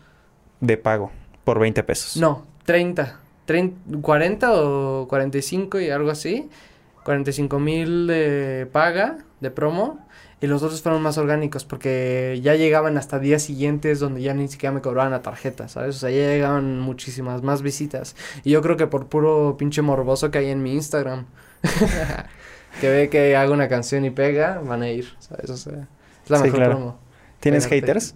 de 0.61 0.77
pago 0.77 1.11
por 1.45 1.59
20 1.59 1.83
pesos. 1.83 2.17
No, 2.17 2.47
30. 2.65 3.21
30 3.47 4.01
40 4.01 4.53
o 4.53 5.09
45 5.09 5.81
y 5.81 5.91
algo 5.91 6.11
así. 6.11 6.49
45 7.05 7.59
mil 7.59 8.07
de 8.07 8.69
paga, 8.73 9.19
de 9.41 9.51
promo. 9.51 10.05
Y 10.41 10.47
los 10.47 10.63
otros 10.63 10.83
fueron 10.83 11.01
más 11.01 11.17
orgánicos 11.17 11.65
porque 11.65 12.39
ya 12.43 12.55
llegaban 12.55 12.99
hasta 12.99 13.19
días 13.19 13.43
siguientes 13.43 13.99
donde 13.99 14.21
ya 14.21 14.35
ni 14.35 14.49
siquiera 14.49 14.75
me 14.75 14.83
cobraban 14.83 15.13
la 15.13 15.23
tarjeta, 15.23 15.69
¿sabes? 15.69 15.97
O 15.97 15.99
sea, 16.01 16.11
ya 16.11 16.29
llegaban 16.29 16.81
muchísimas 16.81 17.43
más 17.43 17.63
visitas. 17.63 18.15
Y 18.43 18.51
yo 18.51 18.61
creo 18.61 18.77
que 18.77 18.87
por 18.87 19.07
puro 19.07 19.57
pinche 19.57 19.81
morboso 19.81 20.31
que 20.31 20.39
hay 20.39 20.51
en 20.51 20.63
mi 20.63 20.75
Instagram. 20.75 21.27
que 22.81 22.91
ve 22.91 23.09
que 23.09 23.37
hago 23.37 23.53
una 23.53 23.69
canción 23.69 24.05
y 24.05 24.11
pega, 24.11 24.61
van 24.61 24.83
a 24.83 24.91
ir, 24.91 25.09
¿sabes? 25.19 25.51
O 25.51 25.57
sea. 25.57 25.89
Es 26.25 26.31
la 26.31 26.41
mejor 26.41 26.65
promo. 26.65 26.99
¿Tienes 27.41 27.67
haters? 27.67 28.15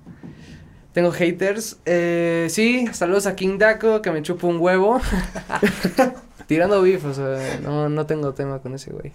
Tengo 0.92 1.12
haters. 1.12 1.78
Eh, 1.84 2.46
sí, 2.50 2.86
saludos 2.92 3.26
a 3.26 3.36
King 3.36 3.58
Daco, 3.58 4.00
que 4.02 4.10
me 4.10 4.22
chupa 4.22 4.46
un 4.46 4.58
huevo. 4.58 5.00
Tirando 6.46 6.80
bif, 6.80 7.04
o 7.04 7.12
sea, 7.12 7.60
no, 7.62 7.88
no 7.88 8.06
tengo 8.06 8.32
tema 8.32 8.60
con 8.60 8.74
ese 8.74 8.90
güey. 8.90 9.12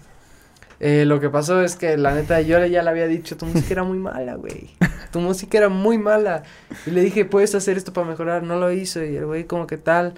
Eh, 0.80 1.04
lo 1.04 1.20
que 1.20 1.30
pasó 1.30 1.62
es 1.62 1.76
que 1.76 1.96
la 1.96 2.14
neta 2.14 2.40
yo 2.40 2.64
ya 2.66 2.82
le 2.82 2.90
había 2.90 3.06
dicho, 3.06 3.36
tu 3.36 3.46
música 3.46 3.72
era 3.72 3.84
muy 3.84 3.98
mala, 3.98 4.34
güey. 4.34 4.70
Tu 5.10 5.20
música 5.20 5.58
era 5.58 5.68
muy 5.68 5.98
mala. 5.98 6.42
Y 6.86 6.90
le 6.90 7.00
dije, 7.00 7.24
puedes 7.24 7.54
hacer 7.54 7.76
esto 7.76 7.92
para 7.92 8.06
mejorar. 8.06 8.42
No 8.42 8.56
lo 8.56 8.72
hizo. 8.72 9.02
Y 9.02 9.16
el 9.16 9.26
güey 9.26 9.44
como 9.44 9.66
que 9.66 9.76
tal. 9.76 10.14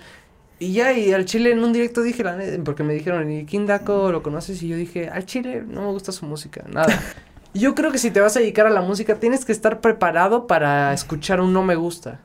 Y 0.59 0.73
ya, 0.73 0.93
y 0.93 1.13
al 1.13 1.27
chile 1.27 1.51
en 1.51 1.63
un 1.63 1.73
directo 1.73 2.03
dije, 2.03 2.25
la 2.25 2.37
neta, 2.37 2.63
porque 2.65 2.83
me 2.83 2.95
dijeron, 2.95 3.31
¿y 3.31 3.45
King 3.45 3.67
Daco 3.67 4.11
lo 4.11 4.23
conoces? 4.23 4.63
Y 4.63 4.69
yo 4.69 4.77
dije, 4.77 5.09
al 5.09 5.27
chile 5.27 5.63
no 5.67 5.83
me 5.83 5.91
gusta 5.91 6.13
su 6.13 6.25
música, 6.25 6.65
nada. 6.69 6.89
Yo 7.55 7.75
creo 7.75 7.91
que 7.91 7.97
si 7.97 8.11
te 8.11 8.21
vas 8.21 8.37
a 8.37 8.41
dedicar 8.41 8.67
a 8.67 8.71
la 8.71 8.83
música, 8.83 9.15
tienes 9.19 9.47
que 9.47 9.53
estar 9.53 9.81
preparado 9.81 10.47
para 10.47 10.93
escuchar 10.93 11.41
un 11.41 11.55
no 11.55 11.63
me 11.63 11.75
gusta. 11.75 12.21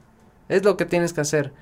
Es 0.49 0.65
lo 0.65 0.75
que 0.75 0.85
tienes 0.85 1.13
que 1.13 1.21
hacer. 1.21 1.53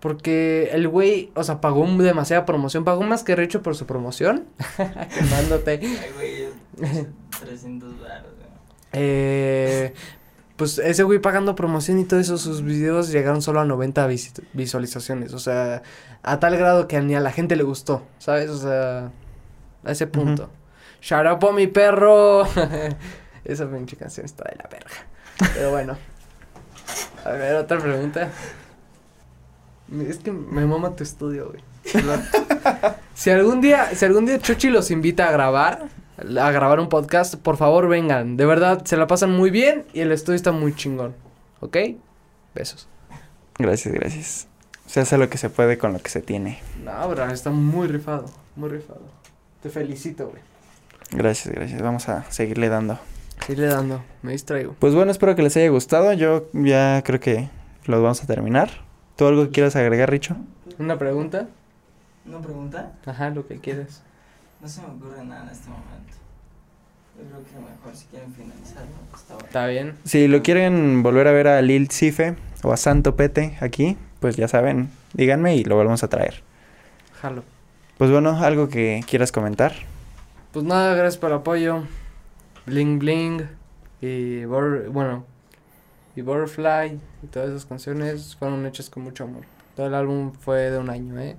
Porque 0.00 0.70
el 0.72 0.88
güey, 0.88 1.30
o 1.34 1.44
sea, 1.44 1.60
pagó 1.60 1.86
demasiada 1.86 2.46
promoción. 2.46 2.84
Pagó 2.84 3.02
más 3.02 3.22
que 3.22 3.36
Richo 3.36 3.62
por 3.62 3.76
su 3.76 3.84
promoción. 3.84 4.46
Quemándote. 5.14 5.80
Ay, 5.82 6.10
güey, 6.14 7.08
300 7.40 7.94
Eh, 8.98 9.92
pues 10.56 10.78
ese 10.78 11.02
güey 11.02 11.18
pagando 11.18 11.54
promoción 11.54 11.98
y 11.98 12.04
todo 12.04 12.18
eso, 12.18 12.38
sus 12.38 12.62
videos 12.62 13.10
llegaron 13.10 13.42
solo 13.42 13.60
a 13.60 13.64
90 13.64 14.08
visualizaciones. 14.52 15.34
O 15.34 15.38
sea, 15.38 15.82
a 16.22 16.40
tal 16.40 16.56
grado 16.56 16.88
que 16.88 17.00
ni 17.00 17.14
a 17.14 17.20
la 17.20 17.30
gente 17.30 17.56
le 17.56 17.62
gustó, 17.62 18.06
¿sabes? 18.18 18.50
O 18.50 18.58
sea, 18.58 19.10
a 19.84 19.92
ese 19.92 20.06
punto. 20.06 20.50
Shout 21.00 21.26
out 21.26 21.44
a 21.44 21.52
mi 21.52 21.66
perro. 21.66 22.44
Esa 23.44 23.70
pinche 23.70 23.96
canción 23.96 24.26
está 24.26 24.44
de 24.44 24.56
la 24.56 24.68
verga. 24.68 25.54
Pero 25.54 25.70
bueno. 25.70 25.96
A 27.24 27.30
ver, 27.30 27.56
otra 27.56 27.78
pregunta. 27.78 28.30
Es 30.08 30.18
que 30.18 30.32
me 30.32 30.66
mama 30.66 30.96
tu 30.96 31.04
estudio, 31.04 31.50
güey. 31.50 31.62
si 33.14 33.30
algún 33.30 33.60
día, 33.60 33.94
si 33.94 34.04
algún 34.04 34.26
día 34.26 34.40
Chuchi 34.40 34.70
los 34.70 34.90
invita 34.90 35.28
a 35.28 35.32
grabar, 35.32 35.86
a 36.18 36.50
grabar 36.50 36.80
un 36.80 36.88
podcast, 36.88 37.34
por 37.34 37.56
favor 37.56 37.88
vengan. 37.88 38.36
De 38.36 38.46
verdad, 38.46 38.84
se 38.84 38.96
la 38.96 39.06
pasan 39.06 39.32
muy 39.32 39.50
bien 39.50 39.84
y 39.92 40.00
el 40.00 40.12
estudio 40.12 40.36
está 40.36 40.52
muy 40.52 40.74
chingón. 40.74 41.14
¿Ok? 41.60 41.76
Besos. 42.54 42.88
Gracias, 43.58 43.94
gracias. 43.94 44.48
Se 44.86 45.00
hace 45.00 45.18
lo 45.18 45.28
que 45.28 45.38
se 45.38 45.50
puede 45.50 45.78
con 45.78 45.92
lo 45.92 45.98
que 45.98 46.10
se 46.10 46.22
tiene. 46.22 46.60
No, 46.84 47.08
bro, 47.08 47.26
está 47.30 47.50
muy 47.50 47.88
rifado, 47.88 48.26
muy 48.54 48.68
rifado. 48.68 49.02
Te 49.62 49.68
felicito, 49.68 50.28
güey. 50.28 50.42
Gracias, 51.10 51.54
gracias. 51.54 51.82
Vamos 51.82 52.08
a 52.08 52.24
seguirle 52.30 52.68
dando. 52.68 52.98
Seguirle 53.40 53.66
dando, 53.66 54.02
me 54.22 54.32
distraigo. 54.32 54.74
Pues 54.78 54.94
bueno, 54.94 55.10
espero 55.10 55.34
que 55.36 55.42
les 55.42 55.56
haya 55.56 55.68
gustado. 55.68 56.12
Yo 56.12 56.48
ya 56.52 57.02
creo 57.04 57.20
que 57.20 57.48
lo 57.86 58.02
vamos 58.02 58.22
a 58.22 58.26
terminar. 58.26 58.70
¿Tú 59.16 59.26
algo 59.26 59.44
que 59.44 59.50
quieras 59.50 59.76
agregar, 59.76 60.10
Richo? 60.10 60.36
¿Una 60.78 60.98
pregunta? 60.98 61.48
¿Una 62.26 62.40
pregunta? 62.40 62.92
Ajá, 63.06 63.30
lo 63.30 63.46
que 63.46 63.58
quieras. 63.58 64.02
No 64.60 64.68
se 64.68 64.80
me 64.82 64.88
ocurre 64.88 65.24
nada 65.24 65.42
en 65.44 65.48
este 65.50 65.68
momento. 65.68 66.14
Yo 67.16 67.22
creo 67.28 67.44
que 67.44 67.70
mejor 67.72 67.94
si 67.96 68.06
quieren 68.06 68.32
finalizarlo. 68.32 68.90
Está, 69.14 69.36
está 69.46 69.66
bien. 69.66 69.94
Si 70.04 70.28
lo 70.28 70.42
quieren 70.42 71.02
volver 71.02 71.28
a 71.28 71.32
ver 71.32 71.48
a 71.48 71.62
Lil 71.62 71.90
Cife 71.90 72.36
o 72.62 72.72
a 72.72 72.76
Santo 72.76 73.16
Pete 73.16 73.56
aquí, 73.60 73.96
pues 74.20 74.36
ya 74.36 74.48
saben, 74.48 74.90
díganme 75.14 75.56
y 75.56 75.64
lo 75.64 75.76
volvemos 75.76 76.02
a 76.02 76.08
traer. 76.08 76.42
Jalo. 77.20 77.42
Pues 77.96 78.10
bueno, 78.10 78.38
algo 78.44 78.68
que 78.68 79.02
quieras 79.08 79.32
comentar. 79.32 79.72
Pues 80.52 80.64
nada, 80.64 80.94
gracias 80.94 81.18
por 81.18 81.30
el 81.30 81.36
apoyo. 81.38 81.84
Bling 82.66 82.98
Bling 82.98 83.42
y 84.00 84.44
bueno, 84.44 85.24
y 86.16 86.20
Butterfly 86.20 86.98
y 87.22 87.26
todas 87.28 87.50
esas 87.50 87.64
canciones 87.64 88.36
fueron 88.36 88.66
hechas 88.66 88.90
con 88.90 89.04
mucho 89.04 89.24
amor. 89.24 89.44
Todo 89.74 89.86
el 89.86 89.94
álbum 89.94 90.32
fue 90.32 90.70
de 90.70 90.78
un 90.78 90.90
año, 90.90 91.18
¿eh? 91.20 91.36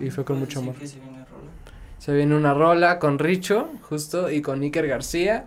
Y 0.00 0.10
fue 0.10 0.24
con 0.24 0.36
¿Puedes 0.36 0.48
mucho 0.54 0.60
amor. 0.60 0.74
que 0.76 0.86
se 0.86 1.00
viene 1.00 1.18
rola? 1.24 1.50
Se 2.00 2.14
viene 2.14 2.34
una 2.34 2.54
rola 2.54 2.98
con 2.98 3.18
Richo, 3.18 3.68
justo, 3.82 4.30
y 4.30 4.40
con 4.40 4.62
Iker 4.62 4.86
García. 4.86 5.44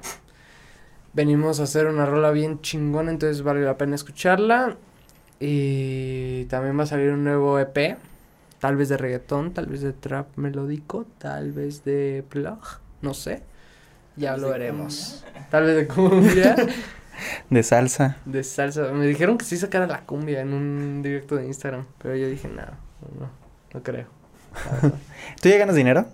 Venimos 1.13 1.59
a 1.59 1.63
hacer 1.63 1.87
una 1.87 2.05
rola 2.05 2.29
bien 2.29 2.61
chingona, 2.61 3.09
entonces 3.09 3.41
vale 3.41 3.61
la 3.61 3.75
pena 3.75 3.95
escucharla. 3.95 4.75
Y 5.39 6.45
también 6.45 6.77
va 6.77 6.83
a 6.83 6.85
salir 6.85 7.09
un 7.09 7.23
nuevo 7.23 7.57
EP, 7.57 7.97
tal 8.59 8.75
vez 8.75 8.89
de 8.89 8.97
reggaetón, 8.97 9.51
tal 9.51 9.65
vez 9.65 9.81
de 9.81 9.93
trap 9.93 10.27
melódico, 10.37 11.07
tal 11.17 11.53
vez 11.53 11.83
de 11.85 12.23
plug, 12.29 12.59
no 13.01 13.15
sé. 13.15 13.41
Ya 14.15 14.37
lo 14.37 14.49
veremos. 14.49 15.25
Tal 15.49 15.63
vez 15.63 15.75
de 15.75 15.87
cumbia, 15.87 16.55
De 17.49 17.63
salsa. 17.63 18.17
de 18.25 18.43
salsa. 18.43 18.91
Me 18.91 19.07
dijeron 19.07 19.39
que 19.39 19.45
sí 19.45 19.57
sacara 19.57 19.87
la 19.87 20.01
cumbia 20.01 20.41
en 20.41 20.53
un 20.53 21.01
directo 21.01 21.35
de 21.35 21.47
Instagram, 21.47 21.85
pero 21.99 22.15
yo 22.15 22.27
dije, 22.27 22.47
no, 22.47 22.61
no, 23.19 23.29
no 23.73 23.83
creo. 23.83 24.05
la 24.65 24.71
verdad". 24.81 24.99
¿Tú 25.41 25.49
ya 25.49 25.57
ganas 25.57 25.75
dinero? 25.75 26.05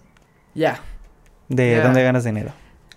Ya. 0.55 0.79
¿De 1.47 1.81
dónde 1.81 2.03
ganas 2.03 2.23
dinero? 2.23 2.51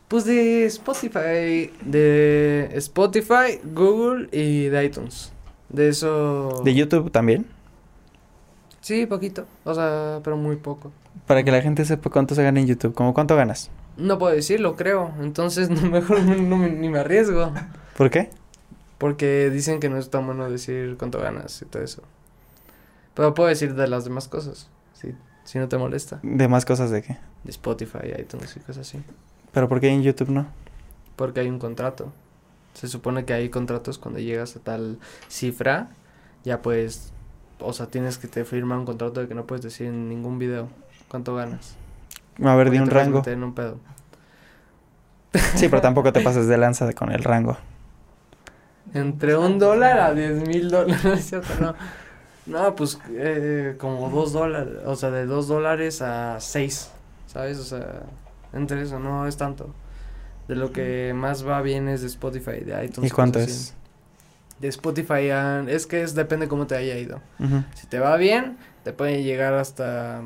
Pues 0.09 0.25
de 0.27 0.67
Spotify, 0.67 1.73
de 1.85 2.69
Spotify, 2.75 3.59
Google 3.65 4.29
y 4.31 4.67
de 4.67 4.85
iTunes. 4.85 5.33
De 5.71 5.89
eso. 5.89 6.61
¿De 6.65 6.75
YouTube 6.75 7.11
también? 7.11 7.47
Sí, 8.81 9.07
poquito. 9.07 9.47
O 9.65 9.75
sea, 9.75 10.21
pero 10.23 10.37
muy 10.37 10.57
poco. 10.57 10.93
Para 11.27 11.43
que 11.45 11.51
la 11.53 11.63
gente 11.63 11.85
sepa 11.85 12.11
cuánto 12.11 12.35
se 12.35 12.43
gana 12.43 12.61
en 12.61 12.67
YouTube. 12.67 12.95
¿Cómo 12.95 13.15
cuánto 13.15 13.37
ganas? 13.37 13.71
No 13.97 14.19
puedo 14.19 14.35
decirlo, 14.35 14.77
creo. 14.77 15.13
Entonces, 15.21 15.71
no, 15.71 15.81
mejor 15.89 16.23
no, 16.23 16.57
me- 16.59 16.71
ni 16.71 16.89
me 16.89 16.99
arriesgo. 16.99 17.53
¿Por 17.97 18.11
qué? 18.11 18.29
Porque 18.99 19.51
dicen 19.51 19.81
que 19.81 19.89
no 19.89 19.97
es 19.99 20.11
tan 20.11 20.27
bueno 20.27 20.51
decir 20.51 20.97
cuánto 20.99 21.21
ganas 21.21 21.63
y 21.63 21.65
todo 21.65 21.83
eso. 21.83 22.03
Pero 23.15 23.35
puedo 23.35 23.49
decir 23.49 23.75
de 23.75 23.87
las 23.89 24.05
demás 24.05 24.29
cosas. 24.29 24.69
Si, 24.95 25.15
si 25.45 25.59
no 25.59 25.69
te 25.69 25.79
molesta. 25.79 26.19
¿De 26.23 26.49
más 26.49 26.65
cosas 26.65 26.91
de 26.91 27.03
qué? 27.03 27.19
De 27.45 27.51
Spotify, 27.51 27.99
iTunes 28.19 28.57
y 28.57 28.61
cosas 28.61 28.79
así. 28.89 29.03
¿Pero 29.53 29.69
por 29.69 29.81
qué 29.81 29.89
en 29.89 30.03
YouTube 30.03 30.31
no? 30.31 30.47
Porque 31.17 31.41
hay 31.41 31.49
un 31.49 31.59
contrato. 31.59 32.13
Se 32.75 32.89
supone 32.89 33.25
que 33.25 33.35
hay 33.35 33.49
contratos 33.51 33.99
cuando 33.99 34.19
llegas 34.21 34.57
a 34.57 34.61
tal 34.61 34.99
cifra, 35.29 35.89
ya 36.45 36.63
pues, 36.63 37.13
o 37.61 37.73
sea, 37.73 37.87
tienes 37.87 38.17
que 38.19 38.29
te 38.29 38.45
firmar 38.45 38.79
un 38.79 38.87
contrato 38.87 39.21
de 39.21 39.29
que 39.29 39.35
no 39.35 39.45
puedes 39.47 39.63
decir 39.63 39.89
en 39.89 40.09
ningún 40.09 40.39
video 40.39 40.69
cuánto 41.09 41.35
ganas. 41.35 41.77
A 42.43 42.55
ver, 42.55 42.71
di 42.71 42.79
un 42.79 42.89
rango. 42.89 43.23
en 43.27 43.45
un 43.45 43.55
pedo. 43.55 43.79
Sí, 45.55 45.69
pero 45.69 45.83
tampoco 45.83 46.13
te 46.13 46.21
pases 46.25 46.47
de 46.47 46.57
lanza 46.57 46.87
de- 46.87 46.95
con 46.95 47.13
el 47.13 47.23
rango. 47.25 47.59
Entre 48.95 49.37
un 49.37 49.59
dólar 49.59 49.99
a 49.99 50.15
diez 50.15 50.47
mil 50.47 50.71
dólares, 50.71 51.05
¿no 51.05 51.13
es 51.15 51.25
cierto? 51.29 51.49
No, 51.61 51.75
no 52.47 52.75
pues 52.75 52.99
eh, 53.11 53.77
como 53.79 54.11
dos 54.11 54.33
dólares, 54.33 54.79
o 54.85 54.97
sea, 54.97 55.11
de 55.11 55.27
dos 55.27 55.49
dólares 55.49 56.03
a 56.03 56.41
seis, 56.41 56.91
¿sabes? 57.27 57.59
O 57.59 57.65
sea, 57.65 58.03
entre 58.53 58.83
eso, 58.83 58.99
no 58.99 59.27
es 59.27 59.37
tanto. 59.37 59.75
De 60.49 60.57
lo 60.57 60.73
que 60.73 61.13
más 61.15 61.47
va 61.47 61.63
bien 61.63 61.89
es 61.89 62.01
de 62.01 62.09
Spotify, 62.09 62.61
de 62.65 62.85
iTunes. 62.85 63.11
¿Y 63.11 63.15
cuánto 63.15 63.39
es? 63.39 63.75
De 64.59 64.69
Spotify, 64.69 65.31
ah, 65.31 65.65
es 65.69 65.87
que 65.87 66.03
es 66.03 66.15
depende 66.15 66.49
cómo 66.49 66.67
te 66.67 66.77
haya 66.77 66.97
ido. 66.99 67.21
Si 67.75 67.87
te 67.87 67.99
va 67.99 68.17
bien, 68.17 68.59
te 68.85 68.93
puede 68.93 69.23
llegar 69.23 69.55
hasta, 69.55 70.23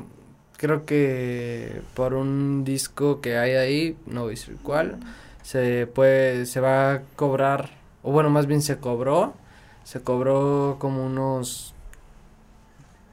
creo 0.57 0.85
que 0.85 1.81
por 1.93 2.13
un 2.13 2.63
disco 2.63 3.21
que 3.21 3.37
hay 3.37 3.51
ahí, 3.51 3.97
no 4.05 4.21
voy 4.21 4.29
a 4.29 4.31
decir 4.31 4.57
cuál, 4.61 4.97
se 5.43 5.87
puede, 5.87 6.45
se 6.45 6.59
va 6.59 6.93
a 6.93 7.01
cobrar, 7.15 7.69
o 8.03 8.11
bueno, 8.11 8.29
más 8.29 8.47
bien 8.47 8.61
se 8.61 8.77
cobró, 8.77 9.33
se 9.83 10.01
cobró 10.01 10.77
como 10.79 11.05
unos 11.05 11.73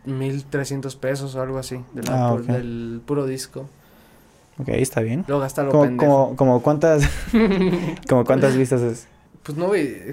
1300 0.05 0.97
pesos 0.97 1.35
o 1.35 1.41
algo 1.43 1.59
así, 1.59 1.81
Ah, 2.09 2.37
del 2.47 3.01
puro 3.05 3.27
disco. 3.27 3.69
Ok, 4.59 4.69
está 4.69 5.01
bien. 5.01 5.25
Lo 5.27 5.41
¿Cómo, 5.41 5.83
pendejo. 5.83 6.13
cómo, 6.13 6.37
cómo 6.37 6.63
cuántas, 6.63 7.09
como 8.09 8.25
cuántas 8.25 8.57
vistas 8.57 8.83
es? 8.83 9.09
Pues 9.43 9.59
no, 9.59 9.71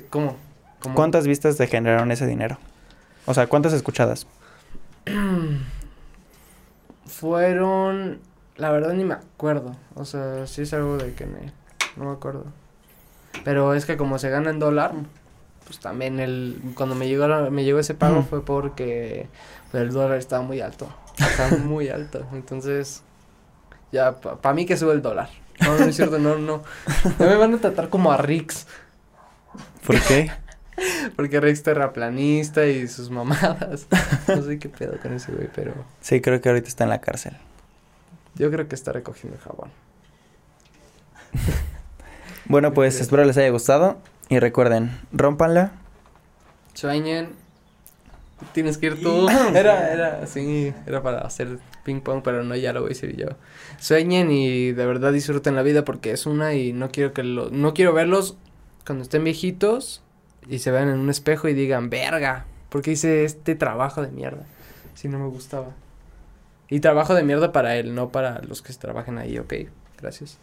¿cómo? 0.09 0.35
¿Cómo? 0.81 0.95
¿Cuántas 0.95 1.27
vistas 1.27 1.57
te 1.57 1.67
generaron 1.67 2.11
ese 2.11 2.25
dinero? 2.25 2.57
O 3.25 3.33
sea, 3.33 3.47
¿cuántas 3.47 3.73
escuchadas? 3.73 4.25
Fueron, 7.05 8.19
la 8.57 8.71
verdad 8.71 8.93
ni 8.93 9.03
me 9.03 9.13
acuerdo, 9.13 9.75
o 9.95 10.05
sea, 10.05 10.47
sí 10.47 10.63
es 10.63 10.73
algo 10.73 10.97
de 10.97 11.13
que 11.13 11.25
me, 11.25 11.51
no 11.97 12.05
me 12.05 12.11
acuerdo. 12.11 12.45
Pero 13.43 13.73
es 13.73 13.85
que 13.85 13.97
como 13.97 14.17
se 14.19 14.29
gana 14.29 14.49
en 14.49 14.59
dólar, 14.59 14.93
pues 15.71 15.79
también 15.79 16.19
el, 16.19 16.61
cuando 16.75 16.95
me 16.95 17.07
llegó, 17.07 17.29
la- 17.29 17.49
me 17.49 17.63
llegó 17.63 17.79
ese 17.79 17.93
pago 17.93 18.23
fue 18.23 18.43
porque 18.43 19.27
pues, 19.71 19.83
el 19.83 19.91
dólar 19.93 20.17
estaba 20.17 20.43
muy 20.43 20.59
alto, 20.59 20.93
estaba 21.17 21.49
muy 21.63 21.87
alto, 21.87 22.25
entonces 22.33 23.03
ya 23.93 24.19
para 24.19 24.53
mí 24.53 24.65
que 24.65 24.75
sube 24.75 24.91
el 24.91 25.01
dólar. 25.01 25.29
No, 25.61 25.77
no 25.79 25.85
es 25.85 25.95
cierto, 25.95 26.19
no, 26.19 26.37
no. 26.37 26.61
Ya 27.19 27.25
me 27.27 27.35
van 27.37 27.53
a 27.53 27.57
tratar 27.59 27.87
como 27.87 28.11
a 28.11 28.17
Rix, 28.17 28.67
¿Por 29.87 29.97
qué? 30.01 30.29
porque 31.15 31.39
Rix 31.39 31.63
terraplanista 31.63 32.65
y 32.65 32.89
sus 32.89 33.09
mamadas. 33.09 33.87
No 34.27 34.41
sé 34.41 34.59
qué 34.59 34.67
pedo 34.67 34.99
con 35.01 35.13
ese 35.13 35.31
güey, 35.31 35.47
pero 35.55 35.73
Sí, 36.01 36.19
creo 36.19 36.41
que 36.41 36.49
ahorita 36.49 36.67
está 36.67 36.83
en 36.83 36.89
la 36.89 36.99
cárcel. 36.99 37.37
yo 38.35 38.51
creo 38.51 38.67
que 38.67 38.75
está 38.75 38.91
recogiendo 38.91 39.37
el 39.37 39.41
jabón. 39.43 39.69
Bueno, 42.45 42.73
pues 42.73 42.99
espero 42.99 43.23
les 43.23 43.37
haya 43.37 43.49
gustado. 43.49 43.97
Y 44.31 44.39
recuerden, 44.39 44.97
rómpanla. 45.11 45.73
Sueñen. 46.73 47.33
Tienes 48.53 48.77
que 48.77 48.85
ir 48.85 49.03
tú. 49.03 49.27
Era, 49.53 49.91
era, 49.91 50.25
sí, 50.25 50.73
era 50.87 51.03
para 51.03 51.19
hacer 51.19 51.59
ping 51.83 51.99
pong, 51.99 52.21
pero 52.23 52.41
no, 52.41 52.55
ya 52.55 52.71
lo 52.71 52.79
voy 52.79 52.87
a 52.87 52.93
decir 52.93 53.13
yo. 53.17 53.27
Sueñen 53.77 54.31
y 54.31 54.71
de 54.71 54.85
verdad 54.85 55.11
disfruten 55.11 55.53
la 55.57 55.63
vida 55.63 55.83
porque 55.83 56.11
es 56.11 56.25
una 56.25 56.53
y 56.53 56.71
no 56.71 56.91
quiero 56.91 57.11
que 57.11 57.23
lo, 57.23 57.49
no 57.49 57.73
quiero 57.73 57.91
verlos 57.91 58.37
cuando 58.85 59.03
estén 59.03 59.25
viejitos 59.25 60.01
y 60.47 60.59
se 60.59 60.71
vean 60.71 60.87
en 60.87 60.99
un 60.99 61.09
espejo 61.09 61.49
y 61.49 61.53
digan, 61.53 61.89
verga, 61.89 62.45
porque 62.69 62.91
hice 62.91 63.25
este 63.25 63.55
trabajo 63.55 64.01
de 64.01 64.11
mierda. 64.11 64.45
Si 64.93 65.09
no 65.09 65.19
me 65.19 65.27
gustaba. 65.27 65.71
Y 66.69 66.79
trabajo 66.79 67.15
de 67.15 67.23
mierda 67.23 67.51
para 67.51 67.75
él, 67.75 67.95
no 67.95 68.13
para 68.13 68.41
los 68.43 68.61
que 68.61 68.71
trabajen 68.71 69.17
ahí, 69.17 69.37
ok. 69.37 69.55
Gracias. 70.01 70.37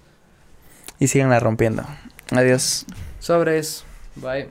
Y 0.99 1.09
síganla 1.09 1.41
rompiendo. 1.41 1.85
Adiós. 2.33 2.85
Sobres. 3.21 3.85
Bye. 4.17 4.49